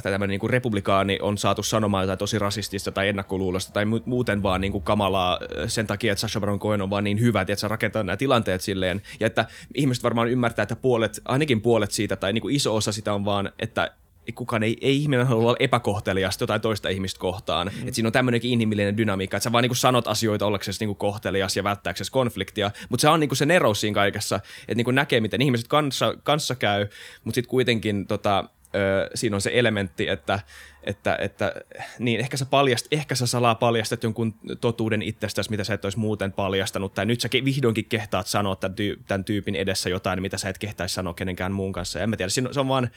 tai 0.03 0.11
tämmöinen 0.11 0.39
niin 0.39 0.49
republikaani 0.49 1.19
on 1.21 1.37
saatu 1.37 1.63
sanomaan 1.63 2.03
jotain 2.03 2.19
tosi 2.19 2.39
rasistista 2.39 2.91
tai 2.91 3.07
ennakkoluulosta 3.07 3.73
tai 3.73 3.85
muuten 4.05 4.43
vaan 4.43 4.61
niin 4.61 4.71
kuin 4.71 4.83
kamalaa 4.83 5.39
sen 5.67 5.87
takia, 5.87 6.11
että 6.11 6.21
Sacha 6.21 6.39
Baron 6.39 6.59
Cohen 6.59 6.81
on 6.81 6.89
vaan 6.89 7.03
niin 7.03 7.19
hyvä, 7.19 7.41
että 7.41 7.55
se 7.55 7.67
rakentaa 7.67 8.03
nämä 8.03 8.17
tilanteet 8.17 8.61
silleen. 8.61 9.01
Ja 9.19 9.27
että 9.27 9.45
ihmiset 9.75 10.03
varmaan 10.03 10.29
ymmärtää, 10.29 10.63
että 10.63 10.75
puolet, 10.75 11.21
ainakin 11.25 11.61
puolet 11.61 11.91
siitä 11.91 12.15
tai 12.15 12.33
niin 12.33 12.41
kuin 12.41 12.55
iso 12.55 12.75
osa 12.75 12.91
sitä 12.91 13.13
on 13.13 13.25
vaan, 13.25 13.51
että 13.59 13.91
kukaan 14.35 14.63
ei, 14.63 14.77
ei 14.81 14.97
ihminen 14.97 15.27
halua 15.27 15.43
olla 15.43 15.55
epäkohteliasta 15.59 16.43
jotain 16.43 16.61
toista 16.61 16.89
ihmistä 16.89 17.19
kohtaan. 17.19 17.71
Mm. 17.81 17.87
Et 17.87 17.93
siinä 17.93 18.07
on 18.07 18.13
tämmöinenkin 18.13 18.51
inhimillinen 18.51 18.97
dynamiikka, 18.97 19.37
että 19.37 19.43
sä 19.43 19.51
vaan 19.51 19.61
niinku 19.61 19.75
sanot 19.75 20.07
asioita 20.07 20.45
ollaksesi 20.45 20.79
niinku 20.79 20.95
kohtelias 20.95 21.57
ja 21.57 21.63
välttääksesi 21.63 22.11
konfliktia, 22.11 22.71
mutta 22.89 23.01
se 23.01 23.09
on 23.09 23.19
niinku 23.19 23.35
se 23.35 23.45
nerous 23.45 23.81
siinä 23.81 23.95
kaikessa, 23.95 24.35
että 24.61 24.75
niinku 24.75 24.91
näkee, 24.91 25.21
miten 25.21 25.41
ihmiset 25.41 25.67
kanssa, 25.67 26.13
kanssa 26.23 26.55
käy, 26.55 26.87
mutta 27.23 27.35
sitten 27.35 27.49
kuitenkin 27.49 28.07
tota, 28.07 28.49
ö, 28.75 29.09
siinä 29.15 29.35
on 29.35 29.41
se 29.41 29.51
elementti, 29.53 30.07
että, 30.07 30.39
että, 30.83 31.17
että 31.21 31.53
niin 31.99 32.19
ehkä 32.19 32.37
sä, 32.37 32.45
paljast, 32.45 32.87
ehkä 32.91 33.15
sä 33.15 33.27
salaa 33.27 33.55
paljastat 33.55 34.03
jonkun 34.03 34.35
totuuden 34.61 35.01
itsestäsi, 35.01 35.49
mitä 35.49 35.63
sä 35.63 35.73
et 35.73 35.85
olisi 35.85 35.99
muuten 35.99 36.31
paljastanut, 36.31 36.93
tai 36.93 37.05
nyt 37.05 37.21
sä 37.21 37.29
vihdoinkin 37.45 37.85
kehtaat 37.85 38.27
sanoa 38.27 38.55
tämän, 38.55 38.75
tyy, 38.75 39.03
tämän 39.07 39.23
tyypin 39.23 39.55
edessä 39.55 39.89
jotain, 39.89 40.21
mitä 40.21 40.37
sä 40.37 40.49
et 40.49 40.57
kehtaisi 40.57 40.95
sanoa 40.95 41.13
kenenkään 41.13 41.51
muun 41.51 41.73
kanssa. 41.73 41.99
En 41.99 42.09
mä 42.09 42.17
tiedä, 42.17 42.29
se 42.29 42.59
on 42.59 42.67
vaan, 42.67 42.89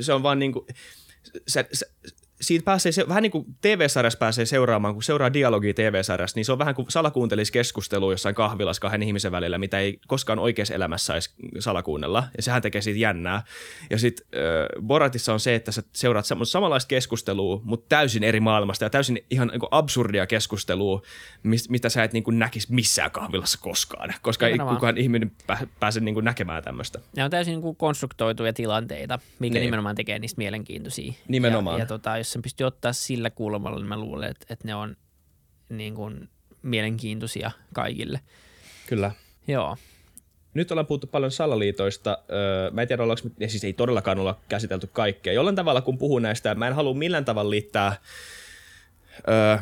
se 0.00 0.12
on 0.12 0.22
vaan 0.22 0.38
niin 0.38 0.52
kuin, 0.52 0.66
se, 1.46 1.68
se, 1.72 1.86
siitä 2.40 2.64
pääsee, 2.64 2.92
se, 2.92 3.08
vähän 3.08 3.22
niin 3.22 3.30
kuin 3.30 3.44
TV-sarjassa 3.60 4.18
pääsee 4.18 4.46
seuraamaan, 4.46 4.94
kun 4.94 5.02
seuraa 5.02 5.32
dialogia 5.32 5.74
TV-sarjassa, 5.74 6.38
niin 6.38 6.44
se 6.44 6.52
on 6.52 6.58
vähän 6.58 6.74
kuin 6.74 6.90
salakuuntelisi 6.90 7.52
keskustelua 7.52 8.12
jossain 8.12 8.34
kahvilassa 8.34 8.80
kahden 8.80 9.02
ihmisen 9.02 9.32
välillä, 9.32 9.58
mitä 9.58 9.78
ei 9.78 10.00
koskaan 10.06 10.38
oikeassa 10.38 10.74
elämässä 10.74 11.06
saisi 11.06 11.34
salakuunnella, 11.58 12.24
ja 12.36 12.42
sehän 12.42 12.62
tekee 12.62 12.80
siitä 12.80 13.00
jännää. 13.00 13.42
Ja 13.90 13.98
sitten 13.98 14.26
äh, 14.34 14.82
Boratissa 14.82 15.32
on 15.32 15.40
se, 15.40 15.54
että 15.54 15.72
sä 15.72 15.82
seuraat 15.92 16.26
samanlaista 16.42 16.88
keskustelua, 16.88 17.60
mutta 17.64 17.86
täysin 17.88 18.24
eri 18.24 18.40
maailmasta, 18.40 18.84
ja 18.84 18.90
täysin 18.90 19.24
ihan 19.30 19.48
niin 19.48 19.60
absurdia 19.70 20.26
keskustelua, 20.26 21.02
mis, 21.42 21.70
mitä 21.70 21.88
sä 21.88 22.04
et 22.04 22.12
niin 22.12 22.24
kuin 22.24 22.38
näkisi 22.38 22.74
missään 22.74 23.10
kahvilassa 23.10 23.58
koskaan, 23.62 24.14
koska 24.22 24.48
ei 24.48 24.58
kukaan 24.58 24.98
ihminen 24.98 25.32
pääse 25.80 26.00
niin 26.00 26.14
kuin 26.14 26.24
näkemään 26.24 26.62
tämmöistä. 26.62 27.00
Ne 27.16 27.24
on 27.24 27.30
täysin 27.30 27.52
niin 27.52 27.62
kuin 27.62 27.76
konstruktoituja 27.76 28.52
tilanteita, 28.52 29.18
mikä 29.38 29.54
niin. 29.54 29.62
nimenomaan 29.64 29.94
tekee 29.94 30.18
niistä 30.18 30.38
mielenkiintoisia. 30.38 31.12
Nimenomaan. 31.28 31.78
Ja, 31.78 31.82
ja 31.82 31.86
tota, 31.86 32.18
jos 32.18 32.33
sen 32.34 32.42
pystyy 32.42 32.66
ottaa 32.66 32.92
sillä 32.92 33.30
kulmalla, 33.30 33.78
niin 33.78 33.88
mä 33.88 33.98
luulen, 33.98 34.30
että, 34.30 34.46
että 34.50 34.68
ne 34.68 34.74
on 34.74 34.96
niin 35.68 35.94
kuin 35.94 36.28
mielenkiintoisia 36.62 37.50
kaikille. 37.74 38.20
Kyllä. 38.86 39.10
Joo. 39.48 39.76
Nyt 40.54 40.70
ollaan 40.70 40.86
puhuttu 40.86 41.06
paljon 41.06 41.32
salaliitoista. 41.32 42.18
Öö, 42.30 42.70
mä 42.70 42.82
en 42.82 42.88
tiedä, 42.88 43.02
ollaanko, 43.02 43.28
ja 43.40 43.48
siis 43.48 43.64
ei 43.64 43.72
todellakaan 43.72 44.18
olla 44.18 44.40
käsitelty 44.48 44.86
kaikkea. 44.86 45.32
Jollain 45.32 45.56
tavalla, 45.56 45.80
kun 45.80 45.98
puhun 45.98 46.22
näistä, 46.22 46.54
mä 46.54 46.68
en 46.68 46.74
halua 46.74 46.94
millään 46.94 47.24
tavalla 47.24 47.50
liittää 47.50 47.96
öö, 49.28 49.58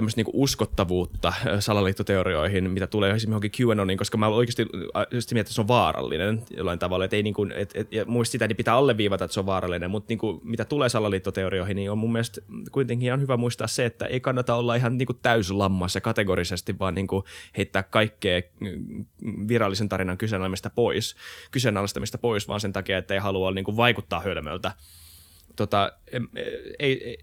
tämmöistä 0.00 0.18
niinku 0.18 0.32
uskottavuutta 0.34 1.32
salaliittoteorioihin, 1.58 2.70
mitä 2.70 2.86
tulee 2.86 3.10
esimerkiksi 3.10 3.30
johonkin 3.30 3.50
QAnoniin, 3.66 3.98
koska 3.98 4.18
mä 4.18 4.28
oikeasti 4.28 4.66
just 5.10 5.32
mietin, 5.32 5.40
että 5.40 5.52
se 5.52 5.60
on 5.60 5.68
vaarallinen 5.68 6.42
jollain 6.56 6.78
tavalla. 6.78 7.04
Et 7.04 7.12
ei 7.12 7.22
niinku, 7.22 7.46
et, 7.54 7.70
et, 7.74 7.92
ja 7.92 8.04
muista 8.04 8.32
sitä, 8.32 8.48
niin 8.48 8.56
pitää 8.56 8.74
alleviivata, 8.74 9.24
että 9.24 9.32
se 9.34 9.40
on 9.40 9.46
vaarallinen, 9.46 9.90
mutta 9.90 10.06
niinku, 10.08 10.40
mitä 10.44 10.64
tulee 10.64 10.88
salaliittoteorioihin, 10.88 11.76
niin 11.76 11.90
on 11.90 11.98
mun 11.98 12.12
mielestä 12.12 12.40
kuitenkin 12.72 13.06
ihan 13.06 13.20
hyvä 13.20 13.36
muistaa 13.36 13.66
se, 13.66 13.84
että 13.84 14.06
ei 14.06 14.20
kannata 14.20 14.54
olla 14.54 14.74
ihan 14.74 14.98
niinku 14.98 15.14
täyslammas 15.14 15.98
kategorisesti, 16.02 16.78
vaan 16.78 16.94
niinku 16.94 17.24
heittää 17.56 17.82
kaikkea 17.82 18.42
virallisen 19.48 19.88
tarinan 19.88 20.18
kyseenalaistamista 20.18 20.70
pois, 20.74 21.16
kyseenalaistamista 21.50 22.18
pois, 22.18 22.48
vaan 22.48 22.60
sen 22.60 22.72
takia, 22.72 22.98
että 22.98 23.14
ei 23.14 23.20
halua 23.20 23.50
niinku 23.50 23.76
vaikuttaa 23.76 24.20
hölmöltä 24.20 24.72
tota, 25.56 25.92
ei, 26.78 27.08
ei, 27.08 27.18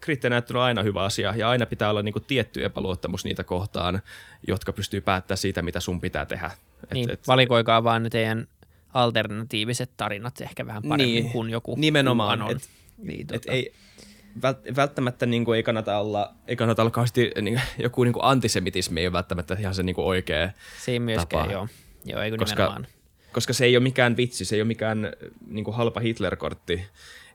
kriittinen 0.00 0.30
näyttely 0.30 0.58
on 0.58 0.64
aina 0.64 0.82
hyvä 0.82 1.04
asia 1.04 1.34
ja 1.36 1.48
aina 1.48 1.66
pitää 1.66 1.90
olla 1.90 2.02
niinku 2.02 2.20
tietty 2.20 2.64
epäluottamus 2.64 3.24
niitä 3.24 3.44
kohtaan, 3.44 4.02
jotka 4.48 4.72
pystyy 4.72 5.00
päättämään 5.00 5.38
siitä, 5.38 5.62
mitä 5.62 5.80
sun 5.80 6.00
pitää 6.00 6.26
tehdä. 6.26 6.50
Et, 6.84 6.90
niin, 6.92 7.10
et, 7.10 7.26
valikoikaa 7.28 7.84
vaan 7.84 8.02
ne 8.02 8.10
teidän 8.10 8.46
alternatiiviset 8.94 9.90
tarinat 9.96 10.40
ehkä 10.40 10.66
vähän 10.66 10.82
paremmin 10.82 11.14
niin, 11.14 11.32
kuin 11.32 11.50
joku 11.50 11.76
Nimenomaan, 11.78 12.42
on. 12.42 12.50
Et, 12.50 12.68
niin, 12.98 13.26
tota. 13.26 13.36
et 13.36 13.46
ei, 13.48 13.72
välttämättä 14.76 15.26
niin 15.26 15.44
kuin 15.44 15.56
ei 15.56 15.62
kannata 15.62 15.98
olla, 15.98 16.34
ei 16.46 16.56
kannata 16.56 16.82
olla 16.82 16.90
kauheasti, 16.90 17.30
niin, 17.42 17.60
joku 17.78 18.04
niin 18.04 18.12
kuin 18.12 18.24
antisemitismi 18.24 19.00
ei 19.00 19.06
ole 19.06 19.12
välttämättä 19.12 19.56
ihan 19.60 19.74
se 19.74 19.82
niin 19.82 19.94
kuin 19.94 20.06
oikea 20.06 20.50
Se 20.84 20.92
ei 20.92 21.00
myöskään, 21.00 21.42
tapa. 21.42 21.52
joo. 21.52 21.68
Joo, 22.04 22.22
ei 22.22 22.30
koska, 22.30 22.54
nimenomaan. 22.54 22.86
Koska 23.32 23.52
se 23.52 23.64
ei 23.64 23.76
ole 23.76 23.82
mikään 23.82 24.16
vitsi, 24.16 24.44
se 24.44 24.56
ei 24.56 24.60
ole 24.60 24.66
mikään 24.66 25.12
niin 25.46 25.64
kuin 25.64 25.76
halpa 25.76 26.00
Hitler-kortti, 26.00 26.82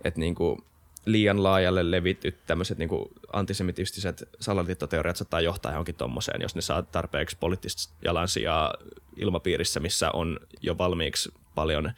että 0.04 0.20
niin 0.20 0.36
kuin 0.36 0.60
liian 1.06 1.44
laajalle 1.44 1.92
levityt 1.92 2.46
tämmöiset 2.46 2.78
niin 2.78 2.90
antisemitistiset 3.34 4.30
salaliittoteoriat 4.40 5.16
saattaa 5.16 5.42
johtaa 5.42 5.72
johonkin 5.72 5.96
tommoseen, 5.96 6.42
jos 6.42 6.56
ne 6.56 6.62
saa 6.62 6.82
tarpeeksi 6.82 7.38
poliittista 7.40 7.94
jalansijaa 8.02 8.74
ilmapiirissä, 9.16 9.80
missä 9.80 10.12
on 10.12 10.40
jo 10.62 10.78
valmiiksi 10.78 11.34
paljon 11.56 11.92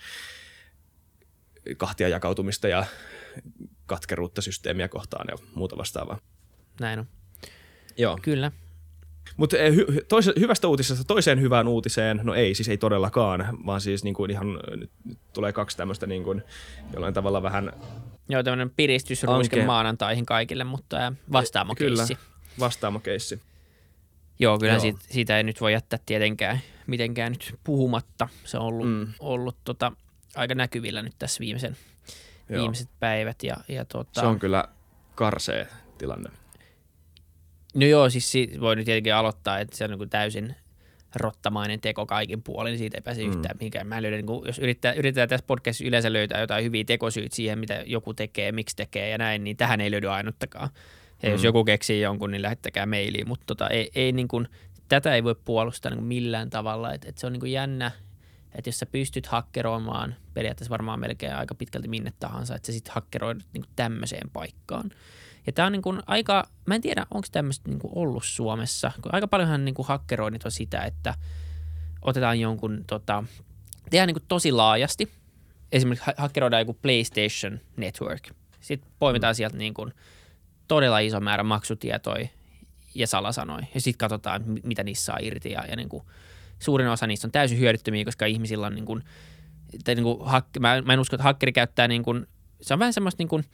kahtia 1.77 2.07
jakautumista 2.07 2.67
ja 2.67 2.85
katkeruutta 3.85 4.41
systeemiä 4.41 4.87
kohtaan 4.87 5.25
ja 5.31 5.37
muuta 5.55 5.77
vastaavaa. 5.77 6.19
Näin 6.79 6.99
on. 6.99 7.07
Joo. 7.97 8.19
Kyllä. 8.21 8.51
Mutta 9.37 9.57
eh, 9.57 9.73
hy- 9.73 10.05
tois- 10.07 10.39
hyvästä 10.39 10.67
uutisesta 10.67 11.03
toiseen 11.03 11.41
hyvään 11.41 11.67
uutiseen, 11.67 12.19
no 12.23 12.33
ei, 12.33 12.55
siis 12.55 12.69
ei 12.69 12.77
todellakaan, 12.77 13.57
vaan 13.65 13.81
siis 13.81 14.03
niin 14.03 14.13
kuin 14.13 14.31
ihan 14.31 14.59
nyt, 14.75 14.91
nyt 15.05 15.19
tulee 15.33 15.53
kaksi 15.53 15.77
tämmöistä 15.77 16.07
niin 16.07 16.23
kuin 16.23 16.43
jollain 16.93 17.13
tavalla 17.13 17.43
vähän... 17.43 17.71
Joo, 18.29 18.43
tämmöinen 18.43 18.69
piristysruiske 18.69 19.65
maanantaihin 19.65 20.25
kaikille, 20.25 20.63
mutta 20.63 21.13
vastaamokeissi. 21.31 22.15
Kyllä, 22.15 22.29
vastaamokeissi. 22.59 23.41
Joo, 24.39 24.59
kyllä 24.59 24.73
Joo. 24.73 24.79
Siitä, 24.81 24.99
siitä 25.09 25.37
ei 25.37 25.43
nyt 25.43 25.61
voi 25.61 25.73
jättää 25.73 25.99
tietenkään 26.05 26.61
mitenkään 26.87 27.31
nyt 27.31 27.55
puhumatta. 27.63 28.29
Se 28.43 28.57
on 28.57 28.65
ollut, 28.65 28.87
mm. 28.87 29.07
ollut 29.19 29.57
tota, 29.63 29.91
aika 30.35 30.55
näkyvillä 30.55 31.01
nyt 31.01 31.15
tässä 31.19 31.39
viimeisen, 31.39 31.77
viimeiset 32.51 32.89
päivät. 32.99 33.43
Ja, 33.43 33.57
ja 33.67 33.85
tota... 33.85 34.21
Se 34.21 34.27
on 34.27 34.39
kyllä 34.39 34.67
karsee 35.15 35.67
tilanne. 35.97 36.29
No 37.75 37.85
joo, 37.85 38.09
siis 38.09 38.33
voi 38.59 38.75
nyt 38.75 38.85
tietenkin 38.85 39.15
aloittaa, 39.15 39.59
että 39.59 39.77
se 39.77 39.83
on 39.83 39.89
niin 39.89 40.09
täysin 40.09 40.55
rottamainen 41.15 41.81
teko 41.81 42.05
kaikin 42.05 42.43
puolin, 42.43 42.71
niin 42.71 42.77
siitä 42.77 42.97
ei 42.97 43.01
pääse 43.01 43.23
mm. 43.23 43.29
yhtään 43.29 43.57
mihinkään. 43.59 43.87
Mä 43.87 44.01
löydän, 44.01 44.25
niin 44.25 44.41
jos 44.45 44.59
yrittää, 44.59 44.93
yritetään 44.93 45.29
tässä 45.29 45.45
podcastissa 45.47 45.87
yleensä 45.87 46.13
löytää 46.13 46.41
jotain 46.41 46.65
hyviä 46.65 46.83
tekosyitä 46.83 47.35
siihen, 47.35 47.59
mitä 47.59 47.83
joku 47.85 48.13
tekee, 48.13 48.51
miksi 48.51 48.75
tekee 48.75 49.09
ja 49.09 49.17
näin, 49.17 49.43
niin 49.43 49.57
tähän 49.57 49.81
ei 49.81 49.91
löydy 49.91 50.09
ainuttakaan. 50.09 50.69
Ja 51.23 51.29
mm. 51.29 51.33
jos 51.33 51.43
joku 51.43 51.63
keksii 51.63 52.01
jonkun, 52.01 52.31
niin 52.31 52.41
lähettäkää 52.41 52.85
mailiin, 52.85 53.27
mutta 53.27 53.45
tota, 53.45 53.69
ei, 53.69 53.91
ei 53.95 54.11
niin 54.11 54.27
kuin, 54.27 54.47
tätä 54.89 55.15
ei 55.15 55.23
voi 55.23 55.35
puolustaa 55.45 55.91
niin 55.91 56.03
millään 56.03 56.49
tavalla. 56.49 56.93
Et, 56.93 57.05
et 57.05 57.17
se 57.17 57.27
on 57.27 57.33
niin 57.33 57.39
kuin 57.39 57.51
jännä, 57.51 57.91
että 58.55 58.67
jos 58.67 58.79
sä 58.79 58.85
pystyt 58.85 59.27
hakkeroimaan 59.27 60.15
periaatteessa 60.33 60.71
varmaan 60.71 60.99
melkein 60.99 61.35
aika 61.35 61.55
pitkälti 61.55 61.87
minne 61.87 62.13
tahansa, 62.19 62.55
että 62.55 62.65
sä 62.65 62.73
sitten 62.73 62.93
hakkeroidut 62.93 63.43
niin 63.53 63.65
tämmöiseen 63.75 64.29
paikkaan– 64.33 64.91
ja 65.47 65.53
tämä 65.53 65.65
on 65.65 65.71
niin 65.71 65.81
kuin 65.81 65.99
aika, 66.07 66.47
mä 66.65 66.75
en 66.75 66.81
tiedä, 66.81 67.05
onko 67.11 67.27
tämmöistä 67.31 67.69
niin 67.69 67.79
kuin 67.79 67.91
ollut 67.95 68.23
Suomessa. 68.25 68.91
Aika 69.11 69.27
paljonhan 69.27 69.65
niin 69.65 69.75
kuin 69.75 69.87
hakkeroinnit 69.87 70.45
on 70.45 70.51
sitä, 70.51 70.81
että 70.81 71.15
otetaan 72.01 72.39
jonkun, 72.39 72.83
tota, 72.87 73.23
tehdään 73.89 74.07
niin 74.07 74.15
kuin 74.15 74.25
tosi 74.27 74.51
laajasti. 74.51 75.11
Esimerkiksi 75.71 76.11
hakkeroidaan 76.17 76.61
joku 76.61 76.73
PlayStation 76.73 77.59
Network. 77.77 78.29
Sitten 78.59 78.91
poimitaan 78.99 79.33
mm. 79.33 79.35
sieltä 79.35 79.57
niin 79.57 79.73
kuin 79.73 79.93
todella 80.67 80.99
iso 80.99 81.19
määrä 81.19 81.43
maksutietoja 81.43 82.27
ja 82.95 83.07
salasanoja. 83.07 83.65
Ja 83.73 83.81
sitten 83.81 83.97
katsotaan, 83.97 84.43
mitä 84.63 84.83
niissä 84.83 85.05
saa 85.05 85.17
irti. 85.21 85.51
Ja, 85.51 85.65
ja 85.65 85.75
niin 85.75 85.89
kuin, 85.89 86.03
suurin 86.59 86.87
osa 86.87 87.07
niistä 87.07 87.27
on 87.27 87.31
täysin 87.31 87.59
hyödyttömiä, 87.59 88.05
koska 88.05 88.25
ihmisillä 88.25 88.67
on 88.67 88.75
niin 88.75 88.85
kuin, 88.85 89.03
tai 89.83 89.95
niin 89.95 90.03
kuin, 90.03 90.17
hak, 90.21 90.45
mä, 90.59 90.81
mä 90.81 90.93
en 90.93 90.99
usko, 90.99 91.15
että 91.15 91.23
hakkeri 91.23 91.51
käyttää 91.51 91.87
niin 91.87 92.03
kuin, 92.03 92.27
se 92.61 92.73
on 92.73 92.79
vähän 92.79 92.93
semmoista 92.93 93.21
niin 93.21 93.27
kuin, 93.27 93.45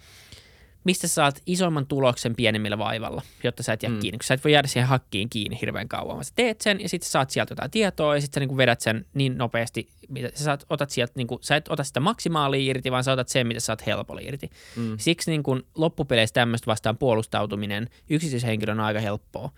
mistä 0.84 1.08
sä 1.08 1.14
saat 1.14 1.42
isomman 1.46 1.88
tuloksen 1.88 2.36
pienemmillä 2.36 2.78
vaivalla, 2.78 3.22
jotta 3.44 3.64
sä 3.64 3.74
et 3.74 3.84
jää 3.84 3.92
mm. 3.92 4.00
kiinni. 4.00 4.18
Kun 4.18 4.24
sä 4.24 4.34
et 4.34 4.44
voi 4.44 4.52
jäädä 4.52 4.68
siihen 4.68 4.88
hakkiin 4.88 5.30
kiinni 5.30 5.58
hirveän 5.62 5.88
kauan, 5.88 6.16
vaan 6.16 6.26
sä 6.26 6.32
teet 6.36 6.62
sen 6.62 6.82
ja 6.82 6.90
sitten 6.90 7.10
saat 7.10 7.30
sieltä 7.30 7.52
jotain 7.52 7.72
tietoa 7.72 8.16
ja 8.16 8.22
sitten 8.22 8.36
sä 8.36 8.40
niin 8.40 8.50
kuin 8.50 8.58
vedät 8.58 8.82
sen 8.82 9.06
niin 9.14 9.38
nopeasti, 9.38 9.90
mitä 10.10 10.32
sä 10.36 10.44
saat, 10.44 10.66
otat 10.70 10.90
sieltä, 10.90 11.14
niin 11.16 11.28
kuin, 11.28 11.40
sä 11.42 11.56
et 11.56 11.68
ota 11.68 11.84
sitä 11.84 12.00
maksimaalia 12.00 12.70
irti, 12.72 12.92
vaan 12.92 13.04
sä 13.04 13.12
otat 13.12 13.30
sen, 13.30 13.48
mitä 13.48 13.60
sä 13.60 13.66
saat 13.66 13.86
helpolla 13.86 14.22
irti. 14.24 14.50
Mm. 14.76 14.98
Siksi 14.98 15.32
niin 15.32 15.44
kuin 15.44 15.64
loppupeleissä 15.76 16.34
tämmöistä 16.34 16.68
vastaan 16.68 16.98
puolustautuminen 16.98 17.90
yksityishenkilön 18.10 18.80
on 18.80 18.86
aika 18.86 19.00
helppoa. 19.00 19.52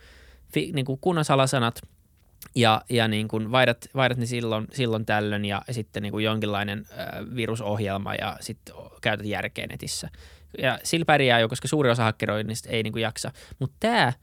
Fi, 0.53 0.71
niin 0.73 0.85
kuin 0.85 0.99
kunnon 1.01 1.25
salasanat– 1.25 1.81
ja, 2.55 2.81
ja 2.89 3.07
niin 3.07 3.27
kuin 3.27 3.51
vaihdat, 3.51 3.87
vaihdat 3.95 4.17
ne 4.17 4.25
silloin, 4.25 4.67
silloin 4.73 5.05
tällöin 5.05 5.45
ja 5.45 5.61
sitten 5.71 6.03
niin 6.03 6.11
kuin 6.11 6.25
jonkinlainen 6.25 6.85
äh, 6.91 7.35
virusohjelma 7.35 8.15
ja 8.15 8.37
sitten 8.39 8.75
käytät 9.01 9.25
järkeä 9.25 9.67
netissä 9.67 10.09
ja 10.57 10.79
sillä 10.83 11.05
pärjää 11.05 11.39
jo, 11.39 11.49
koska 11.49 11.67
suuri 11.67 11.89
osa 11.89 12.03
hakkeroinnista 12.03 12.69
ei 12.69 12.83
niin 12.83 12.93
kuin 12.93 13.03
jaksa. 13.03 13.31
Mutta 13.59 13.75
tämä 13.79 14.13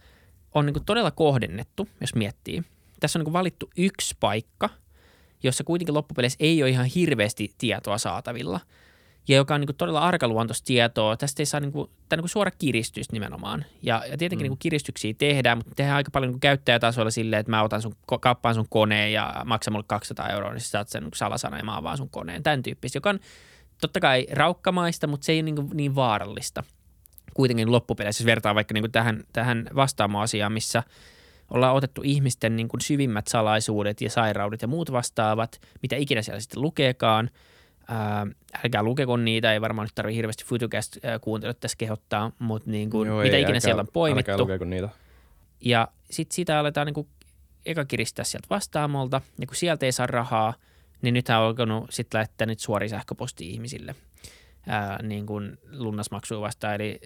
on 0.55 0.67
niin 0.67 0.75
kuin 0.75 0.85
todella 0.85 1.11
kohdennettu, 1.11 1.89
jos 2.01 2.15
miettii. 2.15 2.63
Tässä 3.01 3.19
on 3.19 3.21
niin 3.21 3.25
kuin 3.25 3.33
valittu 3.33 3.71
yksi 3.77 4.17
paikka, 4.21 4.69
jossa 5.43 5.65
kuitenkin 5.65 5.95
loppupeleissä 5.95 6.37
ei 6.41 6.63
ole 6.63 6.71
ihan 6.71 6.87
hirveästi 6.87 7.55
tietoa 7.59 7.99
saatavilla– 7.99 8.61
ja 9.29 9.37
joka 9.37 9.55
on 9.55 9.61
niin 9.61 9.67
kuin 9.67 9.77
todella 9.77 10.01
arkaluontoista 10.01 10.67
tietoa. 10.67 11.17
Tästä 11.17 11.43
ei 11.43 11.47
saa 11.47 11.61
niin 11.61 11.73
kuin, 11.73 11.91
tämä 12.09 12.17
niin 12.17 12.23
kuin 12.23 12.31
suora 12.31 12.51
kiristys 12.51 13.13
nimenomaan. 13.13 13.65
Ja, 13.83 14.05
ja 14.11 14.19
tietenkin 14.19 14.39
mm. 14.39 14.43
niin 14.43 14.51
kuin 14.51 14.59
kiristyksiä 14.59 15.15
tehdään, 15.19 15.59
mutta 15.59 15.73
tehdään 15.77 15.97
aika 15.97 16.11
paljon 16.11 16.29
niin 16.29 16.35
kuin 16.35 16.41
käyttäjätasoilla 16.41 17.11
silleen, 17.11 17.41
että 17.41 17.51
mä 17.51 17.63
otan 17.63 17.83
sun, 17.83 17.97
kappaan 18.21 18.55
sun 18.55 18.67
koneen 18.71 19.13
ja 19.13 19.43
maksan 19.45 19.73
mulle 19.73 19.85
200 19.89 20.29
euroa, 20.29 20.53
niin 20.53 20.61
sä 20.61 20.69
saat 20.69 20.89
sen 20.89 21.03
niin 21.03 21.11
salasana 21.15 21.59
ja 21.59 21.65
mä 21.65 21.77
avaan 21.77 21.97
sun 21.97 22.11
koneen. 22.11 22.43
Tämän 22.43 22.63
tyyppistä, 22.63 22.97
joka 22.97 23.11
on 23.11 23.21
totta 23.81 24.01
kai 24.01 24.27
raukkamaista, 24.33 25.07
mutta 25.07 25.25
se 25.25 25.33
ei 25.33 25.41
ole 25.41 25.51
niin, 25.51 25.71
niin 25.75 25.95
vaarallista. 25.95 26.65
Kuitenkin 27.35 27.73
loppupeleissä, 27.73 28.23
jos 28.23 28.27
vertaa 28.27 28.55
vaikka 28.55 28.75
niin 28.75 28.83
kuin 28.83 28.93
tähän, 28.93 29.25
tähän 29.33 29.69
vastaamoasiaan, 29.75 30.53
missä 30.53 30.83
ollaan 31.51 31.75
otettu 31.75 32.01
ihmisten 32.05 32.57
niin 32.57 32.69
kuin 32.69 32.81
syvimmät 32.81 33.27
salaisuudet 33.27 34.01
ja 34.01 34.11
sairaudet 34.11 34.63
ja 34.63 34.69
muut 34.69 34.93
vastaavat, 34.93 35.61
mitä 35.83 35.97
ikinä 35.97 36.23
siellä 36.23 36.41
sitten 36.41 36.63
lukeekaan– 36.63 37.31
Ää, 37.89 38.27
älkää 38.65 38.83
lukeko 38.83 39.17
niitä, 39.17 39.53
ei 39.53 39.61
varmaan 39.61 39.87
nyt 39.87 39.95
tarvitse 39.95 40.17
hirveästi 40.17 40.45
Futucast 40.45 40.97
kuuntella 41.21 41.55
tässä 41.55 41.77
kehottaa, 41.79 42.33
mutta 42.39 42.71
niin 42.71 42.91
kuin, 42.91 43.09
Joo, 43.09 43.23
mitä 43.23 43.37
ei, 43.37 43.43
ikinä 43.43 43.49
älkää, 43.49 43.61
siellä 43.61 43.81
on 43.81 43.89
poimittu. 43.93 44.51
Älkää 44.51 44.67
niitä. 44.67 44.89
Ja 45.61 45.89
sitten 46.11 46.35
sitä 46.35 46.59
aletaan 46.59 46.87
niin 46.87 46.95
kuin 46.95 47.09
eka 47.67 47.85
kiristää 47.85 48.25
sieltä 48.25 48.47
vastaamolta, 48.51 49.21
ja 49.41 49.47
kun 49.47 49.57
sieltä 49.57 49.87
ei 49.87 49.93
saa 49.93 50.07
rahaa, 50.07 50.55
niin 51.03 51.15
nythän 51.15 51.41
on 51.41 51.47
alkanut 51.47 51.91
sitten 51.91 52.19
lähettää 52.19 52.47
nyt 52.47 52.61
suori 52.61 52.89
sähköposti 52.89 53.51
ihmisille 53.51 53.95
ää, 54.67 55.03
niin 55.03 55.27
kuin 55.27 55.59
lunnasmaksua 55.73 56.41
vastaan, 56.41 56.75
eli 56.75 57.01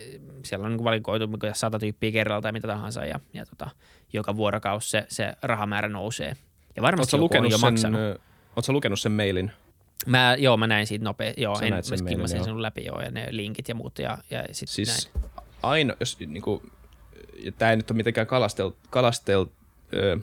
siellä 0.45 0.65
on 0.65 0.71
niin 0.71 0.79
kuin 0.79 0.85
valikoitu 0.85 1.29
sata 1.53 1.79
tyyppiä 1.79 2.13
kerralla 2.13 2.43
tai 2.43 2.53
mitä 2.53 2.69
tahansa, 2.69 3.05
ja, 3.05 3.21
ja 3.33 3.47
tota, 3.47 3.71
joka 4.13 4.37
vuorokausi 4.37 4.91
se, 4.91 5.07
se 5.09 5.33
rahamäärä 5.43 5.89
nousee. 5.89 6.37
Ja 6.77 6.83
varmasti 6.83 7.17
joku 7.17 7.37
on 7.39 7.51
jo 7.51 7.59
sen, 7.59 7.73
maksanut. 7.73 8.01
Oletko 8.57 8.73
lukenut 8.73 9.01
sen 9.01 9.13
mailin? 9.13 9.53
Mä, 10.07 10.37
joo, 10.39 10.57
mä 10.57 10.67
näin 10.67 10.87
siitä 10.87 11.05
nopea, 11.05 11.35
joo, 11.37 11.59
Sä 11.59 11.67
en, 11.67 11.85
sen 11.85 11.99
mä 11.99 12.05
meidän, 12.05 12.29
sen 12.29 12.45
sinun 12.45 12.63
läpi 12.63 12.85
joo, 12.85 13.01
ja 13.01 13.11
ne 13.11 13.27
linkit 13.31 13.69
ja 13.69 13.75
muut, 13.75 13.99
ja, 13.99 14.19
ja 14.31 14.45
sit 14.53 14.69
Siis 14.69 15.11
näin. 15.15 15.31
aina, 15.63 15.95
jos 16.01 16.19
niinku, 16.21 16.63
ja 17.45 17.53
tämä 17.53 17.71
ei 17.71 17.77
nyt 17.77 17.91
ole 17.91 17.97
mitenkään 17.97 18.27
kalastel, 18.27 18.71
kalastel 18.91 19.47
ö, 19.95 20.19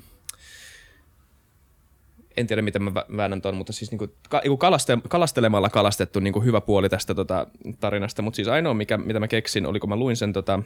en 2.37 2.47
tiedä 2.47 2.61
miten 2.61 2.83
mä 2.83 2.89
vä- 2.89 3.17
väännän 3.17 3.41
ton, 3.41 3.55
mutta 3.55 3.73
siis 3.73 3.91
niinku, 3.91 4.07
ka, 4.29 4.39
niinku 4.39 4.57
kalaste, 4.57 4.97
kalastelemalla 5.09 5.69
kalastettu 5.69 6.19
niinku 6.19 6.41
hyvä 6.41 6.61
puoli 6.61 6.89
tästä 6.89 7.15
tota, 7.15 7.47
tarinasta, 7.79 8.21
mutta 8.21 8.35
siis 8.35 8.47
ainoa 8.47 8.73
mikä, 8.73 8.97
mitä 8.97 9.19
mä 9.19 9.27
keksin, 9.27 9.65
oli 9.65 9.79
kun 9.79 9.89
mä 9.89 9.95
luin 9.95 10.17
sen, 10.17 10.33
tota, 10.33 10.63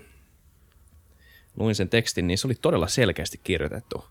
luin 1.56 1.76
sen 1.76 1.90
tekstin, 1.90 2.28
niin 2.28 2.38
se 2.38 2.48
oli 2.48 2.56
todella 2.56 2.88
selkeästi 2.88 3.40
kirjoitettu 3.44 4.06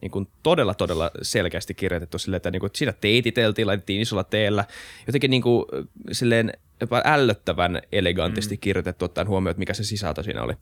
niin 0.00 0.10
kuin 0.10 0.28
todella, 0.42 0.74
todella 0.74 1.10
selkeästi 1.22 1.74
kirjoitettu 1.74 2.18
silleen, 2.18 2.36
että, 2.36 2.50
niin 2.50 2.60
kuin, 2.60 2.68
että 2.68 2.78
siinä 2.78 2.92
teititeltiin, 2.92 3.66
laitettiin 3.66 4.00
isolla 4.00 4.24
teellä, 4.24 4.64
jotenkin 5.06 5.30
niin 5.30 5.42
kuin, 5.42 5.64
silleen 6.12 6.52
jopa 6.80 7.02
ällöttävän 7.04 7.82
elegantisti 7.92 8.54
mm. 8.54 8.60
kirjoitettu, 8.60 9.04
ottaen 9.04 9.28
huomioon, 9.28 9.50
että 9.50 9.58
mikä 9.58 9.74
se 9.74 9.84
sisältö 9.84 10.22
siinä 10.22 10.42
oli. 10.42 10.54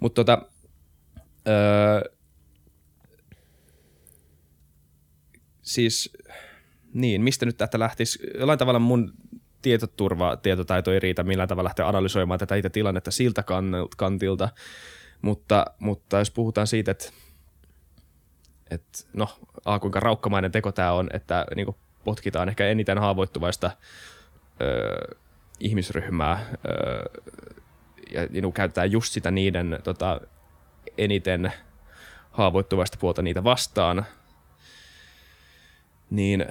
Mutta 0.00 0.24
tota, 0.24 0.42
öö, 1.48 2.12
siis, 5.62 6.12
niin, 6.94 7.22
mistä 7.22 7.46
nyt 7.46 7.56
tästä 7.56 7.78
lähtisi? 7.78 8.18
Jollain 8.38 8.58
tavalla 8.58 8.78
mun 8.78 9.12
tietoturva, 9.62 10.36
tietotaito 10.36 10.92
ei 10.92 11.00
riitä 11.00 11.22
millään 11.22 11.48
tavalla 11.48 11.66
lähteä 11.66 11.88
analysoimaan 11.88 12.40
tätä 12.40 12.54
itse 12.54 12.70
tilannetta 12.70 13.10
siltä 13.10 13.44
kantilta, 13.96 14.48
mutta, 15.22 15.66
mutta 15.78 16.18
jos 16.18 16.30
puhutaan 16.30 16.66
siitä, 16.66 16.90
että 16.90 17.10
että 18.70 18.98
no, 19.12 19.28
a, 19.64 19.78
kuinka 19.78 20.00
raukkamainen 20.00 20.52
teko 20.52 20.72
tämä 20.72 20.92
on, 20.92 21.08
että 21.12 21.46
niin 21.56 21.66
kuin 21.66 21.76
potkitaan 22.04 22.48
ehkä 22.48 22.68
eniten 22.68 22.98
haavoittuvaista 22.98 23.70
ö, 24.60 25.16
ihmisryhmää 25.60 26.46
ö, 26.68 27.20
ja 28.10 28.26
niin 28.30 28.42
kuin 28.42 28.52
käytetään 28.52 28.92
just 28.92 29.12
sitä 29.12 29.30
niiden 29.30 29.78
tota, 29.84 30.20
eniten 30.98 31.52
haavoittuvaista 32.30 32.98
puolta 33.00 33.22
niitä 33.22 33.44
vastaan, 33.44 34.06
niin 36.10 36.46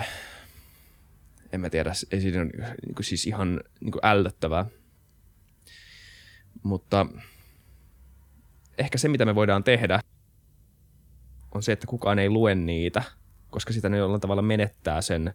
en 1.51 1.61
mä 1.61 1.69
tiedä, 1.69 1.93
ei 2.11 2.21
siinä 2.21 2.41
ole 2.41 2.49
niin 2.85 2.95
kuin 2.95 3.05
siis 3.05 3.27
ihan 3.27 3.61
niin 3.79 3.91
kuin 3.91 4.05
ällöttävää. 4.05 4.65
Mutta 6.63 7.05
ehkä 8.77 8.97
se, 8.97 9.07
mitä 9.07 9.25
me 9.25 9.35
voidaan 9.35 9.63
tehdä, 9.63 9.99
on 11.55 11.63
se, 11.63 11.71
että 11.71 11.87
kukaan 11.87 12.19
ei 12.19 12.29
lue 12.29 12.55
niitä, 12.55 13.03
koska 13.49 13.73
sitä 13.73 13.89
ne 13.89 13.97
jollain 13.97 14.21
tavalla 14.21 14.41
menettää 14.41 15.01
sen 15.01 15.33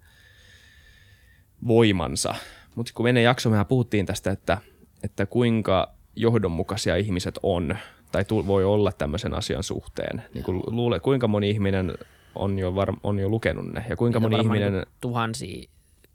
voimansa. 1.67 2.35
Mutta 2.75 2.93
kun 2.95 3.09
ennen 3.09 3.25
jaksoa 3.25 3.51
mehän 3.51 3.67
puhuttiin 3.67 4.07
tästä, 4.07 4.31
että, 4.31 4.59
että 5.03 5.27
kuinka 5.27 5.95
johdonmukaisia 6.17 6.97
ihmiset 6.97 7.39
on, 7.43 7.79
tai 8.13 8.25
voi 8.31 8.65
olla 8.65 8.93
tämmöisen 8.93 9.35
asian 9.35 9.63
suhteen. 9.63 10.23
Niin 10.35 10.45
kun 10.45 10.63
luule, 10.67 11.01
kuinka 11.01 11.29
moni 11.29 11.51
ihminen 11.51 11.99
on 12.35 12.59
jo, 12.59 12.75
var, 12.75 12.93
on 13.03 13.19
jo 13.19 13.29
lukenut 13.29 13.73
ne, 13.73 13.85
ja 13.89 13.97
kuinka 13.97 14.21
moni 14.21 14.37
ihminen... 14.37 14.73
Niin 14.73 14.85
tuhansia 15.01 15.69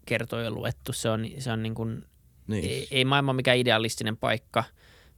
kertoja 0.06 0.52
luettu, 0.52 0.94
se 0.94 1.10
on, 1.10 1.28
se 1.40 1.52
on 1.52 1.64
niin 1.64 1.76
kuin, 1.76 2.04
niin. 2.48 2.66
Ei, 2.66 2.88
ei 2.92 3.06
maailma 3.06 3.34
mikään 3.34 3.58
idealistinen 3.58 4.18
paikka. 4.18 4.64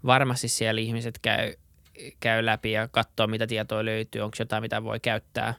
Varmasti 0.06 0.48
siellä 0.48 0.82
ihmiset 0.82 1.20
käy 1.22 1.54
käy 2.20 2.46
läpi 2.46 2.72
ja 2.72 2.88
katsoo, 2.88 3.28
mitä 3.28 3.48
tietoa 3.48 3.86
löytyy, 3.86 4.22
onko 4.22 4.36
jotain, 4.39 4.64
mitä 4.64 4.84
voi 4.84 5.00
käyttää. 5.00 5.54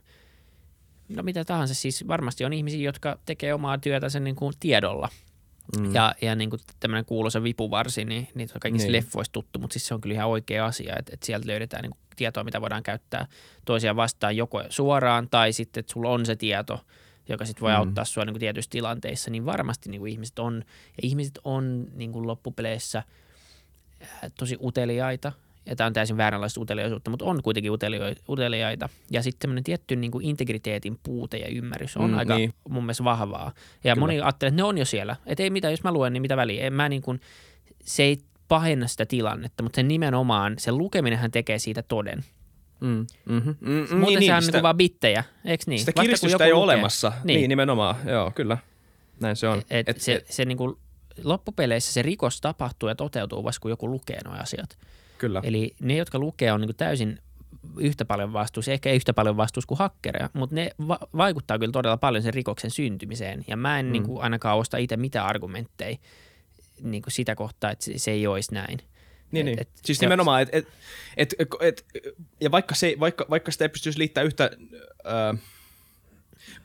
No 1.09 1.23
mitä 1.23 1.45
tahansa, 1.45 1.75
siis 1.75 2.09
varmasti 2.09 2.45
on 2.45 2.53
ihmisiä, 2.53 2.81
jotka 2.81 3.19
tekee 3.27 3.55
omaa 3.55 3.79
työtä 3.79 4.09
sen 4.09 4.25
niin 4.25 4.37
kuin 4.37 4.55
tiedolla. 4.61 5.09
Mm. 5.79 5.95
Ja, 5.95 6.15
ja 6.23 6.35
niin 6.35 6.51
kuin 6.51 6.61
tämmöinen 6.81 7.05
kuuluisa 7.05 7.43
vipuvarsi, 7.43 8.05
niin 8.05 8.29
niitä 8.35 8.53
on 8.55 8.61
kaikissa 8.61 8.87
niin. 8.87 8.93
leffoissa 8.93 9.33
tuttu, 9.33 9.59
mutta 9.59 9.73
siis 9.73 9.87
se 9.87 9.95
on 9.95 10.01
kyllä 10.01 10.15
ihan 10.15 10.29
oikea 10.29 10.67
asia, 10.67 10.97
että, 10.99 11.15
että 11.15 11.27
sieltä 11.27 11.47
löydetään 11.47 11.83
niin 11.83 11.91
kuin 11.91 12.01
tietoa, 12.17 12.45
mitä 12.45 12.61
voidaan 12.61 12.83
käyttää 12.83 13.27
toisia 13.65 13.97
vastaan 13.97 14.37
joko 14.37 14.63
suoraan 14.69 15.29
tai 15.31 15.53
sitten, 15.53 15.81
että 15.81 15.93
sulla 15.93 16.11
on 16.11 16.27
se 16.27 16.37
tieto, 16.37 16.85
joka 17.29 17.45
sitten 17.45 17.61
voi 17.61 17.71
mm. 17.71 17.77
auttaa 17.77 18.05
sua 18.05 18.25
niin 18.25 18.35
kuin 18.35 18.41
tietyissä 18.41 18.71
tilanteissa, 18.71 19.31
niin 19.31 19.47
varmasti 19.47 19.91
niin 19.91 20.01
kuin 20.01 20.13
ihmiset 20.13 20.39
on, 20.39 20.63
ja 20.67 21.01
ihmiset 21.03 21.39
on 21.45 21.87
niin 21.95 22.13
kuin 22.13 22.27
loppupeleissä 22.27 23.03
tosi 24.39 24.57
uteliaita 24.63 25.33
ja 25.67 25.77
tämä 25.77 25.87
on 25.87 25.93
täysin 25.93 26.17
vääränlaista 26.17 26.61
uteliaisuutta, 26.61 27.11
mutta 27.11 27.25
on 27.25 27.43
kuitenkin 27.43 27.73
uteliaita. 28.29 28.89
Ja 29.11 29.23
sitten 29.23 29.39
semmoinen 29.49 29.65
tietty 29.65 29.97
niin 29.97 30.11
kuin 30.11 30.25
integriteetin 30.25 30.99
puute 31.03 31.37
ja 31.37 31.49
ymmärrys 31.49 31.97
on 31.97 32.11
mm, 32.11 32.19
aika 32.19 32.37
niin. 32.37 32.55
mun 32.69 32.83
mielestä 32.85 33.05
vahvaa. 33.05 33.53
Ja 33.85 33.95
Kyllä. 33.95 34.01
moni 34.01 34.21
ajattelee, 34.21 34.49
että 34.49 34.57
ne 34.57 34.65
on 34.65 34.79
jo 34.79 34.85
siellä. 34.85 35.17
Että 35.27 35.43
ei 35.43 35.51
mitään, 35.51 35.73
jos 35.73 35.85
mä 35.85 35.93
luen, 35.93 36.13
niin 36.13 36.23
mitä 36.23 36.37
väliä. 36.37 36.67
En 36.67 36.73
mä 36.73 36.89
niin 36.89 37.03
kuin, 37.03 37.21
se 37.83 38.03
ei 38.03 38.19
pahenna 38.49 38.87
sitä 38.87 39.07
tilannetta, 39.07 39.63
mutta 39.63 39.77
sen 39.77 39.89
nimenomaan, 39.89 40.55
se 40.59 40.73
lukeminenhän 40.73 41.31
tekee 41.31 41.59
siitä 41.59 41.83
toden. 41.83 42.25
Mm, 42.81 43.07
mm-hmm, 43.25 43.55
mm, 43.61 43.77
Muuten 43.77 43.91
niin, 43.91 44.23
sehän 44.23 44.41
niin, 44.41 44.51
on 44.51 44.53
niin 44.53 44.63
vaan 44.63 44.77
bittejä, 44.77 45.25
eikö 45.45 45.65
niin? 45.67 45.81
Sitä 45.81 45.93
kiristystä 45.93 46.45
ei 46.45 46.53
ole 46.53 46.63
olemassa. 46.63 47.13
Niin. 47.25 47.39
niin, 47.39 47.49
nimenomaan. 47.49 47.97
Joo, 48.05 48.31
kyllä. 48.31 48.59
Näin 49.21 49.37
se 49.37 49.49
on. 49.49 49.63
Et, 49.71 49.89
et, 49.89 50.01
se, 50.01 50.15
et, 50.15 50.27
se 50.31 50.45
niin 50.45 50.59
kuin, 50.59 50.77
loppupeleissä 51.25 51.93
se 51.93 52.03
rikos 52.03 52.41
tapahtuu 52.41 52.89
ja 52.89 52.95
toteutuu 52.95 53.45
vasta, 53.45 53.61
kun 53.61 53.71
joku 53.71 53.91
lukee 53.91 54.19
nuo 54.25 54.35
asiat. 54.35 54.79
Kyllä. 55.19 55.41
Eli 55.45 55.75
ne, 55.81 55.97
jotka 55.97 56.19
lukee, 56.19 56.53
on 56.53 56.61
niin 56.61 56.69
kuin 56.69 56.77
täysin 56.77 57.19
yhtä 57.79 58.05
paljon 58.05 58.33
vastuussa, 58.33 58.73
ehkä 58.73 58.91
ei 58.91 58.97
yhtä 58.97 59.15
paljon 59.15 59.37
vastuussa 59.37 59.69
kuin 59.69 59.79
hakkereja, 59.79 60.31
mutta 60.33 60.55
ne 60.55 60.71
va- 60.89 61.09
vaikuttaa 61.17 61.59
kyllä 61.59 61.73
todella 61.73 61.97
paljon 61.97 62.23
sen 62.23 62.35
rikoksen 62.35 62.71
syntymiseen. 62.71 63.45
Ja 63.49 63.57
mä 63.57 63.79
en 63.79 63.87
mm. 63.87 63.93
niin 63.93 64.03
kuin 64.03 64.23
ainakaan 64.23 64.59
osta 64.59 64.77
itse 64.77 64.97
mitään 64.97 65.27
argumentteja 65.27 65.97
niin 66.83 67.03
kuin 67.03 67.13
sitä 67.13 67.35
kohtaa, 67.35 67.71
että 67.71 67.85
se, 67.97 68.11
ei 68.11 68.27
olisi 68.27 68.55
näin. 68.55 68.79
Niin, 69.33 69.49
et, 69.49 69.57
niin. 69.57 69.61
Et, 69.61 69.69
siis 69.85 70.01
nimenomaan, 70.01 70.43
että 70.43 70.57
et, 70.57 70.69
et, 71.17 71.35
et, 71.39 71.51
et, 71.61 71.87
ja 72.41 72.51
vaikka, 72.51 72.75
se, 72.75 72.97
vaikka, 73.01 73.27
vaikka 73.31 73.53
sitä 73.53 73.65
ei 73.65 73.69
pystyisi 73.69 73.99
liittämään 73.99 74.27
yhtä, 74.27 74.51
äh, 75.07 75.41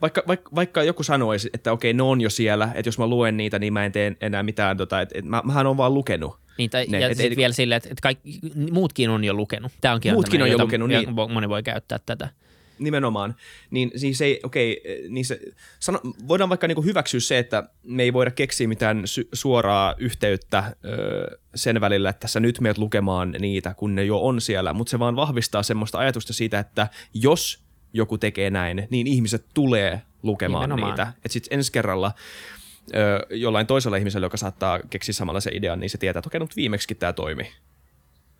vaikka, 0.00 0.22
vaikka, 0.26 0.50
vaikka 0.54 0.82
joku 0.82 1.02
sanoisi, 1.02 1.50
että 1.54 1.72
okei, 1.72 1.92
ne 1.92 2.02
on 2.02 2.20
jo 2.20 2.30
siellä, 2.30 2.72
että 2.74 2.88
jos 2.88 2.98
mä 2.98 3.06
luen 3.06 3.36
niitä, 3.36 3.58
niin 3.58 3.72
mä 3.72 3.84
en 3.84 3.92
tee 3.92 4.16
enää 4.20 4.42
mitään, 4.42 4.76
tota, 4.76 5.00
että 5.00 5.18
et, 5.18 5.24
mä, 5.24 5.42
mähän 5.44 5.66
on 5.66 5.76
vaan 5.76 5.94
lukenut. 5.94 6.41
Niin, 6.58 6.70
tai, 6.70 6.86
ne, 6.88 7.00
ja 7.00 7.08
et, 7.08 7.16
sitten 7.16 7.36
vielä 7.36 7.52
silleen, 7.52 7.76
että, 7.76 7.88
että 7.88 8.02
kaikki, 8.02 8.40
muutkin 8.72 9.10
on 9.10 9.24
jo 9.24 9.34
lukenut. 9.34 9.72
Tämä 9.80 9.94
onkin 9.94 10.12
muutkin 10.12 10.42
on 10.42 10.50
jo 10.50 10.58
lukenut, 10.58 10.88
niin. 10.88 11.08
Moni 11.32 11.48
voi 11.48 11.62
käyttää 11.62 11.98
tätä. 12.06 12.28
Nimenomaan. 12.78 13.34
Niin 13.70 13.90
siis 13.96 14.20
ei, 14.20 14.40
okei, 14.42 14.82
niin 15.08 15.24
se, 15.24 15.40
sano, 15.80 16.00
voidaan 16.28 16.48
vaikka 16.48 16.66
niinku 16.66 16.82
hyväksyä 16.82 17.20
se, 17.20 17.38
että 17.38 17.68
me 17.82 18.02
ei 18.02 18.12
voida 18.12 18.30
keksiä 18.30 18.68
mitään 18.68 19.02
sy- 19.04 19.28
suoraa 19.32 19.94
yhteyttä 19.98 20.76
öö, 20.84 21.38
sen 21.54 21.80
välillä, 21.80 22.10
että 22.10 22.20
tässä 22.20 22.40
nyt 22.40 22.60
meet 22.60 22.78
lukemaan 22.78 23.34
niitä, 23.38 23.74
kun 23.74 23.94
ne 23.94 24.04
jo 24.04 24.18
on 24.18 24.40
siellä, 24.40 24.72
mutta 24.72 24.90
se 24.90 24.98
vaan 24.98 25.16
vahvistaa 25.16 25.62
semmoista 25.62 25.98
ajatusta 25.98 26.32
siitä, 26.32 26.58
että 26.58 26.88
jos 27.14 27.62
joku 27.92 28.18
tekee 28.18 28.50
näin, 28.50 28.86
niin 28.90 29.06
ihmiset 29.06 29.44
tulee 29.54 30.02
lukemaan 30.22 30.62
Nimenomaan. 30.62 30.92
niitä. 30.92 31.12
Että 31.16 31.32
sitten 31.32 31.58
ensi 31.58 31.72
kerralla 31.72 32.12
ö, 32.94 33.26
jollain 33.30 33.66
toisella 33.66 33.96
ihmisellä, 33.96 34.24
joka 34.24 34.36
saattaa 34.36 34.80
keksiä 34.90 35.12
samalla 35.12 35.40
se 35.40 35.50
idean, 35.54 35.80
niin 35.80 35.90
se 35.90 35.98
tietää, 35.98 36.18
että 36.18 36.28
okei, 36.28 36.40
mutta 36.40 36.56
viimeksi 36.56 36.94
tämä 36.94 37.12
toimi. 37.12 37.52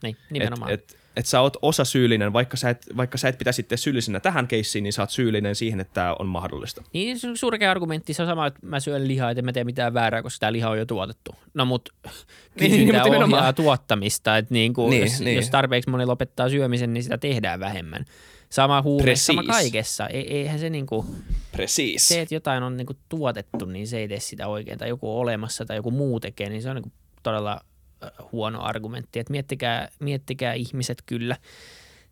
Niin, 0.03 0.17
nimenomaan. 0.31 0.73
Et, 0.73 0.81
et, 0.81 0.99
et 1.17 1.27
sä 1.27 1.41
oot 1.41 1.57
osa 1.63 1.85
syyllinen, 1.85 2.33
vaikka 2.33 2.57
sä 2.57 2.71
et, 2.71 2.87
vaikka 2.97 3.19
sä 3.19 3.29
et 3.29 3.39
pitäisi 3.39 3.57
sitten 3.57 3.79
syyllisenä 3.79 4.21
tähän 4.21 4.49
keissiin, 4.49 4.83
niin 4.83 4.93
sä 4.93 5.03
oot 5.03 5.11
syyllinen 5.11 5.55
siihen, 5.55 5.81
että 5.81 5.95
tämä 5.95 6.17
on 6.19 6.27
mahdollista. 6.27 6.83
Niin, 6.93 7.19
se 7.19 7.29
on 7.29 7.37
surkea 7.37 7.71
argumentti. 7.71 8.15
Se 8.15 8.23
on 8.23 8.29
sama, 8.29 8.47
että 8.47 8.61
mä 8.63 8.81
syön 8.81 9.09
lihaa, 9.09 9.31
että 9.31 9.43
mä 9.43 9.53
teen 9.53 9.67
mitään 9.67 9.95
väärää, 9.95 10.23
koska 10.23 10.41
tämä 10.41 10.53
liha 10.53 10.71
on 10.71 10.79
jo 10.79 10.87
tuotettu. 10.87 11.35
No 11.55 11.65
mut 11.65 11.89
Niin, 12.61 12.71
niin, 12.71 13.23
ohjaa 13.25 13.53
tuottamista. 13.53 14.37
Että 14.37 14.55
niin 14.55 14.75
kuin, 14.75 14.91
Niin, 14.91 15.03
jos, 15.03 15.21
niin. 15.21 15.37
jos 15.37 15.51
tarpeeksi 15.51 15.91
moni 15.91 16.07
lopettaa 16.07 16.49
syömisen, 16.49 16.93
niin 16.93 17.03
sitä 17.03 17.19
tehdään 17.19 17.61
vähemmän. 17.61 18.05
Sama 18.53 18.83
huumeissa, 18.83 19.27
sama 19.27 19.43
kaikessa. 19.43 20.07
Ei, 20.07 20.37
eihän 20.37 20.59
se 20.59 20.71
niin 20.71 20.87
kuin, 20.87 21.07
Precis. 21.53 22.09
se, 22.09 22.21
että 22.21 22.35
jotain 22.35 22.63
on 22.63 22.77
niin 22.77 22.87
kuin 22.87 22.99
tuotettu, 23.09 23.65
niin 23.65 23.89
se 23.89 23.99
ei 23.99 24.09
tee 24.09 24.21
sitä 24.21 24.49
oikein. 24.49 24.79
Tai 24.79 24.89
joku 24.89 25.11
on 25.11 25.21
olemassa 25.21 25.65
tai 25.65 25.77
joku 25.77 25.91
muu 25.91 26.21
tekee, 26.21 26.49
niin 26.49 26.63
se 26.63 26.71
on 26.71 26.77
niin 26.77 26.83
kuin 26.83 26.93
todella 27.23 27.61
äh, 28.05 28.11
huono 28.33 28.63
argumentti. 28.63 29.19
Et 29.19 29.31
miettikää, 29.31 29.89
miettikää 30.01 30.53
ihmiset 30.53 31.03
kyllä 31.07 31.37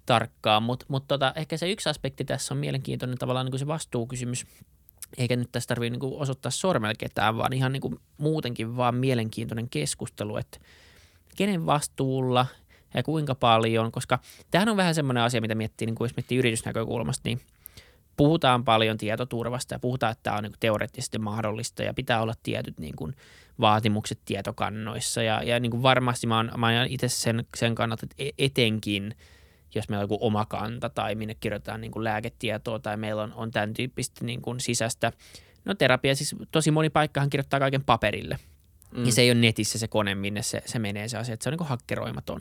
tarkkaan, 0.07 0.63
mutta 0.63 0.87
mut 0.89 1.05
tota, 1.09 1.33
ehkä 1.37 1.57
se 1.57 1.71
yksi 1.71 1.89
aspekti 1.89 2.25
tässä 2.25 2.55
on 2.55 2.59
mielenkiintoinen 2.59 3.19
tavallaan 3.19 3.47
niin 3.47 3.53
kuin 3.53 3.61
se 3.61 3.67
vastuukysymys. 3.67 4.47
Eikä 5.19 5.37
nyt 5.37 5.49
tässä 5.53 5.69
tarvitse 5.69 5.91
niin 5.91 6.01
kuin 6.01 6.21
osoittaa 6.21 6.51
sormella 6.51 6.95
ketään, 6.99 7.37
vaan 7.37 7.53
ihan 7.53 7.73
niin 7.73 7.81
kuin 7.81 8.01
muutenkin 8.19 8.77
vaan 8.77 8.95
mielenkiintoinen 8.95 9.69
keskustelu, 9.69 10.37
että 10.37 10.59
kenen 11.37 11.67
vastuulla 11.67 12.47
ja 12.95 13.03
kuinka 13.03 13.35
paljon, 13.35 13.93
koska 13.93 14.19
tämähän 14.51 14.69
on 14.69 14.77
vähän 14.77 14.95
semmoinen 14.95 15.23
asia, 15.23 15.41
mitä 15.41 15.55
miettii, 15.55 15.87
niin 15.87 15.95
kuin 15.95 16.07
jos 16.07 16.17
miettii 16.17 16.39
yritysnäkökulmasta, 16.39 17.29
niin 17.29 17.41
puhutaan 18.17 18.65
paljon 18.65 18.99
tietoturvasta 18.99 19.75
ja 19.75 19.79
puhutaan, 19.79 20.13
että 20.13 20.23
tämä 20.23 20.37
on 20.37 20.43
niin 20.43 20.53
kuin 20.53 20.61
teoreettisesti 20.61 21.19
mahdollista 21.19 21.83
ja 21.83 21.95
pitää 21.95 22.23
olla 22.23 22.35
tietyt 22.43 22.79
niin 22.79 22.97
kuin 22.97 23.17
vaatimukset 23.61 24.19
tietokannoissa 24.25 25.23
ja, 25.23 25.43
ja 25.43 25.61
niin 25.61 25.71
kuin 25.71 25.83
varmasti 25.83 26.27
mä 26.27 26.37
oon, 26.37 26.51
mä 26.57 26.67
oon 26.67 26.87
itse 26.89 27.09
sen, 27.09 27.45
sen 27.57 27.75
kannalta, 27.75 28.07
että 28.07 28.17
e- 28.19 28.45
etenkin 28.47 29.15
jos 29.75 29.89
meillä 29.89 30.01
on 30.01 30.05
joku 30.05 30.27
oma 30.27 30.47
kanta 30.47 30.89
tai 30.89 31.15
minne 31.15 31.35
kirjoitetaan 31.35 31.81
niin 31.81 31.91
kuin 31.91 32.05
lääketietoa 32.05 32.79
tai 32.79 32.97
meillä 32.97 33.23
on, 33.23 33.33
on 33.33 33.51
tämän 33.51 33.75
tyyppistä 33.75 34.25
niin 34.25 34.43
kuin 34.43 34.61
sisäistä, 34.61 35.13
no 35.65 35.75
terapia, 35.75 36.15
siis 36.15 36.37
tosi 36.53 36.71
moni 36.71 36.91
paikkahan 36.91 37.31
kirjoittaa 37.31 37.61
kaiken 37.61 37.85
paperille, 37.85 38.39
mm. 38.97 39.03
niin 39.03 39.13
se 39.13 39.23
ei 39.23 39.31
ole 39.31 39.41
netissä 39.41 39.79
se 39.79 39.89
kone, 39.89 40.15
minne 40.15 40.43
se, 40.43 40.63
se 40.67 40.79
menee 40.79 41.09
se 41.09 41.19
asia, 41.19 41.35
että 41.35 41.45
se 41.45 41.51
on 41.51 41.57
niin 41.59 41.69
hakkeroimaton. 41.69 42.41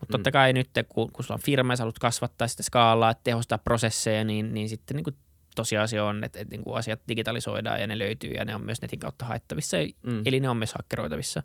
Mutta 0.00 0.12
totta 0.12 0.30
kai 0.30 0.52
nyt, 0.52 0.70
kun, 0.88 1.12
kun 1.12 1.24
sulla 1.24 1.38
on 1.38 1.44
firma 1.44 1.72
ja 1.72 1.76
sä 1.76 1.82
haluat 1.82 1.98
kasvattaa 1.98 2.48
sitä 2.48 2.62
skaalaa, 2.62 3.10
että 3.10 3.24
tehostaa 3.24 3.58
prosesseja, 3.58 4.24
niin, 4.24 4.54
niin 4.54 4.68
sitten 4.68 4.96
niin 4.96 5.04
kuin 5.04 5.16
tosiasia 5.54 6.04
on, 6.04 6.24
että, 6.24 6.40
että 6.40 6.54
niin 6.54 6.64
kuin 6.64 6.76
asiat 6.76 7.00
digitalisoidaan 7.08 7.80
ja 7.80 7.86
ne 7.86 7.98
löytyy 7.98 8.30
ja 8.30 8.44
ne 8.44 8.54
on 8.54 8.64
myös 8.64 8.82
netin 8.82 8.98
kautta 8.98 9.24
haettavissa, 9.24 9.76
mm. 10.02 10.22
eli 10.24 10.40
ne 10.40 10.48
on 10.48 10.56
myös 10.56 10.72
hakkeroitavissa. 10.72 11.42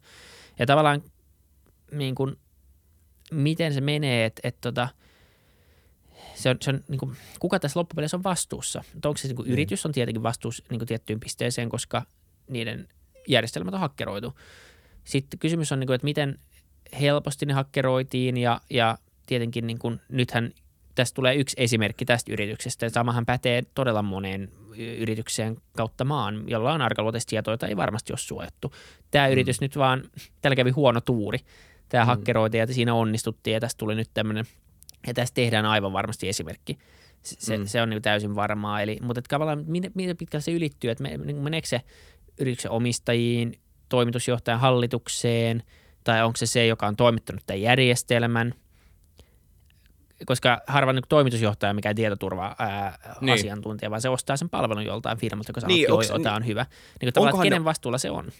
Ja 0.59 0.65
tavallaan 0.65 1.03
niin 1.91 2.15
kuin, 2.15 2.35
miten 3.31 3.73
se 3.73 3.81
menee, 3.81 4.25
että, 4.25 4.41
että 4.43 4.61
tota, 4.61 4.87
se 6.35 6.49
on, 6.49 6.57
se 6.61 6.69
on 6.69 6.83
niin 6.87 6.99
kuin, 6.99 7.15
kuka 7.39 7.59
tässä 7.59 7.79
loppupeleissä 7.79 8.17
on 8.17 8.23
vastuussa? 8.23 8.83
Että 8.95 9.09
onko 9.09 9.17
se 9.17 9.27
niin 9.27 9.35
kuin, 9.35 9.47
yritys 9.47 9.85
on 9.85 9.91
tietenkin 9.91 10.23
vastuussa 10.23 10.63
niin 10.69 10.79
kuin 10.79 10.87
tiettyyn 10.87 11.19
pisteeseen, 11.19 11.69
koska 11.69 12.01
niiden 12.47 12.87
järjestelmät 13.27 13.73
on 13.73 13.79
hakkeroitu. 13.79 14.39
Sitten 15.03 15.39
kysymys 15.39 15.71
on, 15.71 15.79
niin 15.79 15.87
kuin, 15.87 15.95
että 15.95 16.05
miten 16.05 16.39
helposti 17.01 17.45
ne 17.45 17.53
hakkeroitiin 17.53 18.37
ja, 18.37 18.61
ja 18.69 18.97
tietenkin 19.25 19.67
niin 19.67 19.79
kuin, 19.79 20.01
nythän 20.09 20.51
tästä 20.95 21.15
tulee 21.15 21.35
yksi 21.35 21.55
esimerkki 21.59 22.05
tästä 22.05 22.33
yrityksestä. 22.33 22.85
Ja 22.85 22.89
Samahan 22.89 23.25
pätee 23.25 23.63
todella 23.75 24.01
moneen 24.01 24.49
yritykseen 24.77 25.57
kautta 25.77 26.05
maan, 26.05 26.43
jolla 26.47 26.73
on 26.73 26.81
arkaluonteista 26.81 27.29
tietoa, 27.29 27.53
jota 27.53 27.67
ei 27.67 27.77
varmasti 27.77 28.13
ole 28.13 28.19
suojattu. 28.19 28.73
Tämä 29.11 29.27
mm. 29.27 29.31
yritys 29.31 29.61
nyt 29.61 29.77
vaan, 29.77 30.03
tällä 30.41 30.55
kävi 30.55 30.69
huono 30.69 31.01
tuuri. 31.01 31.39
Tämä 31.89 32.03
mm. 32.03 32.07
hakkeroitiin 32.07 32.59
ja 32.59 32.73
siinä 32.73 32.93
onnistuttiin 32.93 33.53
ja 33.53 33.59
tästä 33.59 33.77
tuli 33.77 33.95
nyt 33.95 34.09
tämmöinen, 34.13 34.45
ja 35.07 35.13
tästä 35.13 35.35
tehdään 35.35 35.65
aivan 35.65 35.93
varmasti 35.93 36.29
esimerkki. 36.29 36.77
Se, 37.23 37.57
mm. 37.57 37.65
se 37.65 37.81
on 37.81 37.89
niin 37.89 38.01
täysin 38.01 38.35
varmaa. 38.35 38.81
Eli, 38.81 38.97
mutta 39.01 39.21
tavallaan 39.21 39.63
miten, 39.67 40.17
pitkälle 40.17 40.41
se 40.41 40.51
ylittyy, 40.51 40.89
että 40.91 41.03
niin 41.03 41.37
meneekö 41.37 41.67
se 41.67 41.81
yrityksen 42.39 42.71
omistajiin, 42.71 43.59
toimitusjohtajan 43.89 44.59
hallitukseen, 44.59 45.63
tai 46.10 46.24
onko 46.24 46.38
se 46.38 46.45
se, 46.45 46.66
joka 46.66 46.88
on 46.88 46.95
toimittanut 46.95 47.43
tämän 47.45 47.62
järjestelmän, 47.62 48.53
koska 50.26 50.62
harva 50.68 50.93
niin 50.93 51.03
toimitusjohtaja 51.10 51.74
mikä 51.74 51.93
tietoturva-asiantuntija, 51.93 53.88
niin. 53.88 53.91
vaan 53.91 54.01
se 54.01 54.10
ostaa 54.10 54.38
sen 54.38 54.49
palvelun 54.49 54.86
joltain 54.86 55.18
firmalta, 55.18 55.49
joka 55.49 55.62
sanoo, 55.62 55.76
Niin, 55.76 55.84
että 55.84 55.91
joo, 55.91 56.18
onks- 56.18 56.24
tämä 56.24 56.36
on 56.36 56.45
hyvä. 56.45 56.66
Niin 57.01 57.14
tavallaan, 57.14 57.36
että 57.36 57.43
kenen 57.43 57.62
ne- 57.62 57.66
vastuulla 57.66 57.97
se 57.97 58.12
on? 58.12 58.32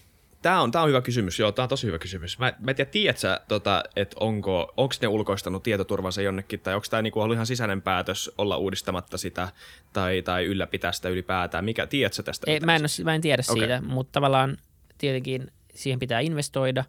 Tämä 0.42 0.60
on, 0.60 0.70
tämä 0.70 0.82
on 0.82 0.88
hyvä 0.88 1.00
kysymys, 1.02 1.38
joo, 1.38 1.52
tämä 1.52 1.64
on 1.64 1.68
tosi 1.68 1.86
hyvä 1.86 1.98
kysymys. 1.98 2.38
Mä, 2.38 2.52
mä 2.60 2.70
en 2.70 2.76
tiedä, 2.76 2.90
tiedätkö 2.90 3.40
tota, 3.48 3.82
että 3.96 4.16
onko, 4.20 4.72
onko 4.76 4.94
ne 5.02 5.08
ulkoistanut 5.08 5.62
tietoturvansa 5.62 6.22
jonnekin, 6.22 6.60
tai 6.60 6.74
onko 6.74 6.86
tämä 6.90 7.02
niinku 7.02 7.20
ollut 7.20 7.34
ihan 7.34 7.46
sisäinen 7.46 7.82
päätös 7.82 8.30
olla 8.38 8.56
uudistamatta 8.56 9.18
sitä, 9.18 9.48
tai, 9.92 10.22
tai 10.22 10.44
ylläpitää 10.44 10.92
sitä 10.92 11.08
ylipäätään. 11.08 11.64
Mikä, 11.64 11.86
tiedätkö 11.86 12.16
sä 12.16 12.22
tästä? 12.22 12.50
Ei, 12.50 12.60
mä, 12.60 12.76
en, 12.76 12.82
ole- 12.82 13.04
mä 13.04 13.14
en 13.14 13.20
tiedä 13.20 13.42
Okei. 13.48 13.60
siitä, 13.60 13.80
mutta 13.80 14.12
tavallaan 14.12 14.56
tietenkin 14.98 15.52
siihen 15.74 15.98
pitää 15.98 16.20
investoida, 16.20 16.84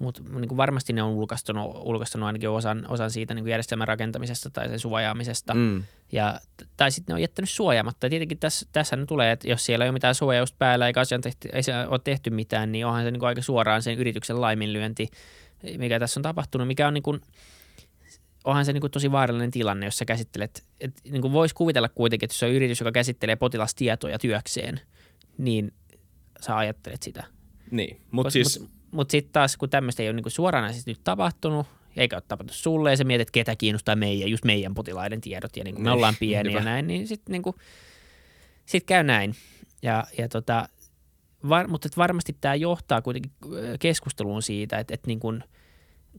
mutta 0.00 0.22
niin 0.40 0.56
varmasti 0.56 0.92
ne 0.92 1.02
on 1.02 1.10
ulkoistanut, 1.10 1.76
ulkoistanut 1.84 2.26
ainakin 2.26 2.48
osan, 2.48 2.86
osan 2.88 3.10
siitä 3.10 3.34
niin 3.34 3.44
kuin 3.44 3.50
järjestelmän 3.50 3.88
rakentamisesta 3.88 4.50
tai 4.50 4.68
sen 4.68 4.78
suojaamisesta. 4.78 5.54
Mm. 5.54 5.84
Ja, 6.12 6.40
tai 6.76 6.90
sitten 6.90 7.12
ne 7.12 7.14
on 7.14 7.20
jättänyt 7.20 7.50
suojaamatta. 7.50 8.06
Ja 8.06 8.10
tietenkin 8.10 8.38
tässä, 8.38 8.66
tässä 8.72 8.98
tulee, 9.08 9.32
että 9.32 9.48
jos 9.48 9.66
siellä 9.66 9.84
ei 9.84 9.88
ole 9.88 9.92
mitään 9.92 10.14
suojausta 10.14 10.56
päällä 10.58 10.86
eikä 10.86 11.00
asian 11.00 11.20
tehty, 11.20 11.48
ei 11.52 11.62
se 11.62 11.72
ole 11.86 12.00
tehty 12.04 12.30
mitään, 12.30 12.72
niin 12.72 12.86
onhan 12.86 13.04
se 13.04 13.10
niin 13.10 13.20
kuin 13.20 13.28
aika 13.28 13.42
suoraan 13.42 13.82
sen 13.82 13.98
yrityksen 13.98 14.40
laiminlyönti, 14.40 15.08
mikä 15.78 15.98
tässä 15.98 16.20
on 16.20 16.22
tapahtunut, 16.22 16.66
mikä 16.66 16.88
on 16.88 16.94
niin 16.94 17.02
kuin, 17.02 17.20
onhan 18.44 18.64
se 18.64 18.72
niin 18.72 18.80
kuin 18.80 18.90
tosi 18.90 19.12
vaarallinen 19.12 19.50
tilanne, 19.50 19.86
jos 19.86 19.98
sä 19.98 20.04
käsittelet, 20.04 20.64
että 20.80 21.00
niin 21.10 21.32
voisi 21.32 21.54
kuvitella 21.54 21.88
kuitenkin, 21.88 22.26
että 22.26 22.32
jos 22.32 22.38
se 22.38 22.46
on 22.46 22.52
yritys, 22.52 22.80
joka 22.80 22.92
käsittelee 22.92 23.36
potilastietoja 23.36 24.18
työkseen, 24.18 24.80
niin 25.38 25.72
sä 26.40 26.56
ajattelet 26.56 27.02
sitä. 27.02 27.24
Niin, 27.70 28.00
mutta 28.10 28.28
Mut- 28.28 28.32
siis... 28.32 28.60
mut, 28.60 28.70
mut 28.90 29.10
sitten 29.10 29.32
taas, 29.32 29.56
kun 29.56 29.70
tämmöistä 29.70 30.02
ei 30.02 30.08
ole 30.08 30.16
niinku 30.16 30.30
suoranaisesti 30.30 30.90
nyt 30.90 31.00
tapahtunut, 31.04 31.66
eikä 31.96 32.16
ole 32.16 32.22
tapahtunut 32.28 32.56
sulle, 32.56 32.90
ja 32.90 32.96
sä 32.96 33.04
mietit, 33.04 33.30
ketä 33.30 33.56
kiinnostaa 33.56 33.96
meidän, 33.96 34.30
just 34.30 34.44
meidän 34.44 34.74
potilaiden 34.74 35.20
tiedot, 35.20 35.56
ja 35.56 35.64
niinku 35.64 35.80
me 35.80 35.84
Niin, 35.84 35.94
ollaan 35.94 36.14
pieniä 36.20 36.58
ja 36.58 36.64
näin, 36.64 36.86
niin 36.86 37.08
sitten 37.08 37.32
niinku, 37.32 37.54
sit 38.66 38.84
käy 38.84 39.02
näin. 39.02 39.34
Ja, 39.82 40.04
ja 40.18 40.28
tota, 40.28 40.68
var, 41.48 41.68
mutta 41.68 41.88
varmasti 41.96 42.36
tämä 42.40 42.54
johtaa 42.54 43.02
kuitenkin 43.02 43.32
äh, 43.44 43.50
keskusteluun 43.80 44.42
siitä, 44.42 44.78
että, 44.78 44.94
että 44.94 45.06
niin 45.06 45.20
kuin, 45.20 45.44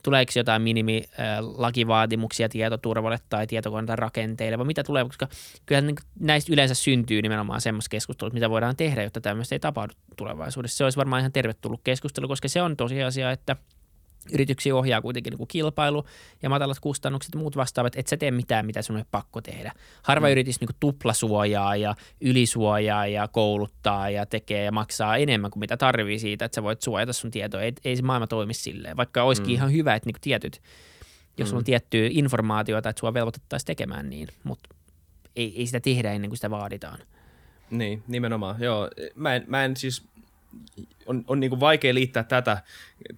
tuleeko 0.04 0.32
jotain 0.36 0.62
minimilakivaatimuksia 0.62 2.50
tietoturvalle 2.50 3.20
tai 3.30 3.48
tietokoneen 3.48 3.98
rakenteille, 3.98 4.58
vai 4.58 4.66
mitä 4.66 4.84
tulee, 4.84 5.06
koska 5.06 5.28
kyllähän 5.66 5.88
niin 5.88 5.96
näistä 6.20 6.54
yleensä 6.54 6.76
syntyy 6.76 7.22
nimenomaan 7.22 7.62
semmoista 7.62 7.90
keskustelua, 7.90 8.34
mitä 8.34 8.50
voidaan 8.50 8.76
tehdä, 8.76 9.04
jotta 9.04 9.22
tämmöistä 9.22 9.56
ei 9.56 9.60
tapahdu 9.60 9.94
tulevaisuudessa. 10.16 10.78
Se 10.78 10.84
olisi 10.84 10.98
varmaan 10.98 11.20
ihan 11.20 11.32
tervetullut 11.32 11.82
keskustelu, 11.84 12.28
koska 12.28 12.48
se 12.48 12.62
on 12.62 12.78
tosiasia, 12.78 13.32
että 13.32 13.56
yrityksiä 14.32 14.76
ohjaa 14.76 15.02
kuitenkin 15.02 15.32
niin 15.32 15.38
kuin 15.38 15.48
kilpailu 15.48 16.06
ja 16.42 16.50
matalat 16.50 16.80
kustannukset 16.80 17.34
ja 17.34 17.40
muut 17.40 17.56
vastaavat, 17.56 17.96
että 17.96 18.10
sä 18.10 18.18
tee 18.18 18.32
mitään, 18.32 18.66
mitä 18.66 18.82
sun 18.82 18.98
ei 18.98 19.04
pakko 19.12 19.42
tehdä. 19.42 19.72
Harva 20.04 20.28
mm. 20.28 20.32
yritys 20.32 20.60
niin 20.60 20.68
kuin 20.68 20.78
tuplasuojaa 20.80 21.76
ja 21.76 21.96
ylisuojaa 22.22 23.08
ja 23.08 23.28
kouluttaa 23.28 24.10
ja 24.10 24.26
tekee 24.26 24.64
ja 24.64 24.72
maksaa 24.72 25.18
enemmän 25.18 25.52
kuin 25.52 25.60
mitä 25.60 25.78
tarvii 25.78 26.20
siitä, 26.20 26.46
että 26.46 26.56
sä 26.56 26.64
voit 26.64 26.82
suojata 26.82 27.14
sun 27.14 27.32
tietoa. 27.32 27.62
Ei, 27.62 27.74
ei 27.86 27.96
se 27.96 28.02
maailma 28.02 28.28
toimi 28.28 28.54
silleen, 28.54 28.98
vaikka 28.98 29.24
olisikin 29.24 29.52
mm. 29.52 29.56
ihan 29.56 29.74
hyvä, 29.74 29.96
että 29.96 30.08
niin 30.08 30.14
kuin 30.14 30.22
tietyt, 30.22 30.62
jos 31.38 31.50
sulla 31.50 31.60
on 31.60 31.66
tiettyä 31.66 32.08
informaatiota, 32.12 32.90
että 32.90 33.00
sua 33.00 33.14
velvoitettaisiin 33.14 33.68
tekemään 33.68 34.10
niin, 34.10 34.28
mutta 34.44 34.76
ei, 35.36 35.54
ei 35.58 35.66
sitä 35.66 35.80
tehdä 35.80 36.12
ennen 36.12 36.30
kuin 36.30 36.38
sitä 36.38 36.50
vaaditaan. 36.50 37.00
Niin, 37.72 38.04
nimenomaan. 38.08 38.62
Joo, 38.64 38.90
mä 39.16 39.36
en, 39.36 39.44
mä 39.48 39.66
en 39.66 39.78
siis, 39.78 40.08
on, 41.06 41.24
on 41.28 41.40
niin 41.40 41.60
vaikea 41.60 41.94
liittää 41.94 42.24
tätä 42.24 42.64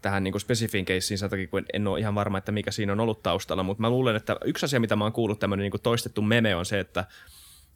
tähän 0.02 0.24
niin 0.24 0.40
spesifiin 0.40 0.86
keissiin 0.86 1.18
sen 1.18 1.30
takia, 1.30 1.48
kun 1.48 1.66
en 1.74 1.88
ole 1.88 2.00
ihan 2.00 2.16
varma, 2.16 2.38
että 2.38 2.52
mikä 2.52 2.72
siinä 2.72 2.94
on 2.94 3.00
ollut 3.00 3.24
taustalla, 3.24 3.64
mutta 3.64 3.82
mä 3.82 3.90
luulen, 3.90 4.16
että 4.16 4.38
yksi 4.46 4.66
asia, 4.66 4.80
mitä 4.80 4.96
mä 4.96 5.04
oon 5.04 5.14
kuullut, 5.14 5.40
tämmöinen 5.40 5.72
niin 5.72 5.82
toistettu 5.82 6.22
meme 6.22 6.56
on 6.56 6.66
se, 6.66 6.80
että 6.80 7.06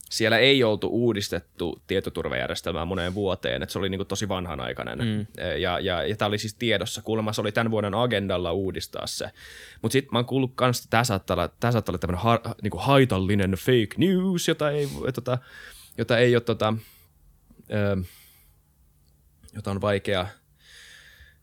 siellä 0.09 0.37
ei 0.37 0.63
oltu 0.63 0.87
uudistettu 0.87 1.81
tietoturvajärjestelmää 1.87 2.85
moneen 2.85 3.13
vuoteen, 3.13 3.63
että 3.63 3.73
se 3.73 3.79
oli 3.79 3.89
niin 3.89 3.99
kuin 3.99 4.07
tosi 4.07 4.29
vanhanaikainen. 4.29 4.99
Mm. 4.99 5.25
Ja, 5.61 5.79
ja, 5.79 6.03
ja 6.03 6.15
tämä 6.15 6.27
oli 6.27 6.37
siis 6.37 6.53
tiedossa. 6.53 7.01
Kuulemma 7.01 7.33
se 7.33 7.41
oli 7.41 7.51
tämän 7.51 7.71
vuoden 7.71 7.93
agendalla 7.93 8.51
uudistaa 8.51 9.07
se. 9.07 9.29
Mutta 9.81 9.93
sitten 9.93 10.09
mä 10.11 10.17
oon 10.17 10.25
kuullut 10.25 10.53
myös, 10.61 10.77
että 10.77 10.89
tämä 10.89 11.03
saattaa 11.03 11.35
olla, 11.35 11.47
tämä 11.47 11.71
saattaa 11.71 11.91
olla 11.91 11.99
tämmöinen 11.99 12.23
ha, 12.23 12.39
niin 12.61 12.71
kuin 12.71 12.83
haitallinen 12.83 13.51
fake 13.51 13.95
news, 13.97 14.47
jota 14.47 14.71
ei, 14.71 14.87
tota, 15.13 15.37
jota 15.97 16.17
ei 16.17 16.35
ole, 16.35 16.41
tota, 16.41 16.73
ö, 17.73 17.97
jota 19.53 19.71
on 19.71 19.81
vaikea 19.81 20.27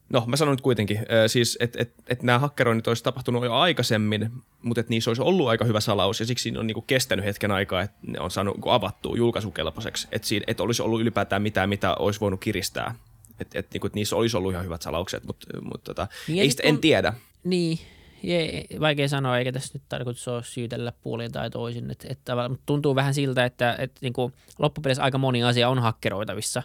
No, 0.08 0.24
mä 0.26 0.36
sanon 0.36 0.52
nyt 0.52 0.60
kuitenkin, 0.60 0.98
äh, 0.98 1.04
siis, 1.26 1.56
että 1.60 1.82
et, 1.82 1.94
et 2.08 2.22
nämä 2.22 2.38
hakkeroinnit 2.38 2.88
olisi 2.88 3.04
tapahtunut 3.04 3.44
jo 3.44 3.54
aikaisemmin, 3.54 4.30
mutta 4.62 4.80
että 4.80 4.90
niissä 4.90 5.10
olisi 5.10 5.22
ollut 5.22 5.48
aika 5.48 5.64
hyvä 5.64 5.80
salaus, 5.80 6.20
ja 6.20 6.26
siksi 6.26 6.42
siinä 6.42 6.60
on 6.60 6.66
niinku 6.66 6.82
kestänyt 6.82 7.24
hetken 7.24 7.50
aikaa, 7.50 7.82
että 7.82 7.96
ne 8.06 8.20
on 8.20 8.30
saanut 8.30 8.54
niinku 8.54 8.70
avattua 8.70 9.16
julkaisukelpoiseksi, 9.16 10.08
että 10.12 10.28
et 10.46 10.60
olisi 10.60 10.82
ollut 10.82 11.00
ylipäätään 11.00 11.42
mitään, 11.42 11.68
mitä 11.68 11.94
olisi 11.94 12.20
voinut 12.20 12.40
kiristää. 12.40 12.94
Että 13.40 13.58
et, 13.58 13.66
niinku, 13.72 13.86
et 13.86 13.94
niissä 13.94 14.16
olisi 14.16 14.36
ollut 14.36 14.52
ihan 14.52 14.64
hyvät 14.64 14.82
salaukset, 14.82 15.24
mutta 15.24 15.46
mut, 15.62 15.84
tota, 15.84 16.08
Niin 16.28 16.38
ei 16.38 16.50
sit 16.50 16.56
sitä, 16.56 16.68
en 16.68 16.78
tiedä. 16.78 17.14
Niin, 17.44 17.78
ei, 18.22 18.66
vaikea 18.80 19.08
sanoa, 19.08 19.38
eikä 19.38 19.52
tässä 19.52 19.70
nyt 19.74 19.82
tarkoitus 19.88 20.28
ole 20.28 20.42
syytellä 20.42 20.92
puolin 21.02 21.32
tai 21.32 21.50
toisin. 21.50 21.90
Et, 21.90 22.06
et 22.08 22.18
mutta 22.48 22.62
tuntuu 22.66 22.94
vähän 22.94 23.14
siltä, 23.14 23.44
että 23.44 23.76
et, 23.78 23.92
niin 24.00 24.12
kuin 24.12 24.32
loppupeleissä 24.58 25.02
aika 25.02 25.18
moni 25.18 25.44
asia 25.44 25.68
on 25.68 25.78
hakkeroitavissa, 25.78 26.62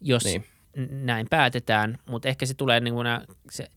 jos 0.00 0.24
niin. 0.24 0.44
Näin 0.90 1.26
päätetään, 1.30 1.98
mutta 2.06 2.28
ehkä 2.28 2.46
se 2.46 2.54
tulee 2.54 2.80
niin 2.80 2.94
kuin 2.94 3.04
nämä, 3.04 3.22
se, 3.50 3.70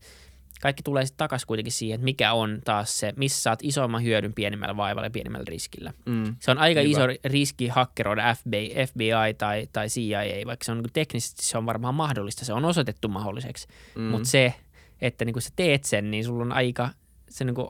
kaikki 0.60 0.82
tulee 0.82 1.06
sitten 1.06 1.18
takaisin 1.18 1.46
kuitenkin 1.46 1.72
siihen, 1.72 1.94
että 1.94 2.04
mikä 2.04 2.32
on 2.32 2.58
taas 2.64 2.98
se, 2.98 3.12
missä 3.16 3.42
saat 3.42 3.58
isoimman 3.62 4.02
hyödyn 4.02 4.34
pienimmällä 4.34 4.76
vaivalla 4.76 5.06
ja 5.06 5.10
pienimmällä 5.10 5.44
riskillä. 5.48 5.92
Mm. 6.06 6.36
Se 6.40 6.50
on 6.50 6.58
aika 6.58 6.80
Hyvä. 6.80 6.90
iso 6.90 7.02
riski 7.24 7.68
hakkeroida 7.68 8.34
FBI, 8.34 8.74
FBI 8.86 9.34
tai, 9.38 9.68
tai 9.72 9.86
CIA, 9.86 10.46
vaikka 10.46 10.64
se 10.64 10.72
on 10.72 10.78
niin 10.78 10.92
teknisesti 10.92 11.46
se 11.46 11.58
on 11.58 11.66
varmaan 11.66 11.94
mahdollista, 11.94 12.44
se 12.44 12.52
on 12.52 12.64
osoitettu 12.64 13.08
mahdolliseksi, 13.08 13.68
mm. 13.94 14.02
mutta 14.02 14.28
se, 14.28 14.54
että 15.00 15.24
niin 15.24 15.32
kun 15.32 15.42
sä 15.42 15.50
teet 15.56 15.84
sen, 15.84 16.10
niin 16.10 16.24
sulla 16.24 16.44
on 16.44 16.52
aika, 16.52 16.88
se 17.30 17.44
niin 17.44 17.54
kuin, 17.54 17.68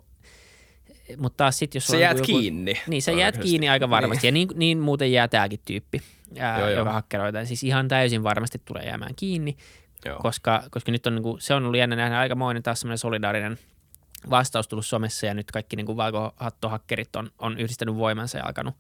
mutta 1.17 1.37
taas 1.37 1.59
sitten 1.59 1.77
jos 1.77 1.87
Se 1.87 2.01
jäät 2.01 2.19
joku, 2.19 2.27
kiinni. 2.27 2.75
Niin, 2.87 3.03
se 3.03 3.13
jäät 3.13 3.39
kiinni 3.39 3.69
aika 3.69 3.91
varmasti 3.91 4.31
niin. 4.33 4.49
ja 4.49 4.53
niin, 4.53 4.59
niin 4.59 4.79
muuten 4.79 5.13
jää 5.13 5.29
tämäkin 5.29 5.61
tyyppi, 5.65 6.03
ää, 6.39 6.59
joo, 6.59 6.69
joka 6.69 6.93
hakkeroita. 6.93 7.45
Siis 7.45 7.65
ihan 7.65 7.89
täysin 7.89 8.23
varmasti 8.23 8.63
tulee 8.65 8.85
jäämään 8.85 9.15
kiinni, 9.17 9.57
Joo. 10.05 10.19
Koska, 10.19 10.63
koska 10.71 10.93
nyt 10.93 11.07
on, 11.07 11.15
niin 11.15 11.23
kuin, 11.23 11.41
se 11.41 11.55
on 11.55 11.65
ollut 11.65 11.79
jännä 11.79 11.97
nähdä 11.97 12.19
aikamoinen 12.19 12.63
taas 12.63 12.81
semmoinen 12.81 12.99
solidaarinen 12.99 13.59
vastaus 14.31 14.69
tullut 14.69 14.87
somessa 14.87 15.27
ja 15.27 15.35
nyt 15.35 15.51
kaikki 15.51 15.77
niin 15.77 15.87
kuin 15.87 15.97
valkohattohakkerit 15.97 17.17
on, 17.17 17.31
on 17.39 17.59
yhdistänyt 17.59 17.97
voimansa 17.97 18.39
ja 18.39 18.47
alkanut, 18.47 18.75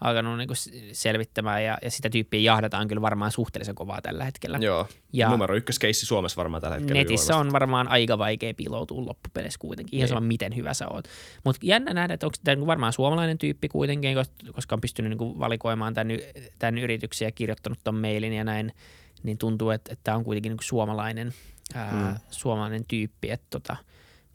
alkanut 0.00 0.38
niin 0.38 0.48
kuin 0.48 0.56
selvittämään 0.92 1.64
ja, 1.64 1.78
ja 1.82 1.90
sitä 1.90 2.10
tyyppiä 2.10 2.40
jahdataan 2.40 2.88
kyllä 2.88 3.02
varmaan 3.02 3.32
suhteellisen 3.32 3.74
kovaa 3.74 4.02
tällä 4.02 4.24
hetkellä. 4.24 4.58
Joo, 4.60 4.88
ja 5.12 5.28
numero 5.28 5.54
ykköskeissi 5.54 6.06
Suomessa 6.06 6.36
varmaan 6.36 6.60
tällä 6.60 6.76
hetkellä. 6.76 7.02
Netissä 7.02 7.36
on 7.36 7.52
varmaan 7.52 7.88
aika 7.88 8.18
vaikea 8.18 8.54
piiloutua 8.54 9.06
loppupeleissä 9.06 9.58
kuitenkin, 9.58 9.96
ihan 9.96 10.06
niin. 10.06 10.08
sama 10.08 10.26
miten 10.26 10.56
hyvä 10.56 10.74
sä 10.74 10.88
oot. 10.88 11.08
Mutta 11.44 11.60
jännä 11.62 11.94
nähdä, 11.94 12.14
että 12.14 12.26
onko 12.26 12.36
tämä 12.44 12.54
niinku 12.54 12.66
varmaan 12.66 12.92
suomalainen 12.92 13.38
tyyppi 13.38 13.68
kuitenkin, 13.68 14.16
koska 14.52 14.74
on 14.74 14.80
pystynyt 14.80 15.10
niin 15.10 15.18
kuin 15.18 15.38
valikoimaan 15.38 15.94
tämän, 15.94 16.18
tämän 16.58 16.78
yrityksen 16.78 17.26
ja 17.26 17.32
kirjoittanut 17.32 17.78
ton 17.84 17.94
mailin 17.94 18.32
ja 18.32 18.44
näin– 18.44 18.72
niin 19.22 19.38
tuntuu, 19.38 19.70
että, 19.70 19.92
että 19.92 20.04
tämä 20.04 20.16
on 20.16 20.24
kuitenkin 20.24 20.50
niin 20.50 20.58
suomalainen, 20.62 21.34
ää, 21.74 21.92
mm. 21.92 22.18
suomalainen 22.30 22.84
tyyppi, 22.88 23.30
että 23.30 23.46
tota, 23.50 23.76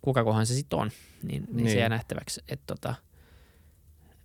kuka 0.02 0.24
kohan 0.24 0.46
se 0.46 0.54
sitten 0.54 0.80
on, 0.80 0.92
niin, 1.24 1.44
niin, 1.44 1.58
niin, 1.58 1.70
se 1.70 1.80
jää 1.80 1.90
nähtäväksi. 1.90 2.42
Tota, 2.68 2.96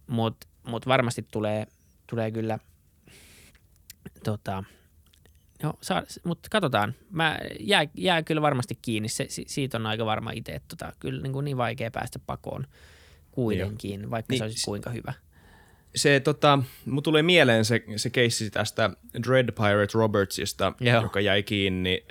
Mutta 0.07 0.47
mut 0.67 0.87
varmasti 0.87 1.27
tulee, 1.33 1.67
tulee 2.07 2.31
kyllä, 2.31 2.59
tota, 4.25 4.65
no, 5.63 5.75
mutta 6.25 6.49
katsotaan. 6.51 6.95
Mä 7.11 7.39
jää, 7.61 7.85
jää 7.95 8.23
kyllä 8.23 8.43
varmasti 8.43 8.79
kiinni, 8.83 9.09
se, 9.09 9.27
siitä 9.29 9.79
on 9.79 9.87
aika 9.87 10.07
varma 10.07 10.31
itse, 10.31 10.53
että 10.53 10.77
tota, 10.77 10.93
kyllä 10.99 11.23
niin, 11.23 11.33
kuin 11.33 11.45
niin 11.45 11.57
vaikea 11.57 11.91
päästä 11.91 12.19
pakoon 12.19 12.67
kuitenkin, 13.31 14.01
Joo. 14.01 14.11
vaikka 14.11 14.33
niin, 14.33 14.39
se 14.39 14.45
olisi 14.45 14.65
kuinka 14.65 14.91
hyvä 14.91 15.13
se, 15.95 16.21
tota, 16.21 16.59
mun 16.87 17.03
tulee 17.03 17.23
mieleen 17.23 17.65
se, 17.65 17.83
se 17.97 18.11
keissi 18.11 18.51
tästä 18.51 18.91
Dread 19.27 19.47
Pirate 19.53 19.93
Robertsista, 19.95 20.73
Joo. 20.81 21.03
joka 21.03 21.21
jäi 21.21 21.43
kiinni. 21.43 22.05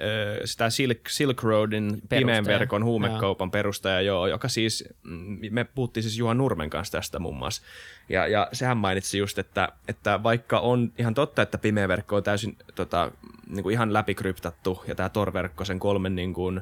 Sitä 0.46 0.70
Silk, 0.70 1.00
Silk 1.10 1.44
Roadin 1.44 2.02
pimeän 2.10 2.46
verkon 2.46 2.84
huumekaupan 2.84 3.46
joo. 3.46 3.52
perustaja, 3.52 4.02
joo, 4.02 4.28
joka 4.28 4.48
siis, 4.48 4.84
mm, 5.04 5.38
me 5.50 5.64
puhuttiin 5.64 6.04
siis 6.04 6.18
Juhan 6.18 6.38
Nurmen 6.38 6.70
kanssa 6.70 6.98
tästä 6.98 7.20
muun 7.20 7.38
muassa. 7.38 7.62
Ja, 8.10 8.28
ja 8.28 8.50
sehän 8.54 8.78
mainitsi 8.78 9.18
just, 9.18 9.40
että, 9.40 9.70
että 9.88 10.24
vaikka 10.24 10.60
on 10.60 10.92
ihan 10.98 11.14
totta, 11.14 11.42
että 11.42 11.58
pimeä 11.58 11.88
verkko 11.88 12.16
on 12.16 12.24
täysin 12.24 12.58
tota, 12.76 13.12
niin 13.48 13.64
kuin 13.64 13.74
ihan 13.74 13.94
läpikryptattu, 13.94 14.84
ja 14.88 14.96
tämä 14.96 15.10
Tor-verkko 15.10 15.66
sen 15.66 15.80
kolmen 15.80 16.16
niin 16.16 16.34
kuin, 16.34 16.62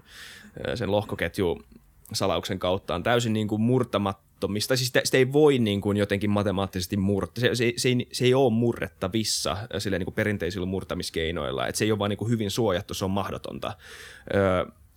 sen 0.76 0.92
lohkoketju 0.92 1.66
salauksen 2.14 2.60
kautta 2.60 2.96
on 2.96 3.04
täysin 3.04 3.34
niin 3.34 3.48
kuin 3.48 3.62
murtamat 3.62 4.27
murrettamattomista, 4.38 4.76
siis 4.76 4.88
sitä, 4.88 5.02
sitä 5.04 5.18
ei 5.18 5.34
voi 5.34 5.60
niin 5.60 5.82
kuin 5.82 5.98
jotenkin 5.98 6.30
matemaattisesti 6.30 6.98
murtaa, 6.98 7.42
se, 7.42 7.56
se, 7.56 7.74
se, 7.78 7.90
se 8.12 8.26
ei 8.26 8.34
ole 8.34 8.54
murrettavissa 8.54 9.58
sille 9.78 10.00
niin 10.00 10.06
kuin 10.06 10.16
perinteisillä 10.16 10.66
murtamiskeinoilla, 10.66 11.68
että 11.68 11.80
se 11.80 11.86
ei 11.86 11.92
ole 11.92 12.00
vaan 12.00 12.10
niin 12.10 12.18
kuin 12.18 12.30
hyvin 12.30 12.52
suojattu, 12.52 12.94
se 12.94 13.06
on 13.06 13.12
mahdotonta, 13.12 13.78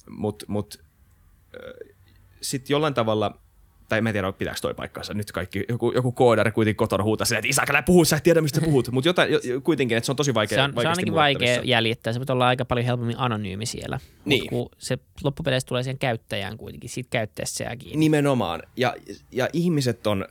mutta 0.08 0.44
mut, 0.48 0.80
öö, 1.54 1.94
sitten 2.40 2.74
jollain 2.74 2.94
tavalla– 2.94 3.34
tai 3.90 4.00
mä 4.00 4.08
en 4.08 4.12
tiedä, 4.12 4.32
pitääkö 4.32 4.60
toi 4.60 4.74
paikkaansa. 4.74 5.14
Nyt 5.14 5.32
kaikki, 5.32 5.64
joku, 5.68 5.92
joku 5.92 6.12
koodari 6.12 6.52
kuitenkin 6.52 6.76
kotona 6.76 7.04
huutaa 7.04 7.24
silleen, 7.24 7.38
että 7.38 7.50
isä, 7.50 7.62
älä 7.70 7.82
puhu, 7.82 8.04
sä 8.04 8.16
et 8.16 8.22
tiedä, 8.22 8.40
mistä 8.40 8.60
puhut. 8.60 8.90
Mutta 8.90 9.14
kuitenkin, 9.62 9.96
että 9.96 10.06
se 10.06 10.12
on 10.12 10.16
tosi 10.16 10.34
vaikea 10.34 10.58
Se 10.58 10.62
on, 10.62 10.72
se 10.72 10.80
on 10.80 10.86
ainakin 10.86 11.14
vaikea 11.14 11.60
jäljittää, 11.64 12.12
se 12.12 12.18
voi 12.18 12.26
olla 12.28 12.46
aika 12.46 12.64
paljon 12.64 12.86
helpommin 12.86 13.18
anonyymi 13.18 13.66
siellä. 13.66 14.00
Niin. 14.24 14.42
Mut 14.42 14.50
kun 14.50 14.78
se 14.78 14.98
loppupeleissä 15.24 15.66
tulee 15.66 15.82
siihen 15.82 15.98
käyttäjään 15.98 16.56
kuitenkin, 16.56 16.90
siitä 16.90 17.08
käyttäjästä 17.10 17.56
se 17.56 17.76
kiinni. 17.76 17.96
Nimenomaan. 17.96 18.62
Ja, 18.76 18.94
ja 19.32 19.48
ihmiset 19.52 20.06
on 20.06 20.24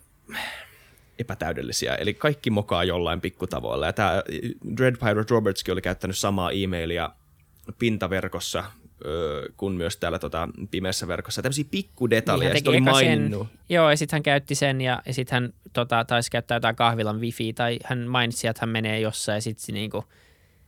epätäydellisiä, 1.19 1.95
eli 1.95 2.13
kaikki 2.13 2.49
mokaa 2.49 2.83
jollain 2.83 3.21
pikkutavoilla. 3.21 3.85
Ja 3.85 3.93
tämä 3.93 4.23
Dread 4.77 4.95
Pirate 4.95 5.33
Robertskin 5.33 5.71
oli 5.71 5.81
käyttänyt 5.81 6.17
samaa 6.17 6.51
e-mailia 6.51 7.09
pintaverkossa 7.79 8.63
kuin 9.57 9.73
myös 9.73 9.97
täällä 9.97 10.19
tota, 10.19 10.49
pimeässä 10.71 11.07
verkossa. 11.07 11.41
Tämmöisiä 11.41 11.65
pikkudetaljeja, 11.71 12.53
niin, 12.53 12.69
oli 12.69 12.81
maininnut. 12.81 13.47
Sen, 13.47 13.59
joo, 13.69 13.89
ja 13.89 13.97
sitten 13.97 14.17
hän 14.17 14.23
käytti 14.23 14.55
sen, 14.55 14.81
ja, 14.81 15.01
ja 15.05 15.13
sitten 15.13 15.41
hän 15.41 15.53
tota, 15.73 16.05
taisi 16.05 16.31
käyttää 16.31 16.55
jotain 16.55 16.75
kahvilan 16.75 17.21
wifi, 17.21 17.53
tai 17.53 17.79
hän 17.83 17.99
mainitsi, 17.99 18.47
että 18.47 18.61
hän 18.61 18.69
menee 18.69 18.99
jossain, 18.99 19.37
ja 19.37 19.41
sitten 19.41 19.73
niinku, 19.73 20.03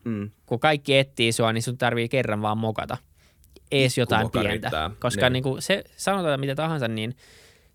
mm. 0.04 0.32
kun 0.46 0.60
kaikki 0.60 0.98
etsii 0.98 1.32
sua, 1.32 1.54
niin 1.54 1.64
sun 1.64 1.78
tarvii 1.78 2.10
kerran 2.10 2.42
vaan 2.42 2.58
mokata. 2.58 2.98
Ees 3.72 3.98
jotain 3.98 4.32
pientä. 4.32 4.50
Riittää. 4.50 4.92
Koska 5.00 5.30
niin. 5.30 5.34
niinku, 5.34 5.58
se, 5.60 5.84
sanotaan 5.98 6.40
mitä 6.40 6.56
tahansa, 6.56 6.88
niin 6.88 7.16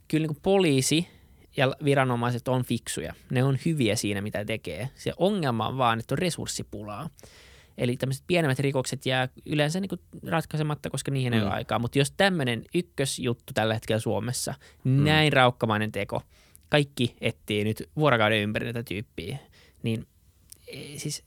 kyllä 0.09 0.27
niinku 0.27 0.41
poliisi 0.43 1.09
ja 1.57 1.73
viranomaiset 1.85 2.49
on 2.49 2.65
fiksuja. 2.65 3.15
Ne 3.31 3.45
on 3.45 3.59
hyviä 3.65 3.97
siinä, 3.97 4.21
mitä 4.21 4.45
tekee. 4.45 4.89
Se 4.95 5.13
ongelma 5.17 5.69
on 5.69 5.79
vaan, 5.79 5.99
että 5.99 6.15
on 6.15 6.19
resurssipulaa. 6.19 7.11
Eli 7.79 7.97
tämmöiset 7.97 8.25
pienemmät 8.27 8.59
rikokset 8.59 9.07
jää 9.07 9.29
yleensä 9.47 9.81
niin 9.81 9.89
kuin 9.89 10.01
ratkaisematta, 10.27 10.91
koska 10.91 11.11
niihin 11.11 11.33
mm. 11.33 11.37
ei 11.37 11.43
ole 11.43 11.51
mm. 11.51 11.57
aikaa. 11.57 11.79
Mutta 11.79 11.99
jos 11.99 12.11
tämmöinen 12.11 12.65
ykkösjuttu 12.75 13.53
tällä 13.55 13.75
hetkellä 13.75 14.01
Suomessa, 14.01 14.55
mm. 14.85 15.05
näin 15.05 15.33
raukkamainen 15.33 15.93
teko, 15.93 16.23
kaikki 16.69 17.17
etsii 17.21 17.65
nyt 17.65 17.89
vuorokauden 17.97 18.43
ympäri 18.43 18.67
tätä 18.67 18.83
tyyppiä, 18.83 19.39
niin 19.83 20.07
e, 20.67 20.99
siis 20.99 21.25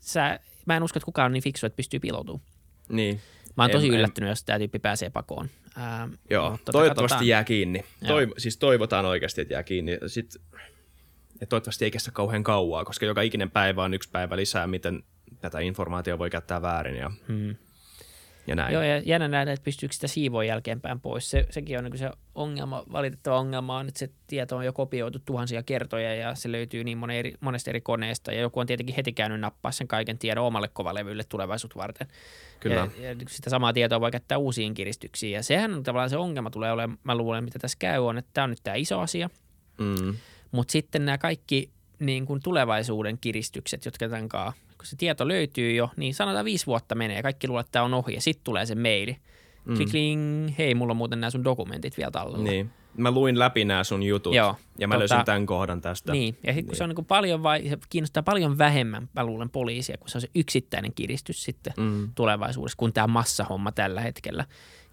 sä, 0.00 0.40
mä 0.66 0.76
en 0.76 0.82
usko, 0.82 0.98
että 0.98 1.04
kukaan 1.04 1.26
on 1.26 1.32
niin 1.32 1.42
fiksu, 1.42 1.66
että 1.66 1.76
pystyy 1.76 2.00
piiloutumaan. 2.00 2.46
Niin. 2.88 3.20
Mä 3.56 3.62
oon 3.62 3.70
tosi 3.70 3.86
en, 3.86 3.94
yllättynyt, 3.94 4.28
en... 4.28 4.30
jos 4.30 4.44
tämä 4.44 4.58
tyyppi 4.58 4.78
pääsee 4.78 5.10
pakoon. 5.10 5.50
Ää, 5.76 6.08
Joo, 6.30 6.50
tota, 6.50 6.72
toivottavasti 6.72 7.14
katsotaan. 7.14 7.28
jää 7.28 7.44
kiinni. 7.44 7.84
Toiv- 8.04 8.34
siis 8.38 8.56
toivotaan 8.56 9.04
oikeasti, 9.04 9.40
että 9.40 9.54
jää 9.54 9.62
kiinni. 9.62 9.98
Sitten, 10.06 10.42
ja 11.40 11.46
toivottavasti 11.46 11.84
ei 11.84 11.90
kestä 11.90 12.10
kauhean 12.10 12.42
kauaa, 12.42 12.84
koska 12.84 13.06
joka 13.06 13.22
ikinen 13.22 13.50
päivä 13.50 13.84
on 13.84 13.94
yksi 13.94 14.10
päivä 14.10 14.36
lisää, 14.36 14.66
miten 14.66 15.02
tätä 15.40 15.60
informaatiota 15.60 16.18
voi 16.18 16.30
käyttää 16.30 16.62
väärin 16.62 16.96
ja, 16.96 17.10
hmm. 17.28 17.56
ja 18.46 18.56
näin. 18.56 18.74
Joo, 18.74 18.82
ja 18.82 18.98
jännä 18.98 19.28
nähdä, 19.28 19.52
että 19.52 19.64
pystyykö 19.64 19.94
sitä 19.94 20.08
siivoa 20.08 20.44
jälkeenpäin 20.44 21.00
pois. 21.00 21.30
Se, 21.30 21.46
sekin 21.50 21.78
on 21.78 21.84
niin 21.84 21.98
se 21.98 22.10
ongelma, 22.34 22.84
valitettava 22.92 23.38
ongelma 23.38 23.78
on, 23.78 23.88
että 23.88 23.98
se 23.98 24.10
tieto 24.26 24.56
on 24.56 24.64
jo 24.64 24.72
kopioitu 24.72 25.18
tuhansia 25.18 25.62
kertoja 25.62 26.14
ja 26.14 26.34
se 26.34 26.52
löytyy 26.52 26.84
niin 26.84 26.98
monen 26.98 27.16
eri, 27.16 27.34
monesta 27.40 27.70
eri 27.70 27.80
koneesta 27.80 28.32
ja 28.32 28.40
joku 28.40 28.60
on 28.60 28.66
tietenkin 28.66 28.96
heti 28.96 29.12
käynyt 29.12 29.40
nappaa 29.40 29.72
sen 29.72 29.88
kaiken 29.88 30.18
tiedon 30.18 30.44
omalle 30.44 30.68
kovalevylle 30.68 31.24
tulevaisuutta 31.28 31.78
varten. 31.78 32.06
Kyllä. 32.60 32.88
Ja, 33.00 33.08
ja 33.08 33.16
sitä 33.28 33.50
samaa 33.50 33.72
tietoa 33.72 34.00
voi 34.00 34.10
käyttää 34.10 34.38
uusiin 34.38 34.74
kiristyksiin 34.74 35.32
ja 35.32 35.42
sehän 35.42 35.74
on 35.74 35.82
tavallaan 35.82 36.10
se 36.10 36.16
ongelma 36.16 36.50
tulee 36.50 36.72
olemaan, 36.72 36.98
mä 37.04 37.14
luulen, 37.14 37.44
mitä 37.44 37.58
tässä 37.58 37.76
käy 37.78 38.06
on, 38.06 38.18
että 38.18 38.30
tämä 38.34 38.44
on 38.44 38.50
nyt 38.50 38.60
tämä 38.62 38.76
iso 38.76 39.00
asia, 39.00 39.30
mm. 39.78 40.14
mutta 40.50 40.72
sitten 40.72 41.04
nämä 41.04 41.18
kaikki 41.18 41.70
niin 41.98 42.26
kuin 42.26 42.42
tulevaisuuden 42.42 43.18
kiristykset, 43.20 43.84
jotka 43.84 44.08
tämän 44.08 44.28
kanssa 44.28 44.67
kun 44.78 44.86
se 44.86 44.96
tieto 44.96 45.28
löytyy 45.28 45.72
jo, 45.72 45.90
niin 45.96 46.14
sanotaan 46.14 46.44
viisi 46.44 46.66
vuotta 46.66 46.94
menee, 46.94 47.22
kaikki 47.22 47.48
luulee, 47.48 47.60
että 47.60 47.72
tämä 47.72 47.84
on 47.84 47.94
ohi, 47.94 48.14
ja 48.14 48.20
sitten 48.20 48.44
tulee 48.44 48.66
se 48.66 48.74
maili. 48.74 49.16
Mm. 49.64 49.74
Klikling, 49.76 50.50
hei, 50.58 50.74
mulla 50.74 50.90
on 50.90 50.96
muuten 50.96 51.20
nämä 51.20 51.30
sun 51.30 51.44
dokumentit 51.44 51.96
vielä 51.96 52.10
tallella. 52.10 52.44
Niin. 52.44 52.70
Mä 52.96 53.10
luin 53.10 53.38
läpi 53.38 53.64
nämä 53.64 53.84
sun 53.84 54.02
jutut 54.02 54.34
Joo, 54.34 54.56
ja 54.78 54.88
mä 54.88 54.94
tota, 54.94 54.98
löysin 54.98 55.24
tämän 55.24 55.46
kohdan 55.46 55.80
tästä. 55.80 56.12
Niin, 56.12 56.38
ja 56.42 56.52
sitten 56.52 56.64
kun 56.64 56.70
niin. 56.70 56.76
se 56.76 56.84
on 56.84 56.90
niin 56.90 57.04
paljon 57.04 57.42
vai, 57.42 57.68
se 57.68 57.78
kiinnostaa 57.90 58.22
paljon 58.22 58.58
vähemmän, 58.58 59.08
mä 59.14 59.24
luulen, 59.24 59.50
poliisia, 59.50 59.96
kun 59.98 60.08
se 60.08 60.18
on 60.18 60.22
se 60.22 60.28
yksittäinen 60.34 60.92
kiristys 60.94 61.44
sitten 61.44 61.72
mm. 61.76 62.08
tulevaisuudessa, 62.14 62.76
kuin 62.76 62.92
tämä 62.92 63.06
massahomma 63.06 63.72
tällä 63.72 64.00
hetkellä. 64.00 64.44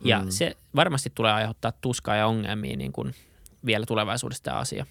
Ja 0.03 0.19
mm. 0.19 0.29
se 0.29 0.57
varmasti 0.75 1.11
tulee 1.15 1.31
aiheuttaa 1.31 1.71
tuskaa 1.71 2.15
ja 2.15 2.27
ongelmia 2.27 2.77
niin 2.77 2.91
kuin 2.91 3.13
vielä 3.65 3.85
tulevaisuudessa 3.85 4.43
tämä 4.43 4.57
asia. 4.57 4.85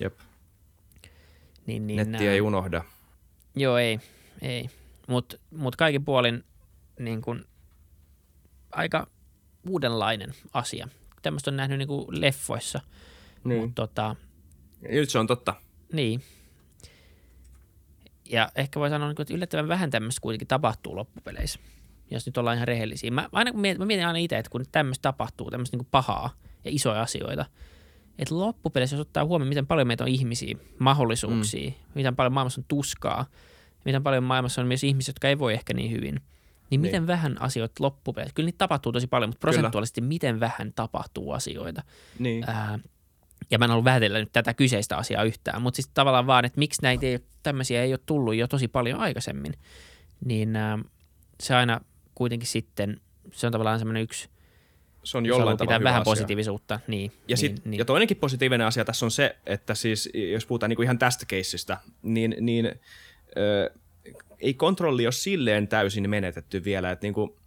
Jep. 0.00 0.14
Niin, 1.66 1.86
niin, 1.86 1.96
Netti 1.96 2.28
ei 2.28 2.40
unohda. 2.40 2.84
Joo, 3.56 3.78
ei 3.78 4.00
ei. 4.42 4.70
Mutta 5.08 5.36
mut 5.50 5.76
kaikin 5.76 6.04
puolin 6.04 6.44
niin 6.98 7.22
kun, 7.22 7.44
aika 8.72 9.06
uudenlainen 9.68 10.34
asia. 10.52 10.88
Tämmöistä 11.22 11.50
on 11.50 11.56
nähnyt 11.56 11.78
niin 11.78 11.88
kuin 11.88 12.06
leffoissa. 12.10 12.80
Niin. 13.44 13.60
Mut, 13.60 13.74
tota, 13.74 14.16
nyt 14.88 15.10
se 15.10 15.18
on 15.18 15.26
totta. 15.26 15.54
Niin. 15.92 16.22
Ja 18.30 18.48
ehkä 18.54 18.80
voi 18.80 18.90
sanoa, 18.90 19.10
että 19.10 19.34
yllättävän 19.34 19.68
vähän 19.68 19.90
tämmöistä 19.90 20.20
kuitenkin 20.20 20.48
tapahtuu 20.48 20.96
loppupeleissä, 20.96 21.58
jos 22.10 22.26
nyt 22.26 22.38
ollaan 22.38 22.56
ihan 22.56 22.68
rehellisiä. 22.68 23.10
Mä, 23.10 23.28
aina 23.32 23.52
kun 23.52 23.60
mietin, 23.60 23.80
mä 23.80 23.86
mietin 23.86 24.06
aina 24.06 24.18
itse, 24.18 24.38
että 24.38 24.50
kun 24.50 24.64
tämmöistä 24.72 25.02
tapahtuu, 25.02 25.50
tämmöistä 25.50 25.76
niin 25.76 25.88
pahaa, 25.90 26.30
ja 26.64 26.70
isoja 26.74 27.02
asioita. 27.02 27.46
Että 28.18 28.38
loppupeleissä, 28.38 28.96
jos 28.96 29.00
ottaa 29.00 29.24
huomioon, 29.24 29.48
miten 29.48 29.66
paljon 29.66 29.86
meitä 29.86 30.04
on 30.04 30.08
ihmisiä, 30.08 30.56
mahdollisuuksia, 30.78 31.70
mm. 31.70 31.76
miten 31.94 32.16
paljon 32.16 32.32
maailmassa 32.32 32.60
on 32.60 32.64
tuskaa, 32.68 33.26
miten 33.86 34.02
paljon 34.02 34.24
maailmassa 34.24 34.60
on 34.60 34.68
myös 34.68 34.84
ihmisiä, 34.84 35.10
jotka 35.10 35.28
ei 35.28 35.38
voi 35.38 35.54
ehkä 35.54 35.74
niin 35.74 35.90
hyvin, 35.90 36.20
niin 36.70 36.80
miten 36.80 37.02
niin. 37.02 37.06
vähän 37.06 37.42
asioita 37.42 37.74
loppupeleissä, 37.84 38.34
kyllä 38.34 38.46
niitä 38.46 38.58
tapahtuu 38.58 38.92
tosi 38.92 39.06
paljon, 39.06 39.28
mutta 39.30 39.40
prosentuaalisesti 39.40 40.00
kyllä. 40.00 40.08
miten 40.08 40.40
vähän 40.40 40.72
tapahtuu 40.72 41.32
asioita. 41.32 41.82
Niin. 42.18 42.44
Ää, 42.50 42.78
ja 43.50 43.58
mä 43.58 43.64
en 43.64 43.70
halua 43.70 43.84
vähätellä 43.84 44.18
nyt 44.18 44.32
tätä 44.32 44.54
kyseistä 44.54 44.96
asiaa 44.96 45.22
yhtään, 45.22 45.62
mutta 45.62 45.76
siis 45.76 45.90
tavallaan 45.94 46.26
vaan, 46.26 46.44
että 46.44 46.58
miksi 46.58 46.82
näitä 46.82 47.06
ei, 47.06 47.18
tämmöisiä 47.42 47.82
ei 47.82 47.92
ole 47.92 48.00
tullut 48.06 48.34
jo 48.34 48.48
tosi 48.48 48.68
paljon 48.68 49.00
aikaisemmin, 49.00 49.52
niin 50.24 50.56
ää, 50.56 50.78
se 51.40 51.54
aina 51.54 51.80
kuitenkin 52.14 52.48
sitten, 52.48 53.00
se 53.32 53.46
on 53.46 53.52
tavallaan 53.52 53.78
semmoinen 53.78 54.02
yksi 54.02 54.28
se 55.06 55.18
on 55.18 55.26
jollain 55.26 55.56
tavalla 55.56 55.84
vähän 55.84 56.00
asia. 56.00 56.10
positiivisuutta. 56.10 56.80
Niin, 56.86 57.12
ja, 57.12 57.20
niin, 57.28 57.38
sit, 57.38 57.64
niin. 57.64 57.78
ja 57.78 57.84
toinenkin 57.84 58.16
positiivinen 58.16 58.66
asia 58.66 58.84
tässä 58.84 59.06
on 59.06 59.10
se, 59.10 59.36
että 59.46 59.74
siis 59.74 60.08
jos 60.32 60.46
puhutaan 60.46 60.70
niinku 60.70 60.82
ihan 60.82 60.98
tästä 60.98 61.26
keissistä, 61.26 61.78
niin, 62.02 62.36
niin 62.40 62.80
ei 64.40 64.54
kontrolli 64.54 65.06
ole 65.06 65.12
silleen 65.12 65.68
täysin 65.68 66.10
menetetty 66.10 66.64
vielä, 66.64 66.90
että 66.90 67.06
niinku, 67.06 67.38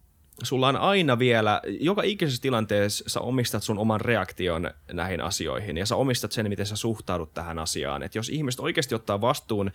sulla 0.43 0.67
on 0.67 0.77
aina 0.77 1.19
vielä, 1.19 1.61
joka 1.79 2.03
ikisessä 2.03 2.41
tilanteessa 2.41 3.05
sä 3.07 3.19
omistat 3.19 3.63
sun 3.63 3.77
oman 3.77 4.01
reaktion 4.01 4.71
näihin 4.93 5.21
asioihin 5.21 5.77
ja 5.77 5.85
sä 5.85 5.95
omistat 5.95 6.31
sen, 6.31 6.49
miten 6.49 6.65
sä 6.65 6.75
suhtaudut 6.75 7.33
tähän 7.33 7.59
asiaan. 7.59 8.03
Että 8.03 8.17
jos 8.17 8.29
ihmiset 8.29 8.59
oikeasti 8.59 8.95
ottaa 8.95 9.21
vastuun 9.21 9.71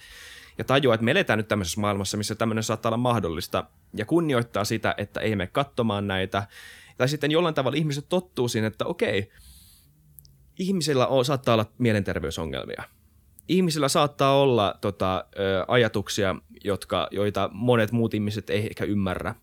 ja 0.59 0.65
tajuaa, 0.65 0.95
että 0.95 1.05
me 1.05 1.11
eletään 1.11 1.37
nyt 1.37 1.49
tämmöisessä 1.49 1.81
maailmassa, 1.81 2.17
missä 2.17 2.35
tämmöinen 2.35 2.65
saattaa 2.65 2.89
olla 2.89 2.97
mahdollista 2.97 3.65
ja 3.95 4.07
kunnioittaa 4.07 4.65
sitä, 4.65 4.95
että 4.99 5.21
ei 5.21 5.37
me 5.37 5.47
katsomaan 5.47 6.07
näitä, 6.07 6.47
tai 6.97 7.09
sitten 7.09 7.31
jollain 7.31 7.55
tavalla 7.55 7.79
ihmiset 7.79 8.09
tottuu 8.09 8.49
siihen, 8.49 8.67
että 8.67 8.85
okei, 8.85 9.31
ihmisillä 10.59 11.07
on, 11.07 11.25
saattaa 11.25 11.55
olla 11.55 11.73
mielenterveysongelmia. 11.79 12.83
Ihmisillä 13.49 13.89
saattaa 13.89 14.41
olla 14.41 14.75
tota, 14.81 15.25
ajatuksia, 15.69 16.37
jotka, 16.65 17.09
joita 17.11 17.51
monet 17.53 17.93
muut 17.93 18.15
ihmiset 18.15 18.51
ei 18.51 18.67
ehkä 18.67 18.85
ymmärrä, 18.85 19.35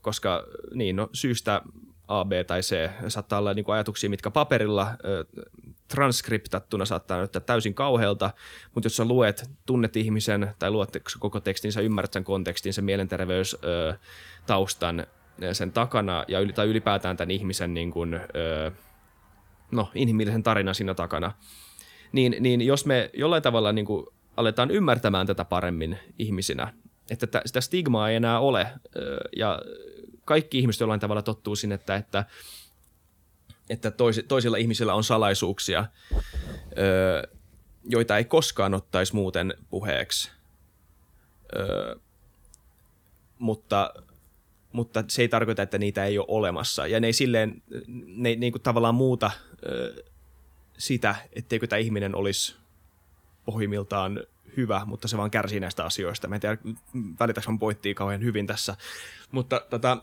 koska 0.00 0.44
niin, 0.74 0.96
no, 0.96 1.08
syystä 1.12 1.62
A, 2.08 2.24
B 2.24 2.32
tai 2.46 2.60
C 2.60 2.90
saattaa 3.08 3.38
olla 3.38 3.54
niin 3.54 3.64
kuin 3.64 3.74
ajatuksia, 3.74 4.10
mitkä 4.10 4.30
paperilla 4.30 4.86
transkriptattuna 5.88 6.84
saattaa 6.84 7.18
näyttää 7.18 7.40
täysin 7.40 7.74
kauhealta, 7.74 8.30
mutta 8.74 8.86
jos 8.86 8.96
sä 8.96 9.04
luet, 9.04 9.50
tunnet 9.66 9.96
ihmisen 9.96 10.54
tai 10.58 10.70
luot 10.70 10.96
koko 11.18 11.40
tekstin, 11.40 11.72
sä 11.72 11.80
ymmärrät 11.80 12.12
sen 12.12 12.24
kontekstin, 12.24 12.72
sen 12.72 12.84
mielenterveystaustan, 12.84 15.06
sen 15.52 15.72
takana 15.72 16.24
ja 16.28 16.38
tai 16.54 16.66
ylipäätään 16.66 17.16
tämän 17.16 17.30
ihmisen 17.30 17.74
niin 17.74 17.90
kuin, 17.90 18.20
no, 19.70 19.90
inhimillisen 19.94 20.42
tarinan 20.42 20.74
siinä 20.74 20.94
takana, 20.94 21.32
niin, 22.14 22.36
niin 22.40 22.62
jos 22.62 22.86
me 22.86 23.10
jollain 23.14 23.42
tavalla 23.42 23.72
niin 23.72 23.86
kuin 23.86 24.06
aletaan 24.36 24.70
ymmärtämään 24.70 25.26
tätä 25.26 25.44
paremmin 25.44 25.98
ihmisinä, 26.18 26.72
että 27.10 27.42
sitä 27.46 27.60
stigmaa 27.60 28.10
ei 28.10 28.16
enää 28.16 28.40
ole 28.40 28.66
ja 29.36 29.62
kaikki 30.24 30.58
ihmiset 30.58 30.80
jollain 30.80 31.00
tavalla 31.00 31.22
tottuu 31.22 31.56
sinne, 31.56 31.74
että, 31.74 31.96
että, 31.96 32.24
että 33.70 33.90
tois, 33.90 34.24
toisilla 34.28 34.56
ihmisillä 34.56 34.94
on 34.94 35.04
salaisuuksia, 35.04 35.84
joita 37.84 38.16
ei 38.18 38.24
koskaan 38.24 38.74
ottaisi 38.74 39.14
muuten 39.14 39.54
puheeksi. 39.70 40.30
Mutta 43.38 43.94
mutta 44.72 45.04
se 45.08 45.22
ei 45.22 45.28
tarkoita, 45.28 45.62
että 45.62 45.78
niitä 45.78 46.04
ei 46.04 46.18
ole 46.18 46.26
olemassa. 46.28 46.86
Ja 46.86 47.00
ne 47.00 47.06
ei 47.06 47.12
silleen, 47.12 47.62
ne 48.06 48.28
ei 48.28 48.36
niin 48.36 48.52
kuin 48.52 48.62
tavallaan 48.62 48.94
muuta 48.94 49.30
sitä, 50.78 51.14
etteikö 51.32 51.66
tämä 51.66 51.80
ihminen 51.80 52.14
olisi 52.14 52.56
pohjimmiltaan 53.44 54.20
hyvä, 54.56 54.82
mutta 54.86 55.08
se 55.08 55.16
vaan 55.16 55.30
kärsii 55.30 55.60
näistä 55.60 55.84
asioista. 55.84 56.28
Mä 56.28 56.34
en 56.34 56.40
tiedä, 56.40 56.58
välitäks 57.20 57.48
mä 57.48 57.58
pointtia 57.60 57.94
kauhean 57.94 58.22
hyvin 58.22 58.46
tässä. 58.46 58.76
Mutta 59.32 59.60
tota, 59.70 59.98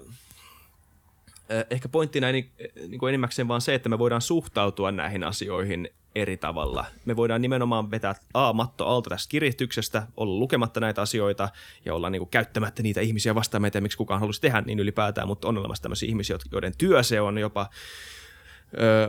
ehkä 1.70 1.90
pointtina 1.90 2.32
niin, 2.32 2.52
niin 2.88 3.00
kuin 3.00 3.10
enimmäkseen 3.10 3.48
vaan 3.48 3.62
se, 3.62 3.76
että 3.76 3.90
me 3.90 4.00
voidaan 4.00 4.22
suhtautua 4.22 4.92
näihin 4.92 5.24
asioihin 5.24 5.90
eri 6.16 6.38
tavalla. 6.38 6.86
Me 7.06 7.16
voidaan 7.16 7.42
nimenomaan 7.42 7.92
vetää 7.92 8.16
A, 8.34 8.54
matto 8.54 8.88
alta 8.88 9.10
tästä 9.10 9.30
kiristyksestä, 9.30 10.08
olla 10.18 10.40
lukematta 10.40 10.80
näitä 10.80 11.02
asioita 11.02 11.50
ja 11.86 11.94
olla 11.96 12.10
niin 12.10 12.20
kuin 12.20 12.30
käyttämättä 12.30 12.84
niitä 12.84 13.02
ihmisiä 13.02 13.36
vastaan, 13.36 13.62
meitä, 13.62 13.82
miksi 13.82 13.98
kukaan 13.98 14.20
haluaisi 14.20 14.42
tehdä 14.42 14.62
niin 14.62 14.80
ylipäätään, 14.80 15.28
mutta 15.28 15.48
on 15.48 15.58
olemassa 15.58 15.82
tämmöisiä 15.82 16.10
ihmisiä, 16.10 16.38
joiden 16.52 16.78
työ 16.78 17.04
se 17.04 17.22
on 17.22 17.38
jopa. 17.38 17.70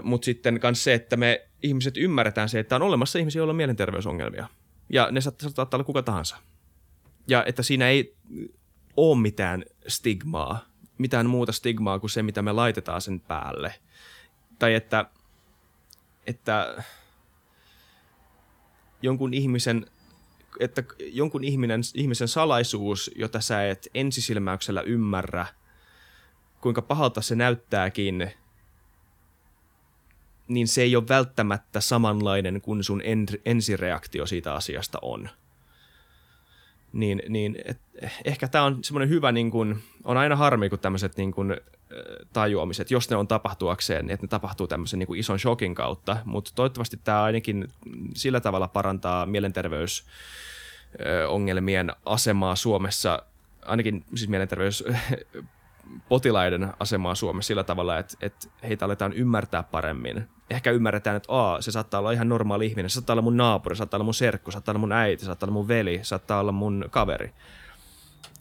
Mutta 0.02 0.24
sitten 0.24 0.60
myös 0.62 0.84
se, 0.84 0.94
että 0.94 1.16
me 1.16 1.48
ihmiset 1.62 1.96
ymmärretään 1.96 2.48
se, 2.48 2.58
että 2.58 2.76
on 2.76 2.82
olemassa 2.82 3.18
ihmisiä, 3.18 3.40
joilla 3.40 3.50
on 3.50 3.56
mielenterveysongelmia. 3.56 4.48
Ja 4.88 5.08
ne 5.10 5.20
saattaa 5.20 5.66
olla 5.72 5.84
kuka 5.84 6.02
tahansa. 6.02 6.36
Ja 7.28 7.44
että 7.44 7.62
siinä 7.62 7.88
ei 7.88 8.16
ole 8.96 9.20
mitään 9.20 9.64
stigmaa, 9.88 10.64
mitään 10.98 11.26
muuta 11.26 11.52
stigmaa 11.52 11.98
kuin 11.98 12.10
se, 12.10 12.22
mitä 12.22 12.42
me 12.42 12.52
laitetaan 12.52 13.00
sen 13.00 13.20
päälle. 13.20 13.74
Tai 14.58 14.74
että 14.74 15.06
että 16.26 16.84
jonkun 19.02 19.34
ihmisen 19.34 19.86
että 20.60 20.84
jonkun 21.00 21.44
ihminen, 21.44 21.80
ihmisen 21.94 22.28
salaisuus, 22.28 23.10
jota 23.16 23.40
sä 23.40 23.68
et 23.68 23.88
ensisilmäyksellä 23.94 24.80
ymmärrä, 24.80 25.46
kuinka 26.60 26.82
pahalta 26.82 27.20
se 27.22 27.34
näyttääkin, 27.34 28.30
niin 30.48 30.68
se 30.68 30.82
ei 30.82 30.96
ole 30.96 31.08
välttämättä 31.08 31.80
samanlainen 31.80 32.60
kuin 32.60 32.84
sun 32.84 33.02
en, 33.04 33.26
ensireaktio 33.44 34.26
siitä 34.26 34.54
asiasta 34.54 34.98
on. 35.02 35.28
Niin, 36.92 37.22
niin 37.28 37.58
et, 37.64 37.80
ehkä 38.24 38.48
tämä 38.48 38.64
on 38.64 38.84
semmoinen 38.84 39.08
hyvä, 39.08 39.32
niin 39.32 39.50
kun, 39.50 39.80
on 40.04 40.16
aina 40.16 40.36
harmi, 40.36 40.70
kun 40.70 40.78
tämmöiset 40.78 41.16
niin 41.16 41.32
kun, 41.32 41.56
tajuamiset, 42.32 42.90
jos 42.90 43.10
ne 43.10 43.16
on 43.16 43.28
tapahtuakseen, 43.28 44.06
niin 44.06 44.14
että 44.14 44.24
ne 44.24 44.28
tapahtuu 44.28 44.66
tämmöisen 44.66 44.98
niin 44.98 45.16
ison 45.16 45.38
shokin 45.38 45.74
kautta, 45.74 46.16
mutta 46.24 46.50
toivottavasti 46.54 47.00
tämä 47.04 47.22
ainakin 47.22 47.68
sillä 48.14 48.40
tavalla 48.40 48.68
parantaa 48.68 49.26
mielenterveysongelmien 49.26 51.92
asemaa 52.04 52.56
Suomessa, 52.56 53.22
ainakin 53.62 54.04
siis 54.14 54.28
mielenterveys 54.28 54.84
potilaiden 56.08 56.72
asemaa 56.80 57.14
Suomessa 57.14 57.48
sillä 57.48 57.64
tavalla, 57.64 57.98
että, 57.98 58.16
että 58.20 58.48
heitä 58.62 58.84
aletaan 58.84 59.12
ymmärtää 59.12 59.62
paremmin. 59.62 60.28
Ehkä 60.50 60.70
ymmärretään, 60.70 61.16
että 61.16 61.32
Aa, 61.32 61.60
se 61.60 61.70
saattaa 61.70 62.00
olla 62.00 62.12
ihan 62.12 62.28
normaali 62.28 62.66
ihminen, 62.66 62.90
se 62.90 62.94
saattaa 62.94 63.14
olla 63.14 63.22
mun 63.22 63.36
naapuri, 63.36 63.74
se 63.74 63.78
saattaa 63.78 63.98
olla 63.98 64.04
mun 64.04 64.14
serkku, 64.14 64.50
se 64.50 64.52
saattaa 64.52 64.72
olla 64.72 64.80
mun 64.80 64.92
äiti, 64.92 65.20
se 65.20 65.26
saattaa 65.26 65.46
olla 65.46 65.54
mun 65.54 65.68
veli, 65.68 65.98
se 65.98 66.04
saattaa 66.04 66.40
olla 66.40 66.52
mun 66.52 66.84
kaveri. 66.90 67.32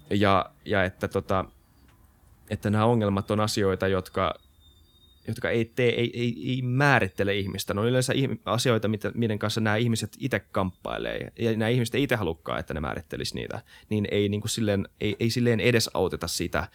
Ja, 0.10 0.52
ja 0.66 0.84
että 0.84 1.08
tota, 1.08 1.46
että 2.50 2.70
nämä 2.70 2.86
ongelmat 2.86 3.32
on 3.32 3.40
asioita, 3.40 3.88
jotka, 3.88 4.34
jotka 5.28 5.50
ei, 5.50 5.66
tee, 5.66 5.90
ei, 5.90 6.12
ei, 6.14 6.36
ei 6.48 6.62
määrittele 6.62 7.36
ihmistä. 7.36 7.74
Ne 7.74 7.82
on 7.82 7.88
yleensä 7.88 8.14
asioita, 8.46 8.88
miten 9.14 9.40
kanssa 9.40 9.62
nämä 9.62 9.76
ihmiset 9.76 10.18
itse 10.20 10.40
kamppailee, 10.40 11.32
ja 11.40 11.52
nämä 11.58 11.70
ihmiset 11.70 11.96
ei 11.96 12.04
itse 12.04 12.16
halukkaan, 12.16 12.60
että 12.60 12.74
ne 12.74 12.80
määrittelisi 12.80 13.36
niitä, 13.36 13.62
niin 13.90 14.08
ei, 14.12 14.30
niin 14.30 14.42
kuin 14.42 14.52
silleen, 14.52 14.88
ei, 15.02 15.16
ei 15.20 15.30
silleen 15.30 15.60
edesauteta 15.60 16.28
sitä, 16.28 16.68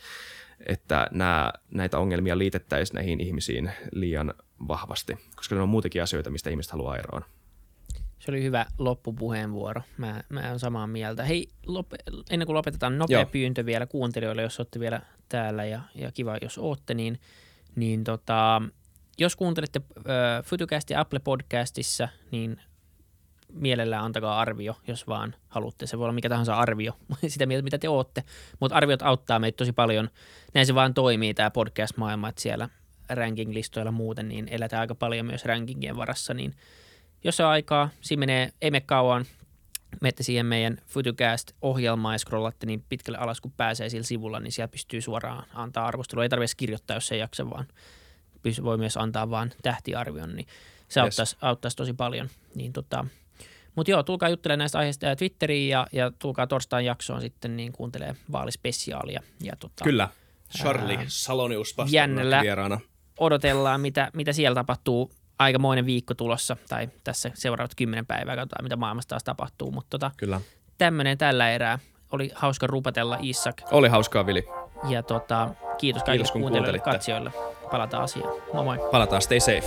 että 0.66 1.06
nämä, 1.10 1.52
näitä 1.70 1.98
ongelmia 1.98 2.38
liitettäisiin 2.38 2.94
näihin 2.94 3.20
ihmisiin 3.20 3.70
liian 3.92 4.34
vahvasti, 4.68 5.18
koska 5.36 5.54
ne 5.54 5.60
on 5.60 5.68
muutenkin 5.68 6.02
asioita, 6.02 6.30
mistä 6.30 6.50
ihmiset 6.50 6.72
haluaa 6.72 6.96
eroon. 6.96 7.22
Se 8.18 8.30
oli 8.30 8.42
hyvä 8.42 8.66
loppupuheenvuoro. 8.78 9.82
Mä, 9.98 10.22
mä 10.28 10.40
olen 10.40 10.58
samaa 10.58 10.86
mieltä. 10.86 11.24
Hei, 11.24 11.48
lop, 11.66 11.86
ennen 12.30 12.46
kuin 12.46 12.54
lopetetaan, 12.54 12.98
nopea 12.98 13.20
Joo. 13.20 13.28
pyyntö 13.32 13.66
vielä 13.66 13.86
kuuntelijoille, 13.86 14.42
jos 14.42 14.60
olette 14.60 14.80
vielä 14.80 15.00
täällä 15.28 15.64
ja, 15.64 15.80
ja 15.94 16.12
kiva, 16.12 16.38
jos 16.42 16.58
ootte, 16.58 16.94
niin, 16.94 17.20
niin 17.76 18.04
tota, 18.04 18.62
jos 19.18 19.36
kuuntelette 19.36 19.80
äh, 19.98 20.44
Futucast 20.44 20.90
ja 20.90 21.00
Apple 21.00 21.18
Podcastissa, 21.18 22.08
niin 22.30 22.60
mielellään 23.52 24.04
antakaa 24.04 24.40
arvio, 24.40 24.76
jos 24.86 25.08
vaan 25.08 25.34
haluatte. 25.48 25.86
Se 25.86 25.98
voi 25.98 26.04
olla 26.04 26.12
mikä 26.12 26.28
tahansa 26.28 26.54
arvio, 26.54 26.96
sitä 27.28 27.46
mieltä, 27.46 27.64
mitä 27.64 27.78
te 27.78 27.88
ootte. 27.88 28.22
Mutta 28.60 28.76
arviot 28.76 29.02
auttaa 29.02 29.38
meitä 29.38 29.56
tosi 29.56 29.72
paljon. 29.72 30.10
Näin 30.54 30.66
se 30.66 30.74
vaan 30.74 30.94
toimii 30.94 31.34
tämä 31.34 31.50
podcast-maailma, 31.50 32.28
että 32.28 32.42
siellä 32.42 32.68
ranking-listoilla 33.08 33.92
muuten, 33.92 34.28
niin 34.28 34.48
eletään 34.50 34.80
aika 34.80 34.94
paljon 34.94 35.26
myös 35.26 35.44
rankingien 35.44 35.96
varassa, 35.96 36.34
niin 36.34 36.54
jos 37.24 37.40
on 37.40 37.46
aikaa, 37.46 37.88
siinä 38.00 38.20
menee, 38.20 38.52
ei 38.62 38.70
mene 38.70 38.84
kauan, 38.86 39.24
menette 40.00 40.22
siihen 40.22 40.46
meidän 40.46 40.78
Futucast-ohjelmaan 40.86 42.14
ja 42.14 42.18
scrollatte 42.18 42.66
niin 42.66 42.84
pitkälle 42.88 43.18
alas, 43.18 43.40
kun 43.40 43.52
pääsee 43.56 43.88
sillä 43.88 44.06
sivulla, 44.06 44.40
niin 44.40 44.52
siellä 44.52 44.68
pystyy 44.68 45.00
suoraan 45.00 45.44
antaa 45.54 45.86
arvostelua. 45.86 46.22
Ei 46.22 46.28
tarvitse 46.28 46.56
kirjoittaa, 46.56 46.96
jos 46.96 47.12
ei 47.12 47.18
jaksa, 47.18 47.50
vaan 47.50 47.66
voi 48.62 48.78
myös 48.78 48.96
antaa 48.96 49.30
vaan 49.30 49.52
tähtiarvion, 49.62 50.36
niin 50.36 50.46
se 50.88 51.00
yes. 51.00 51.04
auttaisi, 51.04 51.36
auttaisi 51.40 51.76
tosi 51.76 51.92
paljon. 51.92 52.28
Niin 52.54 52.72
tota, 52.72 53.06
mutta 53.76 53.90
joo, 53.90 54.02
tulkaa 54.02 54.28
juttelemaan 54.28 54.58
näistä 54.58 54.78
aiheista 54.78 55.16
Twitteriin 55.16 55.68
ja, 55.68 55.86
ja 55.92 56.12
tulkaa 56.18 56.46
torstain 56.46 56.86
jaksoon 56.86 57.20
sitten 57.20 57.56
niin 57.56 57.72
kuuntelee 57.72 58.16
vaalispesiaalia. 58.32 59.22
Ja 59.42 59.52
tota, 59.60 59.84
Kyllä, 59.84 60.08
Charlie 60.58 60.98
Salonius 61.06 61.76
vieraana 62.42 62.80
odotellaan, 63.18 63.80
mitä, 63.80 64.10
mitä 64.14 64.32
siellä 64.32 64.54
tapahtuu. 64.54 65.10
Aikamoinen 65.38 65.86
viikko 65.86 66.14
tulossa, 66.14 66.56
tai 66.68 66.88
tässä 67.04 67.30
seuraavat 67.34 67.74
kymmenen 67.74 68.06
päivää, 68.06 68.36
katsotaan 68.36 68.64
mitä 68.64 68.76
maailmassa 68.76 69.08
taas 69.08 69.24
tapahtuu. 69.24 69.70
Mutta 69.70 69.90
tota, 69.90 70.10
Kyllä. 70.16 70.40
tämmöinen 70.78 71.18
tällä 71.18 71.50
erää. 71.50 71.78
Oli 72.12 72.30
hauska 72.34 72.66
rupatella 72.66 73.18
Issak. 73.22 73.62
Oli 73.70 73.88
hauskaa, 73.88 74.26
Vili. 74.26 74.44
Ja 74.88 75.02
tota, 75.02 75.48
kiitos 75.78 76.02
kaikille 76.02 76.24
Kiitos, 76.24 76.32
kuuntelijoille, 76.32 76.78
katsijoille. 76.78 77.30
Palataan 77.70 78.02
asiaan. 78.02 78.32
Moi 78.52 78.64
moi. 78.64 78.78
Palataan, 78.90 79.22
stay 79.22 79.40
safe. 79.40 79.66